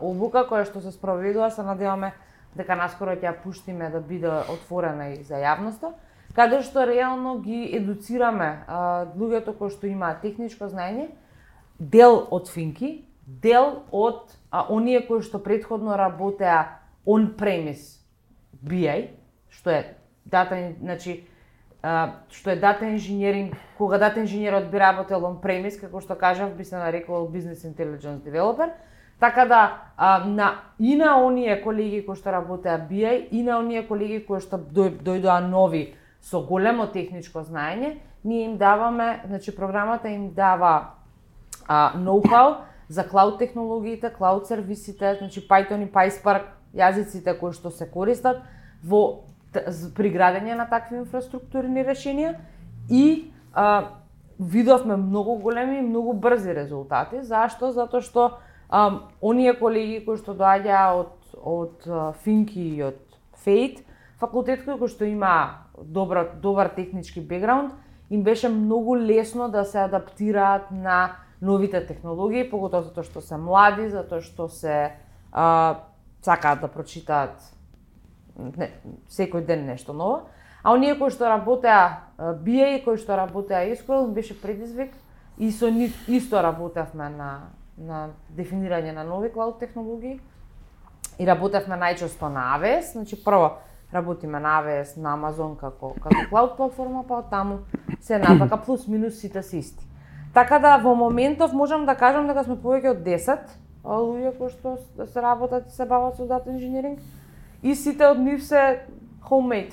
обука 0.00 0.42
која 0.42 0.64
што 0.64 0.80
се 0.80 0.90
спроведува, 0.90 1.50
се 1.50 1.62
надеваме 1.62 2.12
дека 2.56 2.76
наскоро 2.76 3.16
ќе 3.16 3.28
ја 3.28 3.34
пуштиме 3.42 3.90
да 3.92 4.00
биде 4.00 4.30
отворена 4.52 5.12
и 5.14 5.22
за 5.24 5.40
јавноста, 5.42 5.92
каде 6.34 6.62
што 6.62 6.86
реално 6.86 7.38
ги 7.44 7.64
едуцираме 7.76 8.48
а, 8.66 9.06
луѓето 9.16 9.56
кои 9.58 9.70
што 9.70 9.86
имаат 9.86 10.22
техничко 10.24 10.68
знаење, 10.72 11.08
дел 11.78 12.26
од 12.30 12.48
Финки, 12.48 13.04
дел 13.26 13.82
од 13.92 14.34
а, 14.50 14.66
оние 14.72 15.04
кои 15.06 15.22
што 15.22 15.42
предходно 15.42 15.96
работеа 15.96 16.80
on-premise 17.06 18.02
BI, 18.62 19.08
што 19.48 19.70
е 19.70 19.80
дата, 20.24 20.58
значи, 20.80 21.24
а, 21.82 22.22
што 22.30 22.50
е 22.50 22.56
дата 22.56 22.88
инженеринг, 22.90 23.54
кога 23.78 23.98
дата 23.98 24.20
инженерот 24.20 24.70
би 24.70 24.80
работел 24.80 25.24
on-premise, 25.28 25.80
како 25.80 26.00
што 26.00 26.16
кажав, 26.18 26.56
би 26.56 26.64
се 26.64 26.76
нарекувал 26.76 27.28
Business 27.30 27.64
Intelligence 27.64 28.24
Developer, 28.26 28.72
така 29.20 29.44
да 29.44 29.82
а, 29.96 30.24
на, 30.24 30.54
и 30.78 30.96
на 30.96 31.24
оние 31.24 31.62
колеги 31.62 32.06
кои 32.06 32.16
што 32.16 32.32
работеа 32.32 32.78
BI, 32.90 33.28
и 33.30 33.42
на 33.42 33.58
оние 33.58 33.86
колеги 33.88 34.24
кои 34.26 34.40
што 34.40 34.58
дојдоа 34.58 35.40
нови 35.48 35.94
со 36.20 36.42
големо 36.42 36.86
техничко 36.86 37.40
знаење, 37.40 37.96
ние 38.24 38.44
им 38.44 38.56
даваме, 38.56 39.22
значи 39.26 39.56
програмата 39.56 40.08
им 40.08 40.30
дава 40.34 40.96
ноу-хау 41.96 42.56
за 42.88 43.08
клауд 43.08 43.38
технологиите, 43.38 44.12
клауд 44.12 44.46
сервисите, 44.46 45.14
значи 45.14 45.48
Python 45.48 45.82
и 45.82 45.92
PySpark, 45.92 46.52
јазиците 46.74 47.38
кои 47.38 47.52
што 47.52 47.70
се 47.70 47.88
користат 47.90 48.42
во 48.84 49.26
приградење 49.56 49.94
при 49.96 50.10
градење 50.12 50.56
на 50.56 50.66
такви 50.68 50.98
инфраструктурни 51.00 51.84
решенија 51.84 52.34
и 52.90 53.32
а, 53.54 53.96
видовме 54.38 54.96
многу 54.96 55.38
големи 55.40 55.78
и 55.78 55.82
многу 55.82 56.12
брзи 56.12 56.54
резултати. 56.54 57.22
Зашто? 57.22 57.72
Затоа 57.72 58.00
што 58.00 58.26
Um, 58.72 58.98
оние 59.22 59.54
колеги 59.54 60.00
кои 60.04 60.18
што 60.18 60.34
доаѓа 60.34 60.80
од 60.98 61.12
од 61.46 61.84
Финки 62.24 62.62
и 62.74 62.82
од 62.82 62.98
Фейт, 63.44 63.84
факултет 64.18 64.64
кој 64.66 64.88
што 64.90 65.06
има 65.06 65.66
добар 65.78 66.32
добар 66.42 66.72
технички 66.74 67.20
бекграунд, 67.20 67.72
им 68.10 68.22
беше 68.22 68.48
многу 68.48 68.96
лесно 68.96 69.48
да 69.48 69.64
се 69.64 69.78
адаптираат 69.78 70.70
на 70.70 71.16
новите 71.40 71.86
технологии, 71.86 72.50
поготово 72.50 72.88
затоа 72.88 73.04
што 73.04 73.20
се 73.20 73.36
млади, 73.36 73.88
затоа 73.90 74.20
што 74.20 74.48
се 74.48 74.96
а, 75.32 75.84
сакаат 76.22 76.60
да 76.60 76.68
прочитаат 76.68 77.38
не, 78.36 78.70
секој 79.10 79.46
ден 79.46 79.66
нешто 79.66 79.92
ново. 79.92 80.26
А 80.62 80.72
оние 80.72 80.96
кои 80.98 81.10
што 81.10 81.28
работеа 81.30 82.10
BA 82.18 82.76
и 82.76 82.82
кои 82.84 82.98
што 82.98 83.16
работеа 83.16 83.62
e 83.68 83.76
SQL, 83.76 84.08
им 84.08 84.14
беше 84.14 84.34
предизвик 84.34 84.90
и 85.38 85.52
со 85.52 85.70
нив 85.70 85.94
исто 86.08 86.42
работевме 86.42 87.08
на 87.08 87.52
на 87.78 88.08
дефинирање 88.30 88.92
на 88.92 89.04
нови 89.04 89.28
клауд 89.28 89.58
технологии 89.58 90.20
и 91.18 91.26
работевме 91.26 91.76
најчесто 91.76 92.28
на 92.28 92.56
AWS, 92.56 92.92
значи 92.92 93.24
прво 93.24 93.50
работиме 93.92 94.40
на 94.40 94.60
AWS, 94.60 94.96
на 94.96 95.16
Amazon 95.16 95.56
како 95.56 95.94
како 95.94 96.28
клауд 96.30 96.56
платформа, 96.56 97.04
па 97.08 97.14
од 97.16 97.30
таму 97.30 97.58
се 98.00 98.18
натака 98.18 98.56
плюс 98.56 98.86
минус 98.88 99.14
сите 99.14 99.42
се 99.42 99.58
исти. 99.58 99.84
Така 100.34 100.58
да 100.58 100.76
во 100.78 100.94
моментов 100.94 101.52
можам 101.52 101.86
да 101.86 101.94
кажам 101.94 102.26
дека 102.26 102.44
сме 102.44 102.56
повеќе 102.56 102.90
од 102.90 102.98
10 102.98 103.38
а, 103.84 103.92
луѓе 103.92 104.38
кои 104.38 104.50
што 104.50 104.76
с- 104.76 105.12
се 105.12 105.22
работат 105.22 105.66
и 105.66 105.72
се 105.72 105.84
бават 105.84 106.16
со 106.16 106.26
дата 106.26 106.50
инженеринг 106.50 106.98
и 107.62 107.74
сите 107.74 108.06
од 108.06 108.18
нив 108.18 108.44
се 108.44 108.80
homemade. 109.22 109.72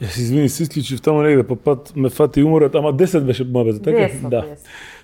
Јас 0.00 0.16
извини, 0.16 0.48
се 0.48 0.62
исклучив 0.62 1.00
таму 1.00 1.22
негде, 1.22 1.42
по 1.42 1.56
пат 1.56 1.92
ме 1.96 2.08
фати 2.08 2.42
уморот, 2.42 2.74
ама 2.74 2.92
10 2.92 3.20
беше 3.20 3.44
мобето, 3.44 3.78
така? 3.80 3.96
10, 3.98 4.28
да. 4.28 4.42
10. 4.42 4.56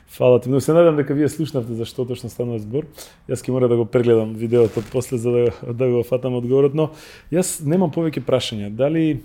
Фала 0.08 0.40
ти, 0.40 0.48
но 0.48 0.60
се 0.60 0.72
надам 0.72 0.96
дека 0.96 1.14
вие 1.14 1.28
слушнавте 1.28 1.74
за 1.74 1.84
што 1.84 2.06
точно 2.06 2.30
станува 2.30 2.60
збор. 2.62 2.86
Јас 3.28 3.42
ќе 3.42 3.50
мора 3.50 3.68
да 3.68 3.76
го 3.76 3.84
прегледам 3.84 4.34
видеото 4.38 4.82
после 4.92 5.18
за 5.18 5.30
да, 5.30 5.72
да 5.74 5.88
го 5.90 6.02
фатам 6.06 6.38
одговорот, 6.38 6.74
но 6.78 6.92
јас 7.32 7.58
немам 7.66 7.90
повеќе 7.90 8.22
прашања. 8.22 8.70
Дали 8.70 9.04
е, 9.10 9.18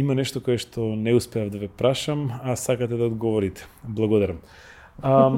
има 0.00 0.16
нешто 0.16 0.40
кое 0.40 0.56
што 0.58 0.94
не 0.96 1.12
успеав 1.14 1.52
да 1.52 1.60
ве 1.60 1.68
прашам, 1.68 2.32
а 2.42 2.56
сакате 2.56 2.96
да 2.96 3.10
одговорите? 3.12 3.68
Благодарам. 3.84 4.40
А, 5.02 5.32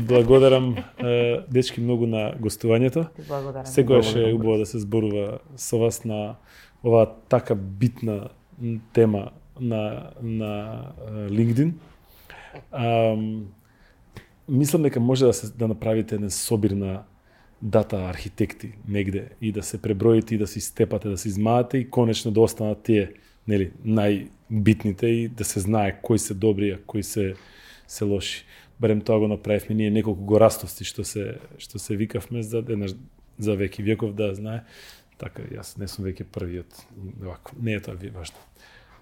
благодарам 0.00 0.76
е, 0.98 1.40
дечки 1.48 1.80
многу 1.80 2.06
на 2.06 2.34
гостувањето. 2.36 3.06
Благодарам. 3.28 3.66
Секогаш 3.66 4.14
е 4.14 4.34
убаво 4.34 4.58
да 4.58 4.66
се 4.66 4.78
зборува 4.78 5.38
со 5.56 5.78
вас 5.80 6.04
на 6.04 6.36
оваа 6.84 7.08
така 7.28 7.54
битна 7.54 8.28
тема 8.92 9.30
на 9.60 10.12
на 10.20 10.82
LinkedIn. 11.32 11.72
Ам, 12.72 13.46
мислам 14.48 14.82
дека 14.82 15.00
може 15.00 15.26
да 15.26 15.32
се 15.32 15.52
да 15.52 15.68
направите 15.68 16.14
еден 16.14 16.30
собир 16.30 16.70
на 16.70 17.02
дата 17.62 17.96
архитекти 17.96 18.72
негде 18.88 19.28
и 19.40 19.52
да 19.52 19.62
се 19.62 19.82
преброите 19.82 20.34
и 20.34 20.38
да 20.38 20.46
се 20.46 20.60
степате, 20.60 21.08
да 21.08 21.18
се 21.18 21.28
измаате 21.28 21.78
и 21.78 21.90
конечно 21.90 22.30
да 22.30 22.40
останат 22.40 22.82
тие 22.82 23.12
нели 23.48 23.70
најбитните 23.86 25.04
и 25.04 25.28
да 25.28 25.44
се 25.44 25.60
знае 25.60 26.00
кои 26.02 26.18
се 26.18 26.34
добри, 26.34 26.70
а 26.70 26.78
кои 26.86 27.02
се 27.02 27.34
се 27.86 28.04
лоши. 28.04 28.44
Барем 28.80 29.00
тоа 29.00 29.18
го 29.18 29.28
направивме 29.28 29.74
ние 29.74 29.90
неколку 29.90 30.24
го 30.24 30.40
растовци 30.40 30.84
што 30.84 31.04
се 31.04 31.38
што 31.58 31.78
се 31.78 31.96
викавме 31.96 32.42
за 32.42 32.58
еднаш 32.58 32.92
за 33.38 33.56
веки 33.56 33.82
веков 33.82 34.14
да 34.14 34.34
знае. 34.34 34.64
Така 35.18 35.42
јас 35.48 35.78
не 35.78 35.88
сум 35.88 36.04
веќе 36.04 36.26
првиот. 36.28 36.68
Не 37.56 37.78
е 37.78 37.80
тоа 37.80 37.94
ви 37.94 38.10
важно. 38.10 38.36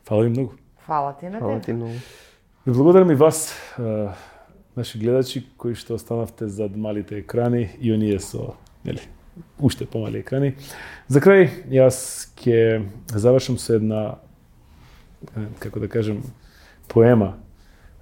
Фала 0.05 0.23
ви 0.23 0.31
многу. 0.31 0.53
Фала 0.87 1.17
ти 1.17 1.27
на 1.27 1.39
Фала 1.41 1.61
тебе. 1.61 1.65
ти 1.65 1.73
многу. 1.73 1.99
Ви 2.67 2.73
благодарам 2.73 3.11
и 3.11 3.15
вас, 3.15 3.55
наши 4.77 4.99
гледачи, 4.99 5.45
кои 5.57 5.75
што 5.77 5.99
останавте 6.01 6.49
зад 6.49 6.73
малите 6.81 7.19
екрани 7.21 7.69
и 7.77 7.93
оние 7.93 8.17
со, 8.25 8.57
нели, 8.89 9.05
уште 9.61 9.85
помали 9.85 10.25
екрани. 10.25 10.55
За 11.13 11.21
крај, 11.21 11.69
јас 11.69 12.33
ќе 12.41 12.89
завршам 13.13 13.61
со 13.61 13.77
една, 13.77 14.17
како 15.61 15.77
да 15.85 15.93
кажем, 15.93 16.25
поема 16.89 17.37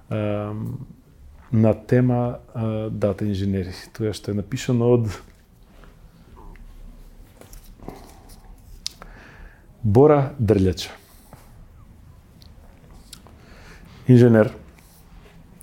на 0.07 1.75
тема 1.83 2.39
дата 2.87 3.27
инженери. 3.27 3.75
Тоа 3.91 4.15
што 4.15 4.31
е 4.31 4.39
напишано 4.39 4.95
од 4.95 5.11
Бора 9.83 10.31
Дрљача. 10.39 11.02
Инженер, 14.07 14.51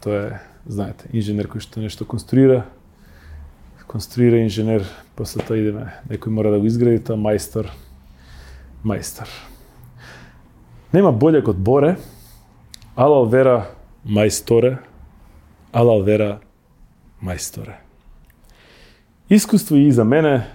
тоа 0.01 0.17
е, 0.17 0.41
знаете, 0.65 1.11
инженер 1.13 1.45
кој 1.53 1.61
што 1.61 1.81
нешто 1.83 2.07
конструира, 2.09 2.63
конструира 3.85 4.41
инженер, 4.41 4.87
после 5.17 5.45
тоа 5.45 5.59
идеме, 5.61 5.91
некој 6.09 6.33
мора 6.33 6.53
да 6.55 6.61
го 6.61 6.65
изгради, 6.71 7.03
тоа 7.05 7.21
мајстор, 7.21 7.69
мајстор. 8.81 9.29
Нема 10.93 11.13
боле 11.13 11.43
од 11.45 11.59
Боре, 11.61 11.99
алал 12.97 13.29
вера 13.29 13.75
мајсторе, 14.09 14.79
алал 15.73 16.01
вера 16.03 16.41
мајсторе. 17.21 17.77
Искуство 19.29 19.77
и 19.77 19.91
за 19.93 20.05
мене, 20.05 20.47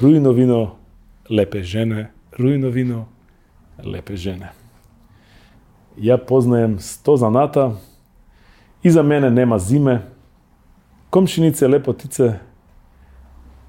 руино 0.00 0.32
вино, 0.32 0.78
лепе 1.30 1.62
жене, 1.62 2.10
руино 2.38 2.70
вино, 2.74 3.06
лепе 3.78 4.16
жене. 4.16 4.50
Ја 5.98 6.16
познаем 6.16 6.78
сто 6.80 7.16
заната, 7.16 7.72
и 8.84 8.90
за 8.90 9.02
мене 9.02 9.30
нема 9.30 9.58
зиме, 9.58 10.02
комшинице 11.10 11.68
лепотице, 11.68 12.40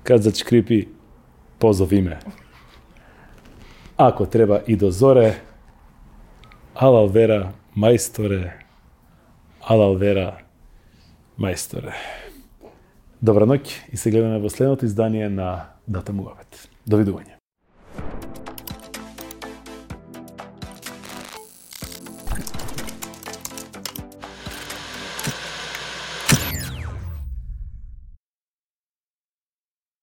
кад 0.04 0.24
зачкрипи, 0.24 0.88
позови 1.60 2.02
ме. 2.02 2.20
Ако 3.98 4.26
треба 4.26 4.62
и 4.68 4.76
до 4.76 4.92
зоре, 4.92 5.42
алал 6.76 7.08
вера, 7.08 7.54
мајсторе, 7.78 8.54
алал 9.62 9.96
вера, 9.96 10.42
мајсторе. 11.40 11.94
Добра 13.22 13.46
ноќ 13.46 13.94
и 13.94 13.98
се 13.98 14.12
гледаме 14.12 14.42
во 14.42 14.50
следното 14.50 14.86
издание 14.86 15.30
на 15.30 15.78
Дата 15.88 16.14
Муавет. 16.14 16.68
Довидување. 16.90 17.33